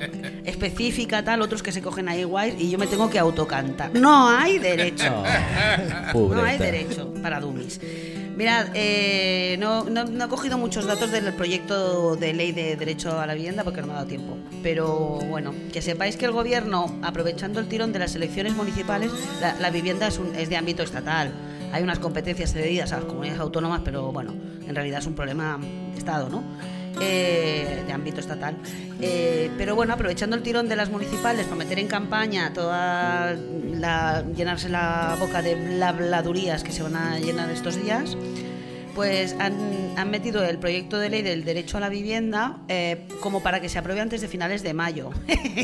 específica, 0.44 1.22
tal, 1.24 1.42
otros 1.42 1.62
que 1.62 1.72
se 1.72 1.82
cogen 1.82 2.08
ahí 2.08 2.24
guays 2.24 2.54
y 2.58 2.70
yo 2.70 2.78
me 2.78 2.86
tengo 2.86 3.10
que 3.10 3.18
autocantar. 3.18 3.92
No 3.94 4.28
hay 4.28 4.58
derecho. 4.58 5.22
No 6.36 6.42
hay 6.44 6.58
derecho 6.58 7.12
para 7.22 7.40
dummies. 7.40 7.80
Mirad, 8.36 8.66
eh, 8.74 9.56
no, 9.58 9.84
no- 9.84 10.04
no 10.04 10.24
he 10.24 10.28
cogido 10.28 10.58
muchos 10.58 10.84
datos 10.86 11.10
del 11.10 11.32
proyecto 11.32 12.16
de 12.16 12.32
ley 12.34 12.52
de 12.52 12.76
derecho 12.76 13.18
a 13.18 13.26
la 13.26 13.34
vivienda 13.34 13.64
porque 13.64 13.80
no 13.80 13.86
me 13.86 13.92
ha 13.94 13.96
dado 13.96 14.08
tiempo. 14.08 14.36
Pero 14.62 15.18
bueno, 15.28 15.54
que 15.72 15.80
sepáis 15.82 16.16
que 16.16 16.26
el 16.26 16.32
gobierno, 16.32 16.98
aprovechando 17.02 17.60
el 17.60 17.66
tirón 17.68 17.92
de 17.92 17.98
las 17.98 18.14
elecciones 18.14 18.54
municipales, 18.54 19.10
la, 19.40 19.54
la 19.54 19.70
vivienda 19.70 20.06
es, 20.06 20.18
un- 20.18 20.34
es 20.34 20.48
de 20.50 20.56
ámbito 20.56 20.82
estatal. 20.82 21.32
Hay 21.72 21.82
unas 21.82 21.98
competencias 21.98 22.52
cedidas 22.52 22.92
a 22.92 22.96
las 22.96 23.04
comunidades 23.06 23.40
autónomas, 23.40 23.80
pero 23.84 24.12
bueno, 24.12 24.34
en 24.66 24.74
realidad 24.74 25.00
es 25.00 25.06
un 25.06 25.14
problema 25.14 25.58
de 25.92 25.98
Estado, 25.98 26.28
¿no? 26.28 26.42
Eh, 27.00 27.82
de 27.86 27.92
ámbito 27.92 28.20
estatal. 28.20 28.56
Eh, 29.00 29.50
pero 29.58 29.74
bueno, 29.74 29.92
aprovechando 29.92 30.34
el 30.34 30.42
tirón 30.42 30.68
de 30.68 30.76
las 30.76 30.88
municipales 30.88 31.44
para 31.44 31.56
meter 31.56 31.78
en 31.78 31.88
campaña 31.88 32.52
toda 32.52 33.34
la. 33.34 34.24
llenarse 34.34 34.68
la 34.68 35.16
boca 35.20 35.42
de 35.42 35.56
blabladurías 35.56 36.64
que 36.64 36.72
se 36.72 36.82
van 36.82 36.96
a 36.96 37.18
llenar 37.18 37.50
estos 37.50 37.76
días, 37.76 38.16
pues 38.96 39.36
han, 39.38 39.92
han 39.96 40.10
metido 40.10 40.42
el 40.42 40.56
proyecto 40.56 40.98
de 40.98 41.10
ley 41.10 41.20
del 41.20 41.44
derecho 41.44 41.76
a 41.76 41.80
la 41.80 41.90
vivienda 41.90 42.56
eh, 42.66 43.06
como 43.20 43.42
para 43.42 43.60
que 43.60 43.68
se 43.68 43.78
apruebe 43.78 44.00
antes 44.00 44.22
de 44.22 44.26
finales 44.26 44.62
de 44.62 44.72
mayo. 44.72 45.10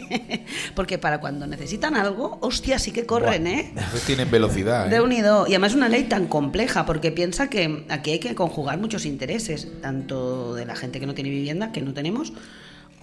Porque 0.76 0.99
para 0.99 1.18
cuando 1.18 1.47
necesitan 1.47 1.97
algo, 1.97 2.37
hostia, 2.43 2.78
sí 2.78 2.93
que 2.93 3.07
corren, 3.07 3.47
¿eh? 3.47 3.72
Entonces 3.74 4.03
tienen 4.03 4.30
velocidad. 4.30 4.87
De 4.87 4.97
¿eh? 4.97 5.01
unido. 5.01 5.47
Y 5.47 5.53
además 5.53 5.70
es 5.70 5.76
una 5.78 5.89
ley 5.89 6.05
tan 6.05 6.26
compleja, 6.26 6.85
porque 6.85 7.11
piensa 7.11 7.49
que 7.49 7.87
aquí 7.89 8.11
hay 8.11 8.18
que 8.18 8.35
conjugar 8.35 8.78
muchos 8.78 9.07
intereses, 9.07 9.66
tanto 9.80 10.55
de 10.55 10.66
la 10.66 10.76
gente 10.76 11.01
que 11.01 11.07
no 11.07 11.14
tiene 11.14 11.30
vivienda, 11.30 11.72
que 11.72 11.80
no 11.80 11.95
tenemos, 11.95 12.35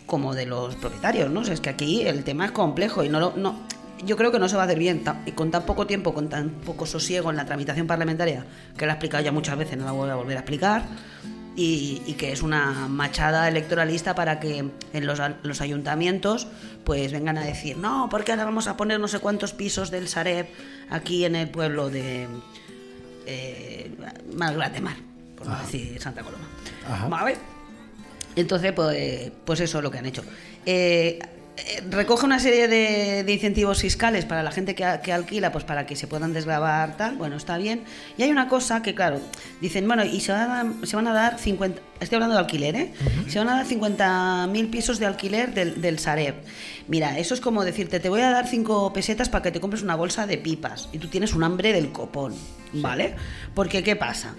como 0.05 0.35
de 0.35 0.45
los 0.45 0.75
propietarios, 0.75 1.31
¿no? 1.31 1.39
O 1.39 1.43
sea, 1.43 1.55
es 1.55 1.59
que 1.59 1.71
aquí 1.71 2.03
el 2.03 2.23
tema 2.23 2.45
es 2.45 2.51
complejo 2.51 3.03
y 3.03 3.09
no 3.09 3.19
lo. 3.19 3.33
No, 3.35 3.59
yo 4.05 4.17
creo 4.17 4.31
que 4.31 4.39
no 4.39 4.49
se 4.49 4.55
va 4.55 4.63
a 4.63 4.65
hacer 4.65 4.79
bien 4.79 5.03
y 5.25 5.31
con 5.31 5.51
tan 5.51 5.65
poco 5.65 5.87
tiempo, 5.87 6.13
con 6.13 6.29
tan 6.29 6.49
poco 6.49 6.85
sosiego 6.85 7.29
en 7.29 7.37
la 7.37 7.45
tramitación 7.45 7.87
parlamentaria, 7.87 8.45
que 8.77 8.85
la 8.85 8.93
he 8.93 8.95
explicado 8.95 9.23
ya 9.23 9.31
muchas 9.31 9.57
veces, 9.57 9.77
no 9.77 9.85
la 9.85 9.91
voy 9.91 10.09
a 10.09 10.15
volver 10.15 10.37
a 10.37 10.41
explicar, 10.41 10.83
y, 11.55 12.01
y 12.05 12.13
que 12.13 12.31
es 12.31 12.41
una 12.41 12.87
machada 12.87 13.47
electoralista 13.47 14.15
para 14.15 14.39
que 14.39 14.65
en 14.93 15.05
los, 15.05 15.19
los 15.43 15.61
ayuntamientos 15.61 16.47
pues 16.83 17.11
vengan 17.11 17.37
a 17.37 17.43
decir, 17.43 17.77
no, 17.77 18.07
porque 18.09 18.31
ahora 18.31 18.45
vamos 18.45 18.67
a 18.67 18.77
poner 18.77 18.99
no 18.99 19.07
sé 19.07 19.19
cuántos 19.19 19.53
pisos 19.53 19.91
del 19.91 20.07
Sareb 20.07 20.47
aquí 20.89 21.25
en 21.25 21.35
el 21.35 21.49
pueblo 21.49 21.89
de 21.89 22.27
eh, 23.25 23.91
Malgrat 24.35 24.73
de 24.73 24.81
Mar, 24.81 24.95
por 25.37 25.47
no 25.47 25.59
decir 25.59 26.01
Santa 26.01 26.23
Coloma. 26.23 26.45
¿Vale? 27.09 27.37
Entonces, 28.35 28.71
pues, 28.71 29.31
pues 29.43 29.59
eso 29.59 29.79
es 29.79 29.83
lo 29.83 29.91
que 29.91 29.97
han 29.97 30.05
hecho. 30.05 30.23
Eh, 30.65 31.19
recoge 31.89 32.25
una 32.25 32.39
serie 32.39 32.67
de, 32.67 33.23
de 33.23 33.33
incentivos 33.33 33.81
fiscales 33.81 34.25
para 34.25 34.43
la 34.43 34.51
gente 34.51 34.75
que, 34.75 34.83
alquila, 34.85 35.51
pues 35.51 35.63
para 35.63 35.85
que 35.85 35.95
se 35.95 36.07
puedan 36.07 36.33
desgravar 36.33 36.97
tal, 36.97 37.15
bueno, 37.17 37.35
está 37.37 37.57
bien. 37.57 37.83
Y 38.17 38.23
hay 38.23 38.31
una 38.31 38.47
cosa 38.47 38.81
que, 38.81 38.93
claro, 38.95 39.19
dicen, 39.61 39.87
bueno, 39.87 40.03
y 40.05 40.19
se 40.21 40.31
van 40.31 40.41
a, 40.51 40.63
dar- 40.63 40.87
se 40.87 40.95
van 40.95 41.07
a 41.07 41.13
dar 41.13 41.39
50, 41.39 41.81
estoy 41.99 42.15
hablando 42.15 42.35
de 42.35 42.41
alquiler, 42.41 42.75
¿eh? 42.75 42.93
Se 43.27 43.39
van 43.39 43.49
a 43.49 43.55
dar 43.55 43.65
50.000 43.65 44.69
pisos 44.69 44.99
de 44.99 45.05
alquiler 45.05 45.53
del, 45.53 45.81
del 45.81 45.99
Sareb. 45.99 46.35
Mira, 46.87 47.17
eso 47.19 47.33
es 47.33 47.41
como 47.41 47.63
decirte, 47.63 47.99
te 47.99 48.09
voy 48.09 48.21
a 48.21 48.29
dar 48.31 48.47
5 48.47 48.93
pesetas 48.93 49.29
para 49.29 49.41
que 49.43 49.51
te 49.51 49.59
compres 49.59 49.83
una 49.83 49.95
bolsa 49.95 50.25
de 50.27 50.37
pipas 50.37 50.89
y 50.91 50.97
tú 50.97 51.07
tienes 51.07 51.33
un 51.33 51.43
hambre 51.43 51.73
del 51.73 51.91
copón, 51.91 52.33
¿vale? 52.73 53.15
Porque, 53.53 53.83
¿qué 53.83 53.95
pasa? 53.95 54.35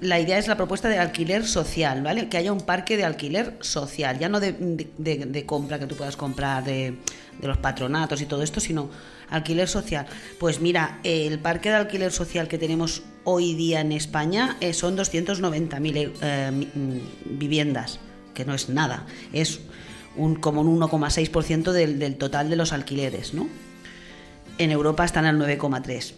La 0.00 0.20
idea 0.20 0.38
es 0.38 0.46
la 0.48 0.56
propuesta 0.56 0.88
de 0.88 0.98
alquiler 0.98 1.46
social, 1.46 2.02
¿vale? 2.02 2.28
Que 2.28 2.36
haya 2.36 2.52
un 2.52 2.60
parque 2.60 2.96
de 2.96 3.04
alquiler 3.04 3.56
social, 3.60 4.18
ya 4.18 4.28
no 4.28 4.40
de, 4.40 4.52
de- 4.98 5.46
compra 5.46 5.78
que 5.78 5.86
tú 5.86 5.96
puedas 5.96 6.16
comprar 6.16 6.64
de, 6.64 6.98
los 7.42 7.58
patronatos 7.58 8.20
y 8.20 8.26
todo 8.26 8.42
esto, 8.42 8.60
sino 8.60 8.90
alquiler 9.30 9.68
social. 9.68 10.06
Pues 10.38 10.60
mira, 10.60 11.00
el 11.04 11.38
parque 11.38 11.68
de 11.70 11.76
alquiler 11.76 12.12
social 12.12 12.48
que 12.48 12.58
tenemos 12.58 13.02
hoy 13.24 13.54
día 13.54 13.80
en 13.80 13.92
España 13.92 14.56
eh, 14.60 14.72
son 14.72 14.96
290.000 14.96 16.12
eh, 16.22 16.50
mi- 16.52 16.66
mm, 16.66 17.38
viviendas, 17.38 17.98
que 18.34 18.44
no 18.44 18.54
es 18.54 18.68
nada, 18.68 19.06
es 19.32 19.60
un, 20.16 20.36
como 20.36 20.60
un 20.60 20.78
1,6% 20.80 21.72
del, 21.72 21.98
del 21.98 22.16
total 22.16 22.50
de 22.50 22.56
los 22.56 22.72
alquileres, 22.72 23.34
¿no? 23.34 23.48
En 24.58 24.70
Europa 24.70 25.04
están 25.04 25.24
al 25.26 25.38
9,3%. 25.38 26.14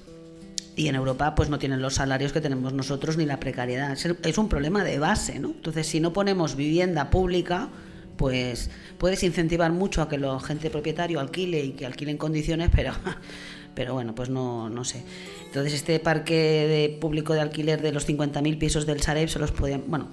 Y 0.76 0.88
en 0.88 0.94
Europa 0.94 1.34
pues 1.34 1.48
no 1.48 1.58
tienen 1.58 1.80
los 1.80 1.94
salarios 1.94 2.32
que 2.32 2.40
tenemos 2.42 2.74
nosotros 2.74 3.16
ni 3.16 3.24
la 3.24 3.40
precariedad. 3.40 3.96
Es, 4.22 4.38
un 4.38 4.48
problema 4.48 4.84
de 4.84 4.98
base, 4.98 5.38
¿no? 5.38 5.48
Entonces, 5.48 5.86
si 5.86 6.00
no 6.00 6.12
ponemos 6.12 6.54
vivienda 6.54 7.08
pública, 7.08 7.70
pues 8.18 8.70
puedes 8.98 9.22
incentivar 9.22 9.72
mucho 9.72 10.02
a 10.02 10.08
que 10.08 10.18
la 10.18 10.38
gente 10.38 10.68
propietario 10.68 11.18
alquile 11.18 11.64
y 11.64 11.70
que 11.72 11.86
alquile 11.86 12.10
en 12.10 12.18
condiciones, 12.18 12.68
pero, 12.74 12.92
pero 13.76 13.92
bueno, 13.94 14.12
pues 14.14 14.28
no, 14.30 14.68
no 14.68 14.82
sé. 14.84 15.04
Entonces, 15.46 15.74
este 15.74 16.00
parque 16.00 16.34
de 16.34 16.98
público 17.00 17.32
de 17.32 17.40
alquiler 17.40 17.80
de 17.80 17.92
los 17.92 18.06
50.000 18.08 18.58
pisos 18.58 18.84
del 18.84 19.00
Sareb 19.00 19.28
se 19.28 19.38
los 19.38 19.52
podían, 19.52 19.84
bueno, 19.86 20.08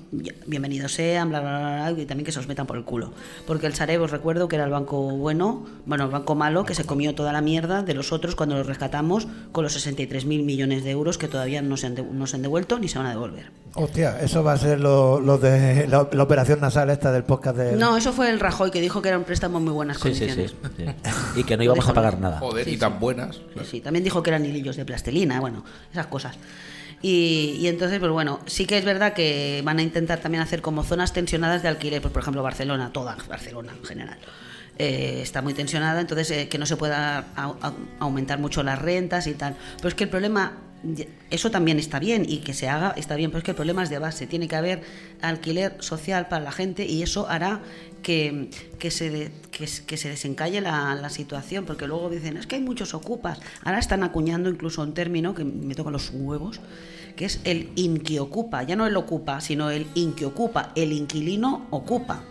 bienvenidos 0.46 0.94
sean, 0.94 1.30
bla, 1.30 1.40
bla, 1.42 1.50
bla, 1.60 1.90
bla, 1.92 2.02
y 2.02 2.06
también 2.06 2.24
que 2.26 2.32
se 2.32 2.38
los 2.40 2.48
metan 2.48 2.68
por 2.68 2.78
el 2.78 2.84
culo. 2.84 3.12
Porque 3.48 3.66
el 3.66 3.74
Sareb, 3.74 4.02
os 4.04 4.12
recuerdo 4.12 4.48
que 4.48 4.56
era 4.58 4.66
el 4.66 4.72
banco 4.72 5.02
bueno, 5.18 5.66
bueno, 5.86 6.06
el 6.06 6.12
banco 6.12 6.36
malo, 6.36 6.64
que 6.66 6.76
se 6.76 6.86
comió 6.86 7.16
toda 7.16 7.34
la 7.34 7.42
mierda 7.42 7.82
de 7.84 7.94
los 7.94 8.12
otros 8.14 8.36
cuando 8.36 8.56
los 8.56 8.68
rescatamos 8.68 9.28
con 9.52 9.64
los 9.64 9.76
63.000 9.76 10.24
millones 10.44 10.84
de 10.84 10.92
euros 10.92 11.18
que 11.18 11.28
todavía 11.28 11.62
no 11.62 11.76
se 11.78 11.88
han, 11.88 11.96
de- 11.96 12.04
no 12.04 12.28
se 12.28 12.36
han 12.38 12.42
devuelto 12.44 12.80
ni 12.80 12.88
se 12.88 12.98
van 13.00 13.08
a 13.08 13.12
devolver. 13.12 13.52
Hostia, 13.76 14.20
eso 14.22 14.44
va 14.44 14.54
a 14.54 14.58
ser 14.58 14.80
lo, 14.80 15.20
lo 15.20 15.40
de 15.40 15.88
la, 15.88 16.08
la 16.12 16.24
operación 16.24 16.60
nasal 16.62 16.92
esta 16.92 17.12
del 17.12 17.24
podcast 17.24 17.58
de... 17.58 17.76
No, 17.76 17.98
eso 17.98 18.14
fue 18.14 18.30
el 18.30 18.40
Rajoy 18.40 18.70
que 18.70 18.80
dijo 18.80 19.02
que 19.02 19.10
era 19.10 19.18
un 19.18 19.24
préstamo 19.24 19.58
en 19.58 19.64
muy 19.64 19.74
buenas 19.74 19.98
Sí, 19.98 20.14
sí, 20.14 20.20
condiciones. 20.28 20.52
sí, 20.78 20.86
sí. 20.86 21.40
Y 21.40 21.44
que 21.44 21.58
no 21.58 21.64
íbamos 21.64 21.90
a 21.90 21.94
pagar 21.94 22.20
nada. 22.20 22.38
Joder, 22.40 22.66
Sí, 22.66 22.76
y 22.76 22.78
tan 22.78 23.00
buenas. 23.00 23.42
Sí, 23.70 23.82
también 23.82 24.04
dijo 24.04 24.22
que 24.24 24.30
eran 24.30 24.46
hilillos 24.46 24.76
de 24.76 24.86
plastilina, 24.86 25.40
bueno, 25.40 25.64
esas 25.92 26.08
cosas. 26.08 26.36
Y, 27.02 27.58
y 27.60 27.68
entonces, 27.68 28.00
pues 28.00 28.12
bueno, 28.12 28.40
sí 28.46 28.66
que 28.66 28.78
es 28.78 28.86
verdad 28.86 29.14
que 29.14 29.62
van 29.66 29.80
a 29.80 29.82
intentar 29.84 30.20
también 30.20 30.42
hacer 30.42 30.62
como 30.62 30.84
zonas 30.84 31.12
tensionadas 31.12 31.62
de 31.62 31.68
alquiler, 31.68 32.02
pues 32.02 32.14
por 32.14 32.22
ejemplo 32.22 32.42
Barcelona, 32.44 32.92
toda 32.94 33.18
Barcelona 33.28 33.74
en 33.78 33.86
general. 33.86 34.18
eh, 34.80 35.20
está 35.22 35.42
muy 35.42 35.54
tensionada, 35.54 36.02
entonces 36.02 36.32
eh, 36.32 36.48
que 36.48 36.58
no 36.58 36.66
se 36.66 36.78
pueda 36.78 37.26
au- 37.36 37.60
au- 37.62 37.74
aumentar 38.00 38.40
mucho 38.40 38.64
las 38.64 38.80
rentas 38.80 39.28
y 39.28 39.34
tal. 39.34 39.56
Pero 39.78 39.90
es 39.90 39.96
que 39.96 40.06
el 40.06 40.10
problema, 40.10 40.54
eso 41.30 41.52
también 41.52 41.78
está 41.78 42.00
bien 42.00 42.26
y 42.28 42.38
que 42.38 42.54
se 42.54 42.68
haga 42.70 42.92
está 42.98 43.16
bien, 43.16 43.30
pero 43.32 43.40
es 43.40 43.44
que 43.44 43.52
el 43.52 43.56
problema 43.58 43.84
es 43.84 43.90
de 43.90 44.00
base. 44.00 44.26
Tiene 44.26 44.48
que 44.48 44.56
haber 44.56 44.82
alquiler 45.22 45.76
social 45.80 46.28
para 46.28 46.44
la 46.44 46.52
gente 46.52 46.86
y 46.86 47.04
eso 47.04 47.28
hará 47.30 47.62
que, 48.04 48.50
que, 48.78 48.92
se, 48.92 49.10
de- 49.10 49.32
que, 49.50 49.68
que 49.88 49.98
se 49.98 50.10
desencalle 50.10 50.62
la, 50.62 50.94
la 50.94 51.10
situación, 51.10 51.66
porque 51.66 51.88
luego 51.88 52.10
dicen, 52.10 52.38
es 52.38 52.46
que 52.46 52.56
hay 52.58 52.62
muchos 52.62 52.94
ocupas. 52.94 53.40
Ahora 53.64 53.80
están 53.80 54.04
acuñando 54.04 54.50
incluso 54.50 54.84
un 54.84 54.94
término 54.94 55.34
que 55.34 55.44
me 55.46 55.74
toca 55.74 55.90
los 55.90 56.12
huevos, 56.14 56.60
que 57.16 57.26
es 57.26 57.40
el 57.46 57.70
inquiocupa. 57.76 58.62
Ya 58.64 58.76
no 58.76 58.86
el 58.86 58.96
ocupa, 58.98 59.42
sino 59.42 59.72
el 59.72 59.88
inquiocupa. 59.96 60.72
El 60.76 60.92
inquilino 60.92 61.66
ocupa. 61.72 62.22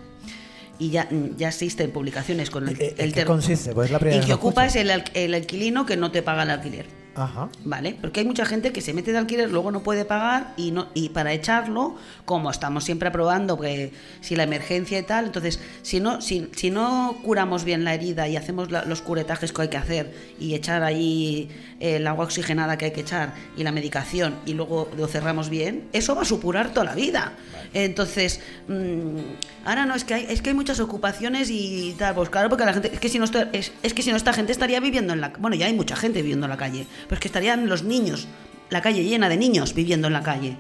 Y 0.78 0.90
ya, 0.90 1.08
ya 1.36 1.48
existen 1.48 1.90
publicaciones 1.92 2.50
con 2.50 2.68
el, 2.68 2.80
¿En 2.80 2.94
el 2.98 3.12
qué 3.12 3.20
ter- 3.20 3.26
consiste? 3.26 3.72
Pues 3.72 3.86
es 3.86 3.92
la 3.92 3.98
primera 3.98 4.20
Inquiocupa 4.20 4.66
es 4.66 4.74
el, 4.76 4.90
el 5.14 5.34
alquilino 5.34 5.86
que 5.86 5.96
no 5.96 6.10
te 6.10 6.22
paga 6.22 6.42
el 6.42 6.50
alquiler. 6.50 6.86
Ajá. 7.14 7.48
¿Vale? 7.64 7.96
Porque 8.00 8.20
hay 8.20 8.26
mucha 8.26 8.46
gente 8.46 8.72
que 8.72 8.80
se 8.80 8.94
mete 8.94 9.12
de 9.12 9.18
alquiler, 9.18 9.50
luego 9.50 9.70
no 9.70 9.82
puede 9.82 10.04
pagar 10.06 10.54
y 10.56 10.70
no 10.70 10.88
y 10.94 11.10
para 11.10 11.32
echarlo, 11.34 11.96
como 12.24 12.50
estamos 12.50 12.84
siempre 12.84 13.08
aprobando 13.08 13.58
que 13.60 13.92
si 14.22 14.34
la 14.34 14.44
emergencia 14.44 14.98
y 14.98 15.02
tal, 15.02 15.26
entonces 15.26 15.60
si 15.82 16.00
no 16.00 16.20
si, 16.22 16.48
si 16.56 16.70
no 16.70 17.16
curamos 17.22 17.64
bien 17.64 17.84
la 17.84 17.92
herida 17.94 18.28
y 18.28 18.36
hacemos 18.36 18.70
la- 18.70 18.84
los 18.86 19.02
curetajes 19.02 19.52
que 19.52 19.62
hay 19.62 19.68
que 19.68 19.76
hacer 19.76 20.14
y 20.40 20.54
echar 20.54 20.82
ahí 20.82 21.50
eh, 21.80 21.96
el 21.96 22.06
agua 22.06 22.24
oxigenada 22.24 22.78
que 22.78 22.86
hay 22.86 22.92
que 22.92 23.02
echar 23.02 23.34
y 23.58 23.62
la 23.62 23.72
medicación 23.72 24.36
y 24.46 24.54
luego 24.54 24.88
lo 24.96 25.06
cerramos 25.06 25.50
bien, 25.50 25.88
eso 25.92 26.14
va 26.14 26.22
a 26.22 26.24
supurar 26.24 26.70
toda 26.72 26.86
la 26.86 26.94
vida. 26.94 27.32
Entonces, 27.74 28.40
mm, 28.68 29.18
ahora 29.66 29.86
no 29.86 29.94
es 29.94 30.04
que 30.04 30.14
hay 30.14 30.26
es 30.28 30.40
que 30.42 30.50
hay 30.50 30.54
muchas 30.56 30.80
ocupaciones 30.80 31.50
y 31.50 31.94
tal, 31.98 32.14
pues 32.14 32.30
claro, 32.30 32.48
porque 32.48 32.64
la 32.64 32.72
gente 32.72 32.90
es 32.92 33.00
que 33.00 33.08
si 33.08 33.18
no 33.18 33.24
esto- 33.24 33.44
es, 33.52 33.72
es 33.82 33.92
que 33.94 34.02
si 34.02 34.10
no 34.10 34.16
esta 34.16 34.32
gente 34.32 34.52
estaría 34.52 34.80
viviendo 34.80 35.12
en 35.12 35.20
la 35.20 35.32
bueno, 35.38 35.56
ya 35.56 35.66
hay 35.66 35.74
mucha 35.74 35.96
gente 35.96 36.22
viviendo 36.22 36.46
en 36.46 36.50
la 36.50 36.56
calle, 36.56 36.86
pero 37.04 37.14
es 37.14 37.20
que 37.20 37.28
estarían 37.28 37.68
los 37.68 37.82
niños, 37.82 38.28
la 38.70 38.82
calle 38.82 39.04
llena 39.04 39.28
de 39.28 39.36
niños 39.36 39.74
viviendo 39.74 40.06
en 40.06 40.12
la 40.12 40.22
calle. 40.22 40.56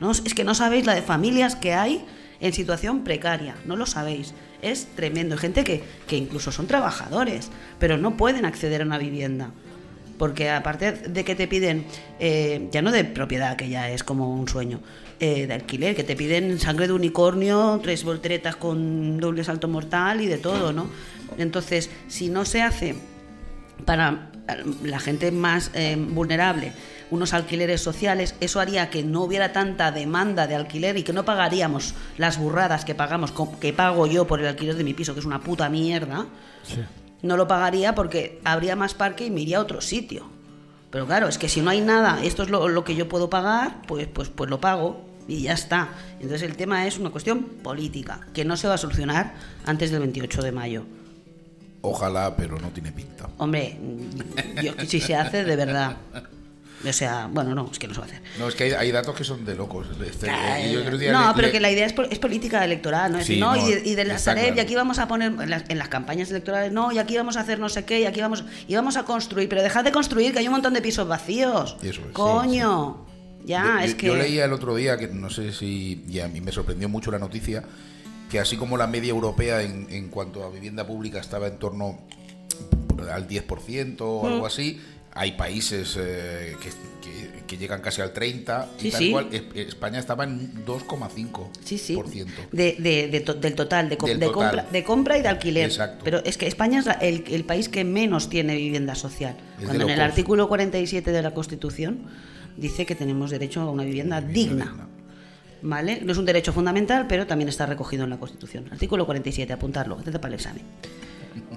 ¿no? 0.00 0.10
Es 0.10 0.34
que 0.34 0.44
no 0.44 0.54
sabéis 0.54 0.86
la 0.86 0.94
de 0.94 1.02
familias 1.02 1.56
que 1.56 1.74
hay 1.74 2.04
en 2.40 2.52
situación 2.52 3.04
precaria, 3.04 3.56
no 3.66 3.76
lo 3.76 3.86
sabéis. 3.86 4.34
Es 4.62 4.86
tremendo. 4.94 5.34
Hay 5.34 5.40
gente 5.40 5.64
que, 5.64 5.82
que 6.06 6.16
incluso 6.16 6.52
son 6.52 6.66
trabajadores, 6.66 7.50
pero 7.78 7.96
no 7.96 8.16
pueden 8.16 8.44
acceder 8.44 8.82
a 8.82 8.84
una 8.84 8.98
vivienda. 8.98 9.50
Porque 10.18 10.50
aparte 10.50 10.92
de 10.92 11.24
que 11.24 11.36
te 11.36 11.46
piden, 11.46 11.86
eh, 12.18 12.68
ya 12.72 12.82
no 12.82 12.90
de 12.90 13.04
propiedad, 13.04 13.56
que 13.56 13.68
ya 13.68 13.88
es 13.88 14.02
como 14.02 14.34
un 14.34 14.48
sueño, 14.48 14.80
eh, 15.20 15.46
de 15.46 15.54
alquiler, 15.54 15.94
que 15.94 16.02
te 16.04 16.16
piden 16.16 16.58
sangre 16.58 16.88
de 16.88 16.92
unicornio, 16.92 17.80
tres 17.82 18.02
volteretas 18.02 18.56
con 18.56 19.18
doble 19.18 19.44
salto 19.44 19.68
mortal 19.68 20.20
y 20.20 20.26
de 20.26 20.38
todo, 20.38 20.72
¿no? 20.72 20.88
Entonces, 21.38 21.88
si 22.08 22.28
no 22.28 22.44
se 22.44 22.62
hace 22.62 22.96
para 23.84 24.32
la 24.82 24.98
gente 25.00 25.30
más 25.30 25.70
eh, 25.74 25.96
vulnerable 25.98 26.72
unos 27.10 27.32
alquileres 27.32 27.80
sociales, 27.80 28.34
eso 28.40 28.60
haría 28.60 28.90
que 28.90 29.02
no 29.02 29.22
hubiera 29.22 29.52
tanta 29.52 29.90
demanda 29.92 30.46
de 30.46 30.54
alquiler 30.54 30.96
y 30.96 31.02
que 31.02 31.12
no 31.12 31.24
pagaríamos 31.24 31.94
las 32.16 32.38
burradas 32.38 32.84
que 32.84 32.94
pagamos, 32.94 33.32
que 33.60 33.72
pago 33.72 34.06
yo 34.06 34.26
por 34.26 34.40
el 34.40 34.46
alquiler 34.46 34.76
de 34.76 34.84
mi 34.84 34.94
piso, 34.94 35.14
que 35.14 35.20
es 35.20 35.26
una 35.26 35.40
puta 35.40 35.68
mierda. 35.68 36.26
No 37.22 37.36
lo 37.36 37.48
pagaría 37.48 37.94
porque 37.94 38.40
habría 38.44 38.76
más 38.76 38.94
parque 38.94 39.26
y 39.26 39.30
me 39.30 39.40
iría 39.40 39.58
a 39.58 39.62
otro 39.62 39.80
sitio. 39.80 40.28
Pero 40.90 41.06
claro, 41.06 41.28
es 41.28 41.38
que 41.38 41.48
si 41.48 41.60
no 41.60 41.70
hay 41.70 41.80
nada, 41.80 42.20
esto 42.22 42.42
es 42.42 42.50
lo, 42.50 42.68
lo 42.68 42.84
que 42.84 42.94
yo 42.94 43.08
puedo 43.08 43.28
pagar, 43.28 43.82
pues, 43.86 44.06
pues, 44.06 44.28
pues 44.28 44.48
lo 44.48 44.60
pago 44.60 45.04
y 45.26 45.42
ya 45.42 45.52
está. 45.52 45.90
Entonces 46.14 46.42
el 46.42 46.56
tema 46.56 46.86
es 46.86 46.98
una 46.98 47.10
cuestión 47.10 47.42
política, 47.42 48.26
que 48.32 48.44
no 48.44 48.56
se 48.56 48.68
va 48.68 48.74
a 48.74 48.78
solucionar 48.78 49.34
antes 49.66 49.90
del 49.90 50.00
28 50.00 50.42
de 50.42 50.52
mayo. 50.52 50.84
Ojalá, 51.82 52.36
pero 52.36 52.58
no 52.58 52.68
tiene 52.70 52.92
pinta. 52.92 53.28
Hombre, 53.38 53.76
yo, 54.62 54.72
si 54.86 55.00
se 55.00 55.14
hace, 55.14 55.44
de 55.44 55.56
verdad. 55.56 55.96
O 56.88 56.92
sea, 56.92 57.28
bueno, 57.30 57.56
no, 57.56 57.68
es 57.72 57.78
que 57.78 57.88
no 57.88 57.94
se 57.94 58.00
va 58.00 58.06
a 58.06 58.08
hacer. 58.08 58.22
No, 58.38 58.48
es 58.48 58.54
que 58.54 58.64
hay, 58.64 58.72
hay 58.72 58.92
datos 58.92 59.16
que 59.16 59.24
son 59.24 59.44
de 59.44 59.56
locos. 59.56 59.88
Este, 60.04 60.28
eh, 60.28 60.70
yo 60.72 60.84
creo 60.84 60.96
que 60.98 61.10
no, 61.10 61.28
le- 61.28 61.34
pero 61.34 61.46
le- 61.48 61.52
que 61.52 61.58
la 61.60 61.72
idea 61.72 61.86
es, 61.86 61.94
es 62.10 62.18
política 62.20 62.64
electoral, 62.64 63.10
¿no? 63.12 63.18
Es 63.18 63.26
Sí, 63.26 63.32
decir, 63.34 63.44
no, 63.44 63.56
no, 63.56 63.68
y, 63.68 63.74
de, 63.74 63.88
y 63.88 63.94
de 63.96 64.04
la 64.04 64.16
Sareb, 64.18 64.56
y 64.56 64.60
aquí 64.60 64.76
vamos 64.76 65.00
a 65.00 65.08
poner, 65.08 65.32
en 65.40 65.50
las, 65.50 65.64
en 65.68 65.76
las 65.78 65.88
campañas 65.88 66.30
electorales, 66.30 66.70
no, 66.70 66.92
y 66.92 66.98
aquí 66.98 67.16
vamos 67.16 67.36
a 67.36 67.40
hacer 67.40 67.58
no 67.58 67.68
sé 67.68 67.84
qué, 67.84 68.00
y 68.00 68.04
aquí 68.06 68.20
vamos, 68.20 68.44
y 68.68 68.74
vamos 68.76 68.96
a 68.96 69.04
construir, 69.04 69.48
pero 69.48 69.60
dejad 69.62 69.82
de 69.82 69.90
construir, 69.90 70.32
que 70.32 70.38
hay 70.38 70.46
un 70.46 70.52
montón 70.52 70.72
de 70.72 70.80
pisos 70.80 71.08
vacíos. 71.08 71.76
Eso 71.82 72.00
es, 72.02 72.12
Coño. 72.12 73.04
Ya, 73.44 73.64
yo, 73.64 73.78
es 73.80 73.90
yo- 73.92 73.96
que... 73.96 74.06
yo 74.08 74.14
leía 74.16 74.44
el 74.44 74.52
otro 74.52 74.76
día, 74.76 74.96
que 74.98 75.08
no 75.08 75.30
sé 75.30 75.52
si, 75.52 76.04
y 76.08 76.20
a 76.20 76.28
mí 76.28 76.40
me 76.40 76.52
sorprendió 76.52 76.88
mucho 76.88 77.10
la 77.10 77.18
noticia, 77.18 77.64
que 78.30 78.38
así 78.38 78.56
como 78.56 78.76
la 78.76 78.86
media 78.86 79.10
europea 79.10 79.62
en, 79.62 79.86
en 79.90 80.08
cuanto 80.08 80.44
a 80.44 80.50
vivienda 80.50 80.86
pública 80.86 81.20
estaba 81.20 81.46
en 81.46 81.58
torno 81.58 81.98
al 83.12 83.26
10% 83.28 84.00
o 84.00 84.26
algo 84.26 84.42
Mm. 84.42 84.46
así, 84.46 84.80
hay 85.14 85.32
países 85.32 85.96
eh, 85.98 86.54
que, 86.62 86.68
que- 86.68 87.38
que 87.48 87.56
llegan 87.56 87.80
casi 87.80 88.02
al 88.02 88.12
30%, 88.12 88.66
Sí, 88.78 88.88
y 88.88 88.90
tal 88.90 89.00
sí. 89.02 89.10
cual. 89.10 89.28
Es- 89.32 89.68
España 89.68 89.98
estaba 89.98 90.24
en 90.24 90.64
2,5%. 90.66 91.48
Sí, 91.64 91.78
sí. 91.78 91.98
De, 92.52 92.76
de- 92.78 93.08
de 93.08 93.20
to- 93.20 93.32
del 93.34 93.54
total, 93.54 93.88
de, 93.88 93.96
com- 93.96 94.08
Del 94.10 94.20
de 94.20 94.26
total. 94.26 94.50
compra, 94.50 94.66
de 94.70 94.84
compra 94.84 95.18
y 95.18 95.22
de 95.22 95.28
alquiler. 95.28 95.64
Exacto. 95.64 96.04
Pero 96.04 96.18
es 96.24 96.36
que 96.36 96.46
España 96.46 96.80
es 96.80 96.86
el, 97.00 97.24
el 97.32 97.44
país 97.44 97.68
que 97.70 97.84
menos 97.84 98.28
tiene 98.28 98.54
vivienda 98.54 98.94
social. 98.94 99.34
Es 99.58 99.64
Cuando 99.64 99.84
en 99.84 99.90
el 99.90 100.00
artículo 100.00 100.46
47 100.48 101.10
de 101.10 101.22
la 101.22 101.32
Constitución 101.32 102.00
dice 102.58 102.84
que 102.84 102.94
tenemos 102.94 103.30
derecho 103.30 103.62
a 103.62 103.70
una 103.70 103.84
vivienda 103.84 104.20
digna. 104.20 104.86
¿Vale? 105.62 106.00
No 106.02 106.12
es 106.12 106.18
un 106.18 106.24
derecho 106.24 106.52
fundamental, 106.52 107.06
pero 107.08 107.26
también 107.26 107.48
está 107.48 107.66
recogido 107.66 108.04
en 108.04 108.10
la 108.10 108.18
Constitución. 108.18 108.66
Artículo 108.70 109.06
47, 109.06 109.52
apuntarlo, 109.52 109.98
atenta 109.98 110.20
para 110.20 110.34
el 110.34 110.40
examen. 110.40 110.62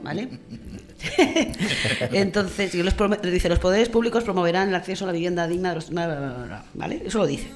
¿Vale? 0.04 0.30
Entonces, 2.12 2.74
los 2.76 2.96
dice, 3.22 3.50
los 3.50 3.60
poderes 3.60 3.90
públicos 3.90 4.24
promoverán 4.24 4.70
el 4.70 4.76
acceso 4.76 5.06
a 5.06 5.08
la 5.08 5.14
vivienda 5.14 5.48
digna 5.48 5.70
de 5.70 5.76
los... 5.76 5.92
¿Vale? 5.92 7.04
Eso 7.06 7.20
lo 7.20 7.28
dice. 7.28 7.48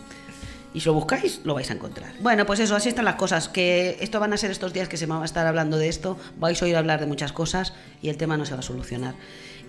Y 0.74 0.82
si 0.82 0.88
lo 0.88 0.94
buscáis, 0.94 1.40
lo 1.46 1.54
vais 1.54 1.70
a 1.72 1.74
encontrar. 1.74 2.12
Bueno, 2.20 2.46
pues 2.46 2.60
eso, 2.60 2.76
así 2.76 2.90
están 2.90 3.06
las 3.06 3.16
cosas. 3.16 3.48
Que 3.48 3.98
esto 4.02 4.20
van 4.20 4.34
a 4.34 4.38
ser 4.38 4.52
estos 4.52 4.74
días 4.74 4.90
que 4.90 4.98
se 4.98 5.06
va 5.06 5.22
a 5.22 5.26
estar 5.26 5.48
hablando 5.48 5.78
de 5.78 5.88
esto. 5.88 6.18
Vais 6.38 6.62
a 6.62 6.66
oír 6.66 6.76
hablar 6.76 7.00
de 7.00 7.06
muchas 7.06 7.32
cosas 7.32 7.74
y 8.02 8.10
el 8.10 8.18
tema 8.18 8.36
no 8.36 8.46
se 8.46 8.54
va 8.54 8.60
a 8.60 8.64
solucionar. 8.64 9.16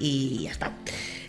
Y 0.01 0.43
ya 0.43 0.51
está. 0.51 0.73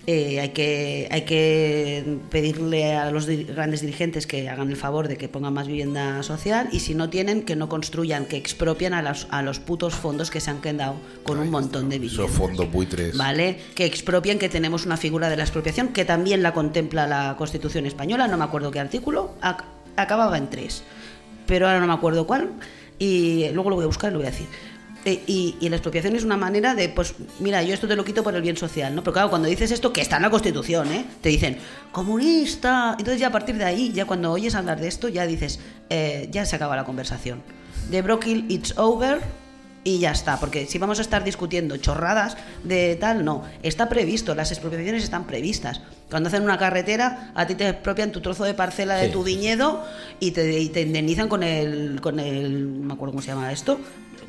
Eh, 0.10 0.40
hay, 0.40 0.50
que, 0.50 1.10
hay 1.12 1.24
que 1.24 2.18
pedirle 2.32 2.96
a 2.96 3.12
los 3.12 3.28
grandes 3.28 3.82
dirigentes 3.82 4.26
que 4.26 4.48
hagan 4.48 4.70
el 4.70 4.78
favor 4.78 5.10
de 5.10 5.18
que 5.18 5.28
pongan 5.28 5.54
más 5.54 5.68
vivienda 5.68 6.24
social 6.24 6.70
y 6.72 6.80
si 6.80 6.96
no 6.96 7.10
tienen, 7.10 7.42
que 7.44 7.58
no 7.58 7.68
construyan, 7.68 8.26
que 8.26 8.38
expropian 8.38 8.94
a 8.94 9.02
los, 9.02 9.28
a 9.32 9.42
los 9.42 9.60
putos 9.60 9.96
fondos 9.96 10.32
que 10.32 10.40
se 10.40 10.50
han 10.50 10.62
quedado 10.62 10.96
con 11.24 11.40
un 11.40 11.50
montón 11.52 11.90
de 11.90 12.00
viviendas. 12.00 12.30
Esos 12.30 12.38
fondos 12.38 12.72
buitres. 12.72 13.18
¿Vale? 13.18 13.58
Que 13.76 13.84
expropien, 13.84 14.40
que 14.40 14.48
tenemos 14.48 14.86
una 14.86 14.96
figura 14.96 15.30
de 15.30 15.36
la 15.36 15.44
expropiación 15.44 15.90
que 15.90 16.06
también 16.06 16.42
la 16.42 16.54
contempla 16.54 17.06
la 17.06 17.36
Constitución 17.38 17.86
española, 17.86 18.30
no 18.30 18.38
me 18.38 18.46
acuerdo 18.46 18.72
qué 18.72 18.80
artículo, 18.80 19.34
ac- 19.42 19.66
acababa 19.98 20.38
en 20.38 20.50
tres, 20.50 20.84
pero 21.48 21.68
ahora 21.68 21.82
no 21.82 21.88
me 21.88 21.94
acuerdo 21.94 22.26
cuál, 22.26 22.52
y 22.98 23.50
luego 23.52 23.72
lo 23.72 23.76
voy 23.76 23.84
a 23.84 23.88
buscar 23.88 24.12
y 24.12 24.14
lo 24.14 24.20
voy 24.20 24.28
a 24.28 24.32
decir. 24.32 24.48
Eh, 25.08 25.24
Y, 25.26 25.56
y 25.62 25.70
la 25.70 25.78
expropiación 25.78 26.16
es 26.18 26.24
una 26.26 26.36
manera 26.36 26.76
de, 26.76 26.90
pues, 26.90 27.16
mira, 27.40 27.64
yo 27.64 27.74
esto 27.74 27.88
te 27.88 27.96
lo 27.96 28.04
quito 28.04 28.24
por 28.24 28.36
el 28.36 28.42
bien 28.42 28.58
social, 28.58 28.94
¿no? 28.94 29.02
Pero 29.04 29.14
claro, 29.14 29.30
cuando 29.30 29.48
dices 29.48 29.72
esto, 29.72 29.94
que 29.94 30.02
está 30.02 30.18
en 30.18 30.24
la 30.24 30.30
Constitución, 30.30 30.92
¿eh? 30.92 31.06
Te 31.22 31.30
dicen, 31.30 31.58
comunista. 31.94 32.96
Entonces 33.00 33.20
ya 33.20 33.28
a 33.28 33.32
partir 33.32 33.58
de 33.58 33.64
ahí, 33.66 33.92
ya 33.94 34.06
cuando 34.06 34.32
oyes 34.32 34.54
hablar 34.56 34.80
de 34.80 34.88
esto, 34.88 35.08
ya 35.08 35.26
dices, 35.26 35.60
eh, 35.90 36.28
ya 36.32 36.46
se 36.46 36.56
acaba 36.58 36.76
la 36.76 36.84
conversación. 36.84 37.42
De 37.90 38.02
Brockhill, 38.02 38.46
it's 38.50 38.78
over, 38.78 39.22
y 39.84 40.00
ya 40.00 40.12
está, 40.12 40.38
porque 40.38 40.66
si 40.66 40.78
vamos 40.80 41.00
a 41.00 41.02
estar 41.02 41.24
discutiendo 41.24 41.78
chorradas 41.78 42.36
de 42.66 42.98
tal, 43.00 43.24
no, 43.24 43.44
está 43.64 43.88
previsto, 43.88 44.36
las 44.36 44.52
expropiaciones 44.52 45.02
están 45.04 45.26
previstas. 45.26 45.80
Cuando 46.10 46.28
hacen 46.28 46.44
una 46.44 46.58
carretera, 46.58 47.32
a 47.36 47.48
ti 47.48 47.56
te 47.56 47.70
expropian 47.70 48.12
tu 48.12 48.20
trozo 48.20 48.44
de 48.44 48.54
parcela 48.54 48.96
de 48.96 49.06
Sí. 49.08 49.14
tu 49.14 49.24
viñedo 49.24 49.86
y 50.20 50.32
te, 50.32 50.60
y 50.60 50.68
te 50.70 50.82
indemnizan 50.82 51.30
con 51.30 51.42
el, 51.44 52.02
con 52.02 52.20
el, 52.20 52.82
no 52.82 52.88
me 52.88 52.94
acuerdo 52.96 53.14
cómo 53.14 53.22
se 53.22 53.30
llama 53.30 53.50
esto, 53.54 53.80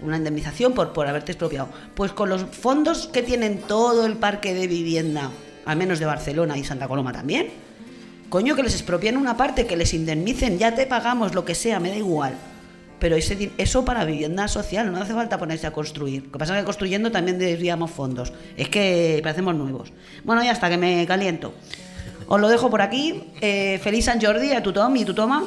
una 0.03 0.17
indemnización 0.17 0.73
por, 0.73 0.93
por 0.93 1.07
haberte 1.07 1.33
expropiado. 1.33 1.69
Pues 1.95 2.13
con 2.13 2.29
los 2.29 2.43
fondos 2.43 3.09
que 3.09 3.23
tienen 3.23 3.59
todo 3.59 4.07
el 4.07 4.17
parque 4.17 4.55
de 4.55 4.67
vivienda, 4.67 5.31
al 5.65 5.77
menos 5.77 5.99
de 5.99 6.07
Barcelona 6.07 6.57
y 6.57 6.65
Santa 6.65 6.89
Coloma 6.89 7.13
también, 7.13 7.49
coño, 8.29 8.55
que 8.55 8.63
les 8.63 8.75
expropien 8.75 9.17
una 9.17 9.37
parte, 9.37 9.67
que 9.67 9.77
les 9.77 9.95
indemnicen, 9.95 10.59
ya 10.59 10.75
te 10.75 10.87
pagamos 10.87 11.35
lo 11.35 11.45
que 11.45 11.55
sea, 11.55 11.81
me 11.81 11.91
da 11.91 11.97
igual. 11.97 12.35
Pero 12.99 13.15
ese, 13.15 13.53
eso 13.59 13.85
para 13.85 14.05
vivienda 14.05 14.49
social, 14.49 14.91
no 14.91 14.99
hace 14.99 15.15
falta 15.15 15.39
ponerse 15.39 15.67
a 15.69 15.73
construir. 15.73 16.25
Lo 16.25 16.33
que 16.33 16.39
pasa 16.39 16.55
es 16.55 16.61
que 16.61 16.65
construyendo 16.65 17.13
también 17.13 17.39
desviamos 17.39 17.93
fondos. 17.93 18.33
Es 18.57 18.69
que 18.69 19.21
parecemos 19.23 19.55
nuevos. 19.55 19.93
Bueno, 20.25 20.43
ya 20.43 20.51
hasta 20.51 20.69
que 20.69 20.77
me 20.77 21.07
caliento. 21.07 21.55
Os 22.27 22.41
lo 22.41 22.49
dejo 22.49 22.71
por 22.71 22.83
aquí. 22.83 23.23
Eh, 23.41 23.79
feliz 23.83 24.07
San 24.07 24.21
Jordi 24.21 24.51
a 24.51 24.65
tu 24.65 24.73
Tom 24.73 24.97
y 24.97 25.05
tu 25.05 25.15
Toma. 25.15 25.45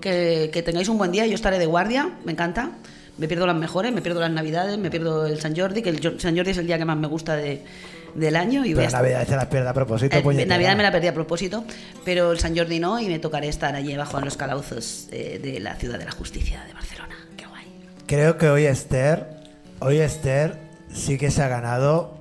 Que 0.00 0.62
tengáis 0.64 0.88
un 0.88 0.98
buen 0.98 1.12
día. 1.12 1.26
Yo 1.26 1.34
estaré 1.34 1.58
de 1.58 1.66
guardia, 1.66 2.10
me 2.24 2.32
encanta. 2.32 2.72
Me 3.18 3.28
pierdo 3.28 3.46
las 3.46 3.56
mejores, 3.56 3.92
me 3.92 4.02
pierdo 4.02 4.20
las 4.20 4.30
Navidades, 4.30 4.76
me 4.78 4.90
pierdo 4.90 5.26
el 5.26 5.40
San 5.40 5.56
Jordi, 5.56 5.82
que 5.82 5.88
el 5.90 6.20
San 6.20 6.36
Jordi 6.36 6.50
es 6.50 6.58
el 6.58 6.66
día 6.66 6.76
que 6.78 6.84
más 6.84 6.96
me 6.96 7.06
gusta 7.06 7.34
de- 7.36 7.62
del 8.14 8.36
año. 8.36 8.64
Y 8.64 8.74
Pero 8.74 8.90
Navidad 8.90 9.26
se 9.26 9.36
las 9.36 9.46
pierde 9.46 9.68
a 9.68 9.74
propósito. 9.74 10.16
eh, 10.16 10.22
puñetera. 10.22 10.48
Navidad 10.54 10.76
me 10.76 10.82
la 10.82 10.92
perdí 10.92 11.06
a 11.06 11.14
propósito, 11.14 11.64
pero 12.04 12.32
el 12.32 12.38
San 12.38 12.56
Jordi 12.56 12.78
no 12.78 12.98
y 13.00 13.06
me 13.08 13.18
tocaré 13.18 13.48
estar 13.48 13.74
allí 13.74 13.92
abajo 13.94 14.18
en 14.18 14.24
los 14.26 14.36
calauzos 14.36 15.08
eh, 15.12 15.38
de 15.42 15.60
la 15.60 15.74
ciudad 15.76 15.98
de 15.98 16.04
la 16.06 16.12
justicia 16.12 16.62
de 16.66 16.72
Barcelona. 16.72 17.14
Creo 18.06 18.38
que 18.38 18.48
hoy 18.48 18.66
Esther, 18.66 19.26
hoy 19.80 19.98
Esther 19.98 20.58
sí 20.94 21.18
que 21.18 21.30
se 21.32 21.42
ha 21.42 21.48
ganado. 21.48 22.14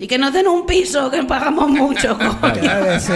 Y 0.00 0.06
que 0.06 0.16
nos 0.16 0.32
den 0.32 0.46
un 0.46 0.64
piso, 0.64 1.10
que 1.10 1.24
pagamos 1.24 1.68
mucho. 1.68 2.16
Claro 2.40 2.84
que 2.86 3.00
sí. 3.00 3.12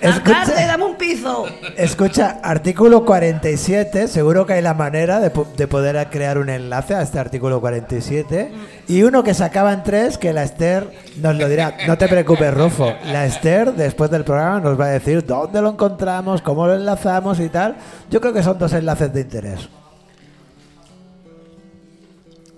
Escucha. 0.00 0.40
¡Alcalde, 0.42 0.66
dame 0.66 0.84
un 0.84 0.96
piso! 0.96 1.46
Escucha, 1.76 2.40
artículo 2.42 3.04
47, 3.04 4.08
seguro 4.08 4.44
que 4.44 4.54
hay 4.54 4.60
la 4.62 4.74
manera 4.74 5.20
de, 5.20 5.30
po- 5.30 5.46
de 5.56 5.66
poder 5.68 6.08
crear 6.10 6.36
un 6.38 6.48
enlace 6.50 6.94
a 6.94 7.00
este 7.02 7.18
artículo 7.20 7.60
47. 7.60 8.50
Y 8.88 9.02
uno 9.02 9.22
que 9.22 9.32
se 9.34 9.44
acaba 9.44 9.72
en 9.72 9.82
tres, 9.84 10.18
que 10.18 10.32
la 10.32 10.42
Esther 10.42 10.90
nos 11.22 11.36
lo 11.36 11.48
dirá. 11.48 11.76
No 11.86 11.96
te 11.96 12.08
preocupes, 12.08 12.52
Rufo. 12.52 12.92
La 13.06 13.24
Esther, 13.24 13.72
después 13.72 14.10
del 14.10 14.24
programa, 14.24 14.60
nos 14.60 14.78
va 14.78 14.86
a 14.86 14.90
decir 14.90 15.24
dónde 15.24 15.62
lo 15.62 15.70
encontramos, 15.70 16.42
cómo 16.42 16.66
lo 16.66 16.74
enlazamos 16.74 17.38
y 17.40 17.48
tal. 17.48 17.76
Yo 18.10 18.20
creo 18.20 18.32
que 18.34 18.42
son 18.42 18.58
dos 18.58 18.72
enlaces 18.74 19.12
de 19.14 19.20
interés. 19.22 19.68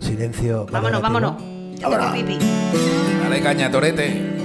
Silencio. 0.01 0.66
Vámonos, 0.70 1.01
valorativo. 1.03 1.30
vámonos. 1.37 1.78
Ya 1.78 1.89
tengo 1.91 2.12
pipi. 2.12 2.39
Dale 3.27 3.43
caña, 3.43 3.68
Torete. 3.68 4.36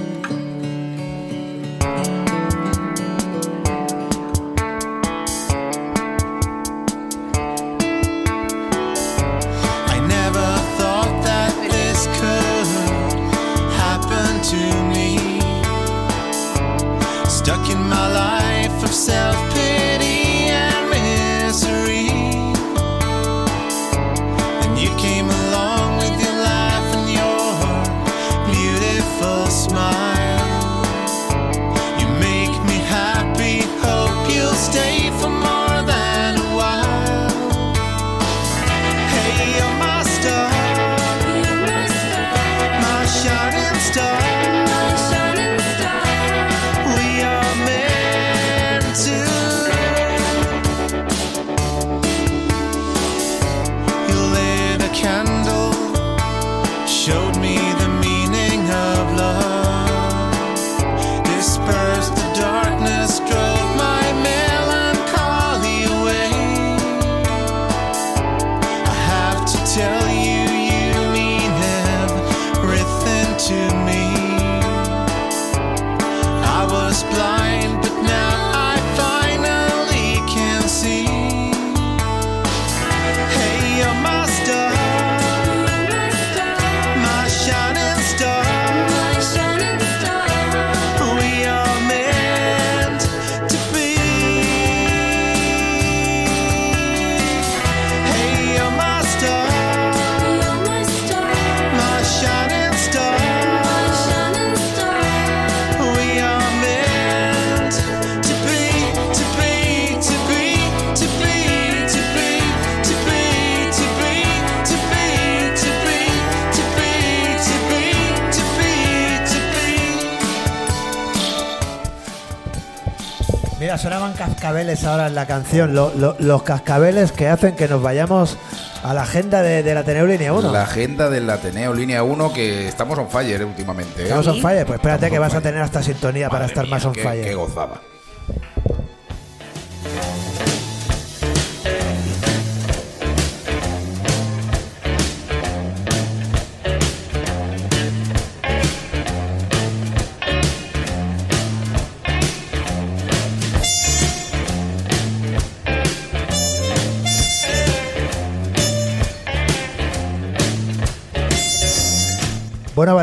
Cascabeles 124.42 124.84
ahora 124.84 125.06
en 125.06 125.14
la 125.14 125.26
canción. 125.26 125.72
lo- 125.72 125.92
lo- 125.94 126.16
los 126.18 126.42
cascabeles 126.42 127.12
que 127.12 127.28
hacen 127.28 127.54
que 127.54 127.68
nos 127.68 127.80
vayamos 127.80 128.36
a 128.82 128.92
la 128.92 129.02
agenda 129.02 129.40
de, 129.40 129.62
del 129.62 129.76
Ateneo 129.78 130.04
Línea 130.04 130.32
1. 130.32 130.50
La 130.50 130.62
agenda 130.62 131.08
del 131.08 131.30
Ateneo 131.30 131.72
Línea 131.72 132.02
1 132.02 132.32
que 132.32 132.66
estamos 132.66 132.98
on 132.98 133.08
fire 133.08 133.44
últimamente. 133.44 134.00
¿eh? 134.02 134.04
Estamos 134.04 134.26
on 134.26 134.40
fire. 134.42 134.66
Pues 134.66 134.78
espérate 134.80 135.06
Estamos 135.06 135.12
que 135.14 135.18
vas 135.20 135.28
a 135.28 135.30
fire. 135.36 135.42
tener 135.44 135.62
hasta 135.62 135.80
sintonía 135.84 136.28
para 136.28 136.40
Madre 136.40 136.52
estar 136.54 136.64
mía, 136.64 136.70
más 136.74 136.84
on 136.84 136.92
qué- 136.92 137.02
fire. 137.02 137.24
Qué 137.24 137.34
gozada. 137.36 137.80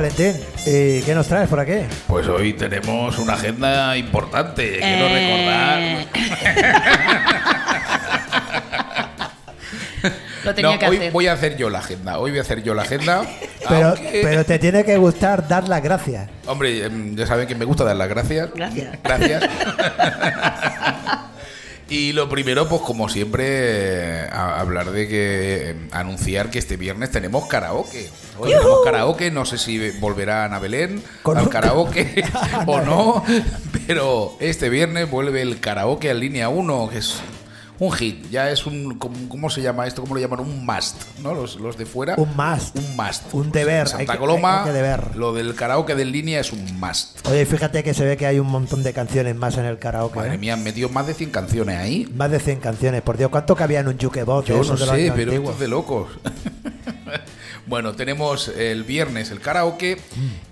Valentín, 0.09 0.41
¿y 0.65 1.01
qué 1.01 1.13
nos 1.13 1.27
traes 1.27 1.47
por 1.47 1.59
aquí? 1.59 1.85
Pues 2.07 2.27
hoy 2.27 2.53
tenemos 2.53 3.17
una 3.19 3.33
agenda 3.33 3.95
importante. 3.95 4.79
Quiero 4.79 5.05
Eh, 5.07 6.07
recordar. 6.07 6.09
Lo 10.45 10.55
tenía 10.55 10.71
No, 10.71 10.79
que 10.79 10.87
hoy 10.87 10.97
hacer. 10.97 11.11
voy 11.11 11.27
a 11.27 11.33
hacer 11.33 11.57
yo 11.57 11.69
la 11.69 11.79
agenda. 11.79 12.17
Hoy 12.17 12.31
voy 12.31 12.39
a 12.39 12.41
hacer 12.41 12.63
yo 12.63 12.73
la 12.73 12.81
agenda. 12.83 13.23
Pero, 13.69 13.89
aunque- 13.89 14.21
pero 14.23 14.45
te 14.45 14.57
tiene 14.57 14.83
que 14.85 14.97
gustar 14.97 15.47
dar 15.47 15.67
las 15.67 15.83
gracias. 15.83 16.27
Hombre, 16.47 16.85
em, 16.85 17.15
ya 17.15 17.27
saben 17.27 17.45
que 17.45 17.53
me 17.55 17.65
gusta 17.65 17.83
dar 17.83 17.95
las 17.97 18.07
gracias. 18.09 18.49
Gracias. 18.55 18.97
Gracias. 19.03 19.43
y 21.89 22.13
lo 22.13 22.29
primero, 22.29 22.67
pues 22.69 22.81
como 22.81 23.09
siempre, 23.09 23.45
eh, 23.47 24.27
a- 24.31 24.59
hablar 24.59 24.91
de 24.91 25.07
que 25.07 25.69
em, 25.69 25.87
anunciar 25.91 26.49
que 26.51 26.59
este 26.59 26.77
viernes 26.77 27.11
tenemos 27.11 27.45
karaoke. 27.47 28.09
Hoy 28.37 28.51
tenemos 28.51 28.79
karaoke, 28.85 29.31
no 29.31 29.45
sé 29.45 29.57
si 29.57 29.89
volverán 29.99 30.53
a 30.53 30.59
Belén 30.59 31.01
Con 31.23 31.37
al 31.37 31.45
un- 31.45 31.49
karaoke 31.49 32.23
o 32.67 32.79
no, 32.81 33.23
pero 33.87 34.35
este 34.39 34.69
viernes 34.69 35.09
vuelve 35.09 35.41
el 35.41 35.59
karaoke 35.59 36.09
en 36.09 36.19
línea 36.19 36.49
1, 36.49 36.89
que 36.89 36.99
es 36.99 37.15
un 37.79 37.91
hit, 37.93 38.29
ya 38.29 38.51
es 38.51 38.65
un, 38.65 38.97
¿cómo, 38.97 39.49
se 39.49 39.61
llama 39.61 39.87
esto? 39.87 40.01
¿Cómo 40.01 40.15
lo 40.15 40.21
llaman? 40.21 40.41
Un 40.41 40.65
must, 40.65 40.95
¿no? 41.19 41.33
Los, 41.33 41.55
los 41.55 41.77
de 41.77 41.85
fuera. 41.85 42.15
Un 42.17 42.35
must. 42.35 42.77
Un 42.77 42.95
must. 42.95 43.33
Un 43.33 43.51
deber. 43.51 43.87
Santa 43.87 44.13
hay 44.13 44.17
que- 44.17 44.19
Coloma, 44.19 44.59
hay 44.59 44.65
que 44.67 44.73
deber. 44.73 45.15
lo 45.15 45.33
del 45.33 45.55
karaoke 45.55 45.95
de 45.95 46.05
línea 46.05 46.41
es 46.41 46.51
un 46.51 46.79
must. 46.79 47.25
Oye, 47.27 47.45
fíjate 47.45 47.83
que 47.83 47.93
se 47.93 48.05
ve 48.05 48.17
que 48.17 48.25
hay 48.25 48.39
un 48.39 48.47
montón 48.47 48.83
de 48.83 48.91
canciones 48.93 49.35
más 49.35 49.57
en 49.57 49.65
el 49.65 49.79
karaoke. 49.79 50.17
Madre 50.17 50.35
¿eh? 50.35 50.37
mía, 50.37 50.53
han 50.53 50.63
metido 50.63 50.89
más 50.89 51.07
de 51.07 51.13
100 51.13 51.31
canciones 51.31 51.77
ahí. 51.77 52.11
Más 52.15 52.29
de 52.31 52.39
100 52.39 52.59
canciones, 52.59 53.01
por 53.01 53.17
Dios. 53.17 53.29
¿Cuánto 53.29 53.55
cabía 53.55 53.79
en 53.79 53.87
un 53.87 53.97
jukebox? 53.97 54.47
Yo 54.47 54.57
no 54.57 54.77
sé, 54.77 55.13
pero 55.15 55.31
esto 55.31 55.51
es 55.51 55.59
de 55.59 55.67
locos. 55.67 56.09
bueno, 57.69 57.93
tenemos 57.93 58.47
el 58.49 58.83
viernes 58.83 59.31
el 59.31 59.39
karaoke 59.39 59.97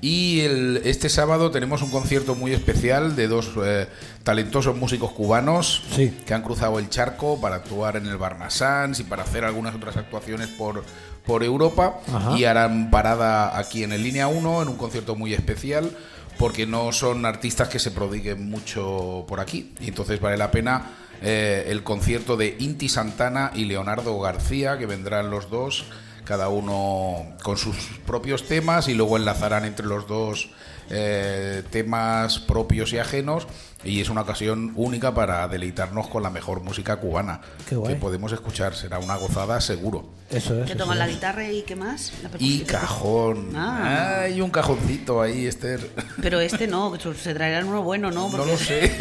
y 0.02 0.42
el, 0.42 0.82
este 0.86 1.10
sábado 1.10 1.52
tenemos 1.52 1.82
un 1.82 1.90
concierto 1.90 2.36
muy 2.36 2.54
especial 2.54 3.16
de 3.16 3.28
dos 3.28 3.52
eh, 3.64 3.88
talentosos 4.24 4.76
músicos 4.78 5.12
cubanos 5.12 5.84
Sí. 5.96 6.16
que 6.26 6.34
han 6.34 6.44
cruzado 6.44 6.78
el 6.80 6.90
charco 6.90 7.42
para 7.42 7.56
actuar 7.58 7.98
en 7.98 8.06
el 8.06 8.18
Barnasans 8.18 9.00
y 9.00 9.04
para 9.04 9.24
hacer 9.24 9.44
algunas 9.44 9.74
otras 9.76 9.98
actuaciones 9.98 10.48
por, 10.50 10.84
por 11.26 11.44
Europa 11.44 12.00
Ajá. 12.14 12.38
y 12.38 12.46
harán 12.46 12.92
parada 12.92 13.58
aquí 13.58 13.84
en 13.84 13.92
el 13.94 14.04
Línea 14.04 14.28
1 14.28 14.62
en 14.62 14.68
un 14.70 14.78
concierto 14.78 15.16
muy 15.16 15.34
especial 15.34 15.90
porque 16.38 16.68
no 16.68 16.92
son 16.92 17.26
artistas 17.26 17.68
que 17.68 17.80
se 17.80 17.90
prodiguen 17.90 18.48
mucho 18.50 19.26
por 19.28 19.40
aquí 19.40 19.74
y 19.82 19.88
entonces 19.88 20.22
vale 20.22 20.38
la 20.38 20.52
pena 20.52 20.92
eh, 21.24 21.66
el 21.70 21.82
concierto 21.82 22.38
de 22.38 22.56
Inti 22.60 22.90
Santana 22.90 23.52
y 23.56 23.66
Leonardo 23.66 24.20
García 24.20 24.78
que 24.78 24.86
vendrán 24.86 25.32
los 25.32 25.50
dos 25.50 25.86
cada 26.28 26.50
uno 26.50 27.26
con 27.42 27.58
sus 27.58 27.78
propios 28.06 28.44
temas 28.44 28.90
y 28.90 28.94
luego 28.94 29.16
enlazarán 29.16 29.64
entre 29.64 29.86
los 29.86 30.08
dos 30.08 30.50
eh, 30.90 31.64
temas 31.72 32.40
propios 32.40 32.92
y 32.92 33.00
ajenos 33.00 33.48
y 33.84 34.02
es 34.02 34.10
una 34.10 34.22
ocasión 34.22 34.74
única 34.76 35.14
para 35.14 35.48
deleitarnos 35.48 36.08
con 36.08 36.24
la 36.24 36.30
mejor 36.30 36.62
música 36.62 36.98
cubana 36.98 37.42
Qué 37.70 37.76
guay. 37.76 37.94
que 37.94 38.00
podemos 38.00 38.32
escuchar. 38.32 38.76
Será 38.76 39.00
una 39.00 39.16
gozada 39.16 39.62
seguro. 39.62 40.06
Eso 40.30 40.62
es. 40.62 40.70
Que 40.70 40.76
toman 40.76 41.00
la 41.00 41.08
guitarra 41.08 41.50
y 41.50 41.62
qué 41.62 41.76
más. 41.76 42.12
La 42.24 42.30
Y 42.40 42.62
cajón. 42.62 43.52
Ah. 43.56 44.22
Hay 44.24 44.42
un 44.42 44.50
cajoncito 44.50 45.22
ahí, 45.22 45.46
Esther. 45.46 45.80
Pero 46.22 46.40
este 46.42 46.68
no, 46.68 46.92
que 46.92 47.14
se 47.14 47.34
traerán 47.34 47.68
uno 47.68 47.84
bueno, 47.84 48.12
¿no? 48.12 48.30
No 48.30 48.38
Porque 48.38 48.52
lo 48.52 48.58
sé. 48.58 48.86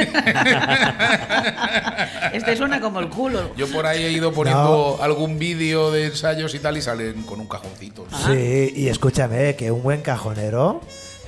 este 2.33 2.57
suena 2.57 2.81
como 2.81 3.01
el 3.01 3.09
culo. 3.09 3.55
Yo 3.57 3.67
por 3.69 3.87
ahí 3.87 4.05
he 4.05 4.13
ido 4.13 4.33
poniendo 4.33 4.99
algún 5.01 5.39
vídeo 5.39 5.91
de 5.91 6.07
ensayos 6.07 6.55
y 6.55 6.59
tal 6.59 6.77
y 6.77 6.83
salen 6.83 7.23
con 7.23 7.41
un 7.41 7.49
cajoncito. 7.49 8.07
Sí, 8.27 8.73
y 8.77 8.89
escúchame, 8.89 9.57
que 9.57 9.71
un 9.71 9.83
buen 9.83 10.03
cajonero 10.03 10.81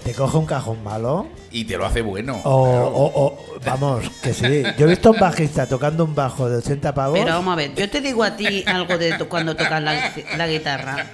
te 0.04 0.14
coge 0.14 0.36
un 0.38 0.46
cajón 0.46 0.82
malo 0.82 1.26
Y 1.50 1.64
te 1.64 1.76
lo 1.76 1.84
hace 1.86 2.00
bueno. 2.02 2.40
o, 2.44 2.50
o- 2.52 3.24
o- 3.26 3.38
vamos, 3.64 4.04
que 4.22 4.32
sí. 4.32 4.62
Yo 4.78 4.86
he 4.86 4.88
visto 4.90 5.08
a 5.08 5.12
un 5.12 5.18
bajista 5.18 5.66
tocando 5.66 6.04
un 6.04 6.14
bajo 6.14 6.48
de 6.48 6.58
80 6.58 6.94
pavos. 6.94 7.18
Pero 7.18 7.32
vamos 7.34 7.52
a 7.52 7.56
ver, 7.56 7.74
yo 7.74 7.88
te 7.90 8.00
digo 8.00 8.22
a 8.24 8.36
ti 8.36 8.62
algo 8.66 8.96
de 8.96 9.12
to- 9.18 9.28
cuando 9.28 9.54
tocas 9.56 9.82
la, 9.82 10.12
la 10.36 10.48
guitarra. 10.48 11.06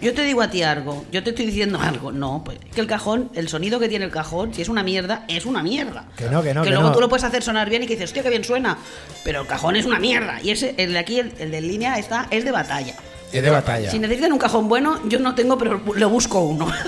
Yo 0.00 0.14
te 0.14 0.22
digo 0.22 0.42
a 0.42 0.50
ti 0.50 0.62
algo, 0.62 1.04
yo 1.10 1.22
te 1.22 1.30
estoy 1.30 1.46
diciendo 1.46 1.78
algo. 1.80 2.12
No, 2.12 2.42
pues 2.44 2.58
que 2.74 2.80
el 2.80 2.86
cajón, 2.86 3.30
el 3.34 3.48
sonido 3.48 3.78
que 3.80 3.88
tiene 3.88 4.04
el 4.04 4.10
cajón, 4.10 4.52
si 4.54 4.62
es 4.62 4.68
una 4.68 4.82
mierda, 4.82 5.24
es 5.28 5.46
una 5.46 5.62
mierda. 5.62 6.04
Que 6.16 6.28
no, 6.28 6.42
que 6.42 6.54
no, 6.54 6.62
que 6.62 6.70
luego 6.70 6.88
no. 6.88 6.92
tú 6.92 7.00
lo 7.00 7.08
puedes 7.08 7.24
hacer 7.24 7.42
sonar 7.42 7.68
bien 7.70 7.82
y 7.82 7.86
que 7.86 7.94
dices, 7.94 8.10
hostia, 8.10 8.22
que 8.22 8.30
bien 8.30 8.44
suena. 8.44 8.78
Pero 9.24 9.40
el 9.42 9.46
cajón 9.46 9.76
es 9.76 9.86
una 9.86 9.98
mierda. 9.98 10.40
Y 10.42 10.50
ese, 10.50 10.74
el 10.76 10.92
de 10.92 10.98
aquí, 10.98 11.18
el, 11.18 11.32
el 11.38 11.50
de 11.50 11.58
en 11.58 11.68
línea, 11.68 11.98
está, 11.98 12.26
es 12.30 12.44
de 12.44 12.52
batalla. 12.52 12.94
Es 13.32 13.42
de 13.42 13.50
batalla. 13.50 13.90
Si 13.90 13.98
necesitan 13.98 14.32
un 14.32 14.38
cajón 14.38 14.68
bueno, 14.68 15.00
yo 15.08 15.18
no 15.18 15.34
tengo, 15.34 15.58
pero 15.58 15.80
le 15.94 16.04
busco 16.06 16.40
uno. 16.40 16.66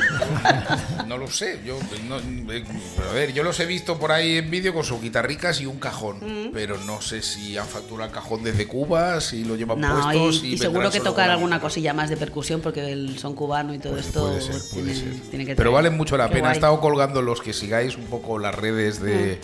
No 1.07 1.19
lo 1.19 1.27
sé. 1.29 1.59
Yo, 1.67 1.77
no- 2.09 2.19
eh, 2.53 2.65
a 3.11 3.13
ver, 3.13 3.33
yo 3.33 3.43
los 3.43 3.59
he 3.59 3.67
visto 3.67 3.99
por 3.99 4.13
ahí 4.13 4.37
en 4.39 4.49
vídeo 4.49 4.73
con 4.73 4.85
sus 4.85 5.01
guitarricas 5.03 5.61
y 5.61 5.67
un 5.67 5.79
cajón. 5.81 6.19
Mm. 6.21 6.53
Pero 6.53 6.79
no 6.79 7.01
sé 7.01 7.21
si 7.21 7.59
han 7.59 7.67
facturado 7.67 8.09
el 8.09 8.15
cajón 8.15 8.45
desde 8.45 8.69
Cuba, 8.69 9.21
si 9.21 9.43
lo 9.45 9.57
llevan 9.57 9.81
No, 9.81 9.93
puestos. 10.13 10.37
y, 10.37 10.39
si 10.41 10.47
y 10.47 10.51
vendrán 10.51 10.71
seguro 10.73 10.91
que 10.93 11.01
tocar 11.01 11.27
con- 11.27 11.33
alguna 11.33 11.61
cosilla 11.61 11.93
más 11.95 12.11
de 12.11 12.17
percusión 12.17 12.61
porque 12.61 12.93
el 12.93 13.19
son 13.19 13.35
cubano 13.35 13.75
y 13.75 13.81
todo 13.81 13.97
esto 13.99 14.29
Puede 14.29 14.41
ser, 14.41 14.53
puede 14.73 14.93
tiene, 14.95 14.95
ser. 14.95 15.21
tiene 15.31 15.47
que 15.47 15.57
Pero 15.57 15.73
valen 15.73 15.97
mucho 15.97 16.17
la 16.17 16.29
Qué 16.29 16.35
pena. 16.37 16.51
He 16.51 16.53
estado 16.53 16.81
colgando 16.81 17.23
los 17.23 17.41
que 17.41 17.53
sigáis 17.53 17.97
un 17.97 18.05
poco 18.05 18.39
las 18.39 18.55
redes 18.55 19.01
de, 19.03 19.41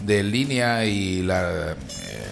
de 0.00 0.22
línea 0.22 0.84
y 0.84 1.22
la, 1.22 1.72
eh, 1.72 1.76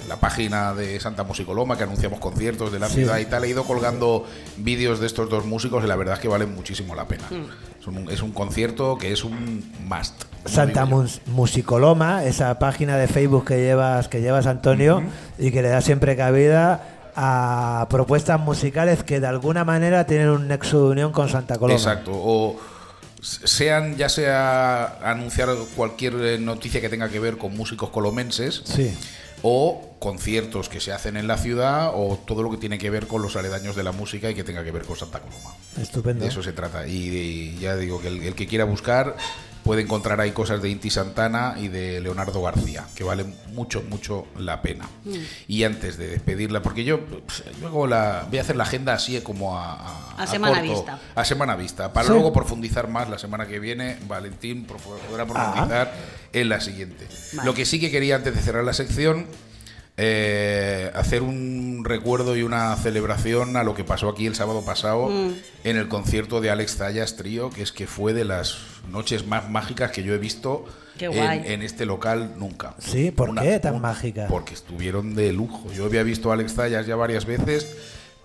la 0.09 0.17
página 0.17 0.73
de 0.75 0.99
Santa 1.01 1.23
Musicoloma 1.25 1.77
que 1.77 1.85
anunciamos 1.85 2.19
conciertos 2.19 2.73
de 2.73 2.79
la 2.79 2.89
Sí. 2.89 2.95
ciudad 2.97 3.19
y 3.19 3.27
tal. 3.27 3.45
He 3.45 3.49
ido 3.51 3.65
colgando 3.65 4.25
vídeos 4.57 5.01
de 5.01 5.07
estos 5.07 5.29
dos 5.29 5.45
músicos 5.45 5.85
y 5.85 5.87
la 5.87 5.97
verdad 5.97 6.15
es 6.15 6.21
que 6.21 6.29
valen 6.29 6.55
muchísimo 6.55 6.95
la 6.95 7.07
pena. 7.07 7.25
Mm. 7.31 7.81
Es, 7.81 7.87
un, 7.87 8.11
es 8.11 8.23
un 8.23 8.33
concierto 8.33 8.97
que 8.99 9.13
es 9.13 9.23
un 9.25 9.71
must. 9.87 10.25
Santa. 10.47 10.87
Mus- 10.87 11.21
Musicoloma, 11.27 12.25
esa 12.25 12.59
página 12.59 12.97
de 12.97 13.07
Facebook 13.09 13.45
que 13.47 13.59
llevas, 13.59 14.09
que 14.09 14.21
llevas 14.21 14.47
Antonio, 14.47 15.03
y 15.39 15.51
que 15.51 15.61
le 15.63 15.69
da 15.69 15.81
siempre 15.83 16.17
cabida 16.17 17.11
a 17.17 17.87
propuestas 17.91 18.39
musicales 18.41 19.03
que 19.03 19.19
de 19.21 19.27
alguna 19.27 19.65
manera 19.65 20.07
tienen 20.07 20.29
un 20.31 20.47
nexo 20.49 20.85
de 20.85 20.91
unión 20.93 21.13
con 21.13 21.29
Santa 21.29 21.59
Coloma. 21.59 21.77
Exacto. 21.79 22.13
O 22.15 22.57
sean 23.21 23.97
ya 23.97 24.09
sea 24.09 24.99
anunciar 25.11 25.49
cualquier 25.77 26.15
eh, 26.17 26.39
noticia 26.39 26.81
que 26.81 26.89
tenga 26.89 27.09
que 27.09 27.19
ver 27.21 27.37
con 27.39 27.57
músicos 27.57 27.91
colomenses 27.91 28.63
Sí. 28.65 28.93
o 29.43 29.97
conciertos 29.99 30.69
que 30.69 30.81
se 30.81 30.93
hacen 30.93 31.17
en 31.17 31.27
la 31.27 31.37
ciudad 31.39 31.91
o 31.95 32.17
todo 32.25 32.43
lo 32.43 32.51
que 32.51 32.57
tiene 32.57 32.79
que 32.79 32.91
ver 32.91 33.07
con 33.09 33.21
los 33.23 33.35
aledaños 33.37 33.75
de 33.77 33.83
la 33.83 33.93
música 33.93 34.31
y 34.31 34.35
que 34.35 34.45
tenga 34.45 34.63
que 34.63 34.71
ver 34.71 34.83
con 34.85 34.97
Santa 34.97 35.19
Coloma. 35.21 35.55
Estupendo. 35.81 36.23
De 36.25 36.31
eso 36.31 36.43
se 36.43 36.53
trata. 36.53 36.87
Y, 36.87 36.93
y 37.09 37.59
ya 37.59 37.77
digo 37.77 38.01
que 38.01 38.09
el, 38.09 38.23
el 38.23 38.35
que 38.35 38.47
quiera 38.47 38.65
buscar 38.65 39.17
puede 39.69 39.83
encontrar 39.83 40.19
ahí 40.19 40.31
cosas 40.31 40.63
de 40.63 40.71
Inti 40.71 40.89
Santana 40.89 41.57
y 41.59 41.69
de 41.69 42.01
Leonardo 42.01 42.41
García, 42.41 42.87
que 42.95 43.05
valen 43.05 43.35
mucho, 43.53 43.83
mucho 43.91 44.27
la 44.39 44.63
pena. 44.63 44.89
Mm. 45.05 45.15
Y 45.47 45.65
antes 45.65 45.99
de 45.99 46.09
despedirla, 46.09 46.63
porque 46.63 46.85
yo 46.85 47.05
pues, 47.05 47.43
luego 47.61 47.87
la, 47.87 48.25
voy 48.31 48.39
a 48.39 48.41
hacer 48.41 48.57
la 48.57 48.63
agenda 48.63 48.95
así 48.95 49.21
como 49.21 49.59
a, 49.59 49.75
a- 49.75 50.23
A 50.23 50.27
semana 50.27 50.61
corto, 50.61 50.73
vista. 50.75 50.99
A 51.15 51.23
semana 51.27 51.55
vista, 51.55 51.93
para 51.93 52.07
Sí. 52.07 52.13
luego 52.15 52.33
profundizar 52.33 52.89
más 52.89 53.11
la 53.11 53.19
semana 53.19 53.47
que 53.47 53.59
viene. 53.59 53.99
Valentín 54.09 54.65
podrá 54.65 55.27
profundizar 55.27 55.93
en 56.33 56.49
la 56.49 56.63
siguiente. 56.63 57.07
Vale. 57.35 57.45
Lo 57.47 57.53
que 57.53 57.67
sí 57.67 57.79
que 57.79 57.91
quería 57.91 58.17
antes 58.17 58.35
de 58.35 58.41
cerrar 58.41 58.65
la 58.65 58.73
sección, 58.73 59.27
eh, 60.01 60.91
hacer 60.95 61.23
un 61.23 61.83
recuerdo 61.85 62.37
y 62.37 62.43
una 62.45 62.75
celebración 62.77 63.57
a 63.57 63.65
lo 63.65 63.75
que 63.75 63.83
pasó 63.85 64.09
aquí 64.09 64.27
el 64.27 64.35
sábado 64.37 64.63
pasado 64.65 65.09
Mm. 65.09 65.33
en 65.65 65.77
el 65.77 65.89
concierto 65.89 66.41
de 66.41 66.51
Alex 66.51 66.77
Zayas 66.77 67.17
Trío, 67.17 67.51
que 67.51 67.63
es 67.63 67.73
que 67.73 67.87
fue 67.89 68.13
de 68.15 68.25
las 68.25 68.59
noches 68.91 69.27
más 69.27 69.51
mágicas 69.51 69.91
que 69.91 70.03
yo 70.05 70.15
he 70.15 70.19
visto 70.19 70.65
en, 71.01 71.63
este 71.63 71.85
local 71.87 72.35
nunca. 72.39 72.75
Sí, 72.79 73.11
¿por 73.11 73.29
Una- 73.31 73.43
qué 73.43 73.59
tan 73.61 73.75
un- 73.77 73.83
mágica? 73.83 74.27
Porque 74.29 74.55
estuvieron 74.55 75.15
de 75.15 75.33
lujo. 75.33 75.71
Yo 75.73 75.85
había 75.85 76.03
visto 76.05 76.31
a 76.31 76.35
Alex 76.35 76.55
Zayas 76.55 76.87
ya 76.87 76.97
varias 76.97 77.25
veces, 77.25 77.69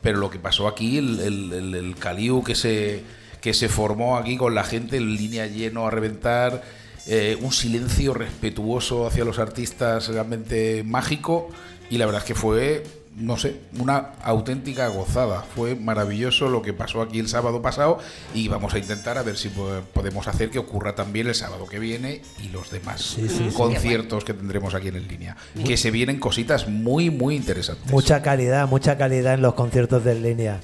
pero 0.02 0.20
lo 0.20 0.30
que 0.30 0.40
pasó 0.40 0.68
aquí, 0.68 0.98
el, 1.00 1.20
el, 1.20 1.54
el- 1.54 1.76
el 1.76 1.96
caliu 1.96 2.44
que 2.44 2.56
se, 2.56 3.04
que 3.42 3.54
se 3.54 3.68
formó 3.68 4.18
aquí 4.18 4.38
con 4.38 4.54
la 4.56 4.64
gente 4.64 4.98
en 4.98 5.16
línea 5.16 5.48
lleno 5.48 5.86
a 5.88 5.92
reventar, 5.92 6.62
eh, 7.08 7.38
un 7.42 7.52
silencio 7.52 8.14
respetuoso 8.14 9.08
hacia 9.08 9.26
los 9.26 9.40
artistas 9.40 10.08
realmente 10.08 10.84
mágico, 10.86 11.50
y 11.90 11.98
la 11.98 12.06
verdad 12.06 12.22
es 12.22 12.28
que 12.28 12.36
fue, 12.36 12.84
no 13.18 13.38
sé, 13.38 13.58
una 13.78 14.14
auténtica 14.24 14.88
gozada. 14.88 15.42
Fue 15.56 15.76
maravilloso 15.76 16.50
lo 16.50 16.62
que 16.62 16.74
pasó 16.74 17.02
aquí 17.02 17.20
el 17.20 17.28
sábado 17.28 17.62
pasado, 17.62 18.00
y 18.34 18.48
vamos 18.48 18.74
a 18.74 18.80
intentar 18.80 19.18
a 19.18 19.24
ver 19.24 19.38
si 19.38 19.50
po- 19.50 19.82
podemos 19.94 20.28
hacer 20.28 20.50
que 20.50 20.60
ocurra 20.60 20.96
también 20.96 21.28
el 21.28 21.36
sábado 21.36 21.68
que 21.68 21.78
viene 21.78 22.22
y 22.42 22.48
los 22.50 22.72
demás 22.72 23.02
Sí, 23.02 23.28
sí, 23.30 23.50
sí. 23.50 23.56
conciertos 23.56 24.24
que 24.24 24.34
tendremos 24.34 24.74
aquí 24.74 24.88
en 24.88 25.08
línea. 25.08 25.36
Que 25.66 25.78
se 25.78 25.92
vienen 25.92 26.20
cositas 26.20 26.68
muy, 26.68 27.10
muy 27.12 27.36
interesantes. 27.36 27.92
Mucha 27.92 28.22
calidad, 28.24 28.68
mucha 28.68 28.98
calidad 28.98 29.36
en 29.36 29.42
los 29.42 29.54
conciertos 29.56 30.04
de 30.04 30.14
en 30.14 30.24
línea. 30.24 30.62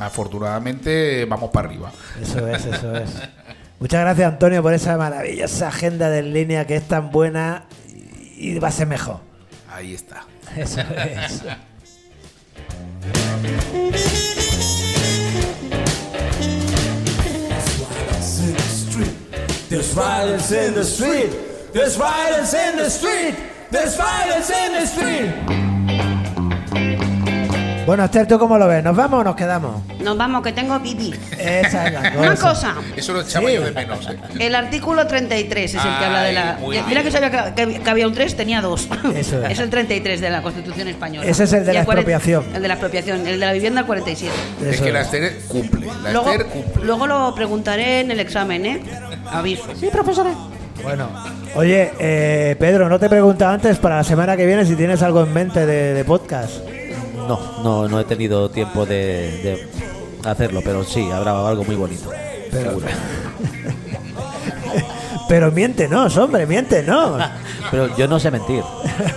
Afortunadamente 0.00 1.24
vamos 1.26 1.50
para 1.50 1.68
arriba. 1.68 1.92
Eso 2.20 2.46
es, 2.48 2.64
eso 2.66 2.94
es. 2.96 3.10
Muchas 3.78 4.00
gracias, 4.00 4.32
Antonio, 4.32 4.62
por 4.62 4.72
esa 4.72 4.96
maravillosa 4.96 5.68
agenda 5.68 6.08
de 6.08 6.20
en 6.20 6.32
línea 6.32 6.66
que 6.66 6.76
es 6.76 6.88
tan 6.88 7.10
buena 7.10 7.64
y 7.88 8.06
y 8.36 8.58
va 8.58 8.68
a 8.68 8.72
ser 8.72 8.86
mejor. 8.86 9.20
Ahí 9.68 9.94
está. 9.94 10.24
Eso 10.56 10.80
es. 10.80 11.42
There's 19.68 19.92
violence 19.94 20.52
in 20.52 20.74
the 20.74 20.84
street. 20.84 21.30
There's 21.72 21.96
violence 21.96 22.54
in 22.54 22.76
the 22.76 22.88
street. 22.88 23.34
There's 23.70 23.96
violence 23.96 24.50
in 24.50 24.72
the 24.72 24.86
street. 24.86 25.75
Bueno, 27.86 28.04
Esther, 28.04 28.26
¿tú 28.26 28.36
cómo 28.36 28.58
lo 28.58 28.66
ves? 28.66 28.82
¿Nos 28.82 28.96
vamos 28.96 29.20
o 29.20 29.24
nos 29.24 29.36
quedamos? 29.36 29.80
Nos 30.02 30.18
vamos, 30.18 30.42
que 30.42 30.50
tengo 30.52 30.82
pipí. 30.82 31.14
Esa 31.38 31.86
es 31.86 31.92
la 31.92 32.00
cosa. 32.12 32.18
Una 32.20 32.34
cosa. 32.34 32.74
Eso 32.96 33.12
lo 33.12 33.20
echaba 33.20 33.48
Sí. 33.48 33.54
yo 33.54 33.62
de 33.62 33.70
menos. 33.70 34.08
¿eh? 34.10 34.16
El 34.40 34.54
artículo 34.56 35.06
33 35.06 35.74
es 35.74 35.76
el 35.76 35.80
que 35.98 36.04
habla 36.04 36.22
de 36.22 36.32
la. 36.32 36.58
Mira 36.66 36.84
que 36.84 37.10
bien. 37.10 37.12
sabía 37.12 37.54
que, 37.54 37.80
había 37.90 38.08
un 38.08 38.12
3, 38.12 38.36
tenía 38.36 38.60
dos. 38.60 38.88
Eso 39.14 39.40
es. 39.44 39.52
es 39.52 39.58
el 39.60 39.70
33 39.70 40.20
de 40.20 40.30
la 40.30 40.42
Constitución 40.42 40.88
Española. 40.88 41.28
Ese 41.30 41.44
es 41.44 41.52
el 41.52 41.64
de 41.64 41.70
Y 41.70 41.74
la 41.74 41.80
expropiación. 41.82 42.44
El 42.54 42.62
de 42.62 42.68
la 42.68 42.74
expropiación. 42.74 43.20
El 43.26 43.38
de 43.38 43.46
la 43.46 43.52
vivienda, 43.52 43.80
el 43.82 43.86
47. 43.86 44.34
Es 44.62 44.66
Eso 44.74 44.84
que 44.84 44.92
la 44.92 45.00
es. 45.02 45.06
Esther 45.06 45.38
cumple. 45.46 45.86
La 46.02 46.12
Luego, 46.12 46.30
Esther 46.32 46.46
cumple. 46.48 46.84
luego 46.84 47.06
lo 47.06 47.34
preguntaré 47.36 48.00
en 48.00 48.10
el 48.10 48.18
examen, 48.18 48.66
¿eh? 48.66 48.80
Aviso. 49.30 49.62
Sí, 49.78 49.86
profesora. 49.92 50.30
Bueno, 50.82 51.08
oye, 51.54 51.92
eh, 52.00 52.56
Pedro, 52.58 52.88
no 52.88 52.98
te 52.98 53.06
he 53.06 53.08
preguntado 53.08 53.52
antes 53.52 53.78
para 53.78 53.96
la 53.98 54.04
semana 54.04 54.36
que 54.36 54.44
viene 54.44 54.64
si 54.66 54.74
tienes 54.74 55.02
algo 55.02 55.22
en 55.22 55.32
mente 55.32 55.64
de, 55.66 55.94
de 55.94 56.04
podcast. 56.04 56.56
No, 57.26 57.38
no, 57.62 57.88
no 57.88 58.00
he 58.00 58.04
tenido 58.04 58.48
tiempo 58.50 58.86
de, 58.86 59.66
de 60.22 60.28
hacerlo, 60.28 60.60
pero 60.64 60.84
sí, 60.84 61.10
habrá 61.10 61.46
algo 61.48 61.64
muy 61.64 61.74
bonito. 61.76 62.10
Pero- 62.50 62.70
seguro. 62.70 62.86
Pero 65.28 65.50
miéntenos, 65.50 66.16
hombre, 66.18 66.46
miéntenos. 66.46 67.20
Pero 67.72 67.96
yo 67.96 68.06
no 68.06 68.20
sé 68.20 68.30
mentir. 68.30 68.62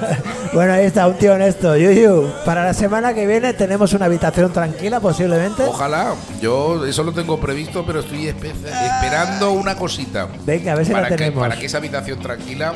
bueno, 0.53 0.73
ahí 0.73 0.85
está, 0.85 1.05
un 1.07 1.13
tío 1.19 1.33
honesto. 1.33 1.77
Yuyu, 1.77 2.27
para 2.45 2.63
la 2.63 2.73
semana 2.73 3.13
que 3.13 3.27
viene 3.27 3.53
tenemos 3.53 3.93
una 3.93 4.05
habitación 4.05 4.51
tranquila, 4.51 4.99
posiblemente. 4.99 5.63
Ojalá. 5.65 6.15
Yo 6.41 6.83
eso 6.83 7.03
lo 7.03 7.11
tengo 7.11 7.39
previsto, 7.39 7.85
pero 7.85 7.99
estoy 7.99 8.23
espe- 8.25 8.51
esperando 8.65 9.51
una 9.51 9.75
cosita. 9.75 10.27
Venga, 10.47 10.71
a 10.71 10.75
ver 10.77 10.85
si 10.87 10.93
la 10.93 11.07
que, 11.09 11.15
tenemos. 11.15 11.41
para 11.47 11.55
que 11.59 11.67
esa 11.67 11.77
habitación 11.77 12.19
tranquila 12.19 12.73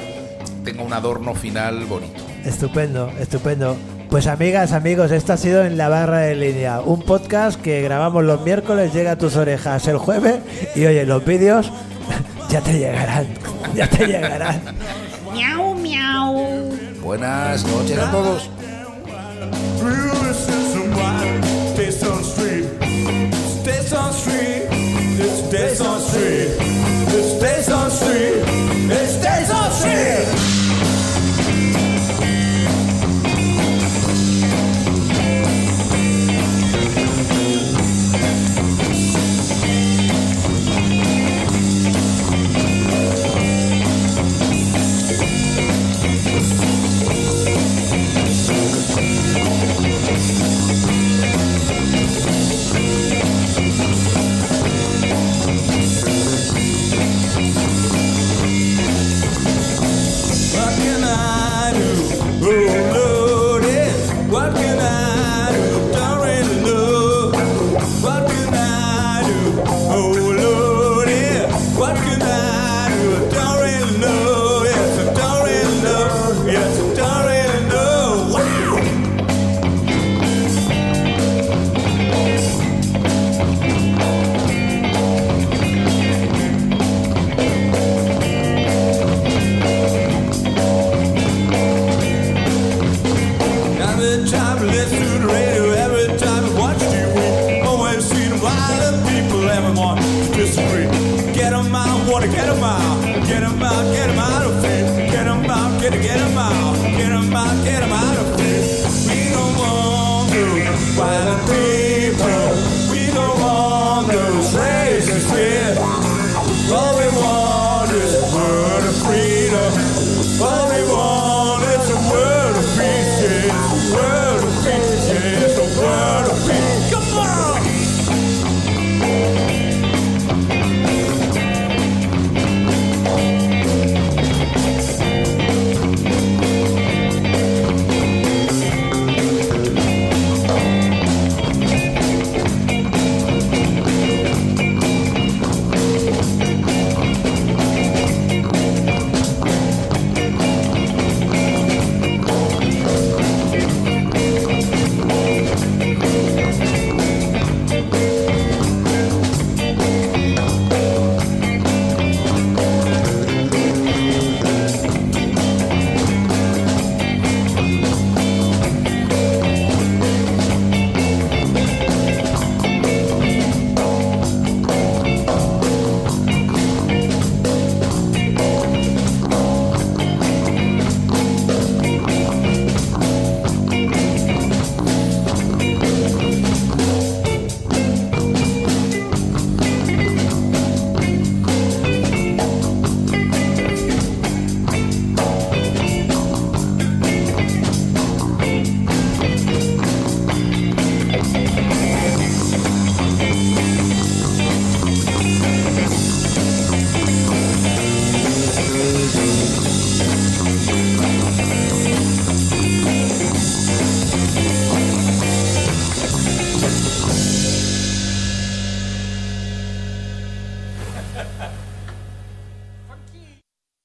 tenga 0.63 0.83
un 0.83 0.93
adorno 0.93 1.33
final 1.33 1.85
bonito. 1.85 2.21
Estupendo, 2.45 3.09
estupendo. 3.19 3.75
Pues 4.13 4.27
amigas, 4.27 4.73
amigos, 4.73 5.09
esto 5.09 5.33
ha 5.33 5.37
sido 5.37 5.65
en 5.65 5.75
la 5.75 5.89
barra 5.89 6.19
de 6.19 6.35
línea, 6.35 6.81
un 6.81 7.01
podcast 7.01 7.59
que 7.59 7.81
grabamos 7.81 8.23
los 8.23 8.41
miércoles, 8.41 8.93
llega 8.93 9.13
a 9.13 9.15
tus 9.15 9.35
orejas 9.35 9.87
el 9.87 9.97
jueves 9.97 10.35
y 10.75 10.85
oye, 10.85 11.03
los 11.03 11.25
vídeos 11.25 11.71
ya 12.47 12.61
te 12.61 12.73
llegarán, 12.73 13.25
ya 13.73 13.89
te 13.89 14.05
llegarán. 14.05 14.61
Miau, 15.33 15.73
miau. 15.73 16.45
Buenas 17.01 17.65
noches 17.65 17.97
a 17.97 18.11
todos. 18.11 18.51
Street. 26.13 26.72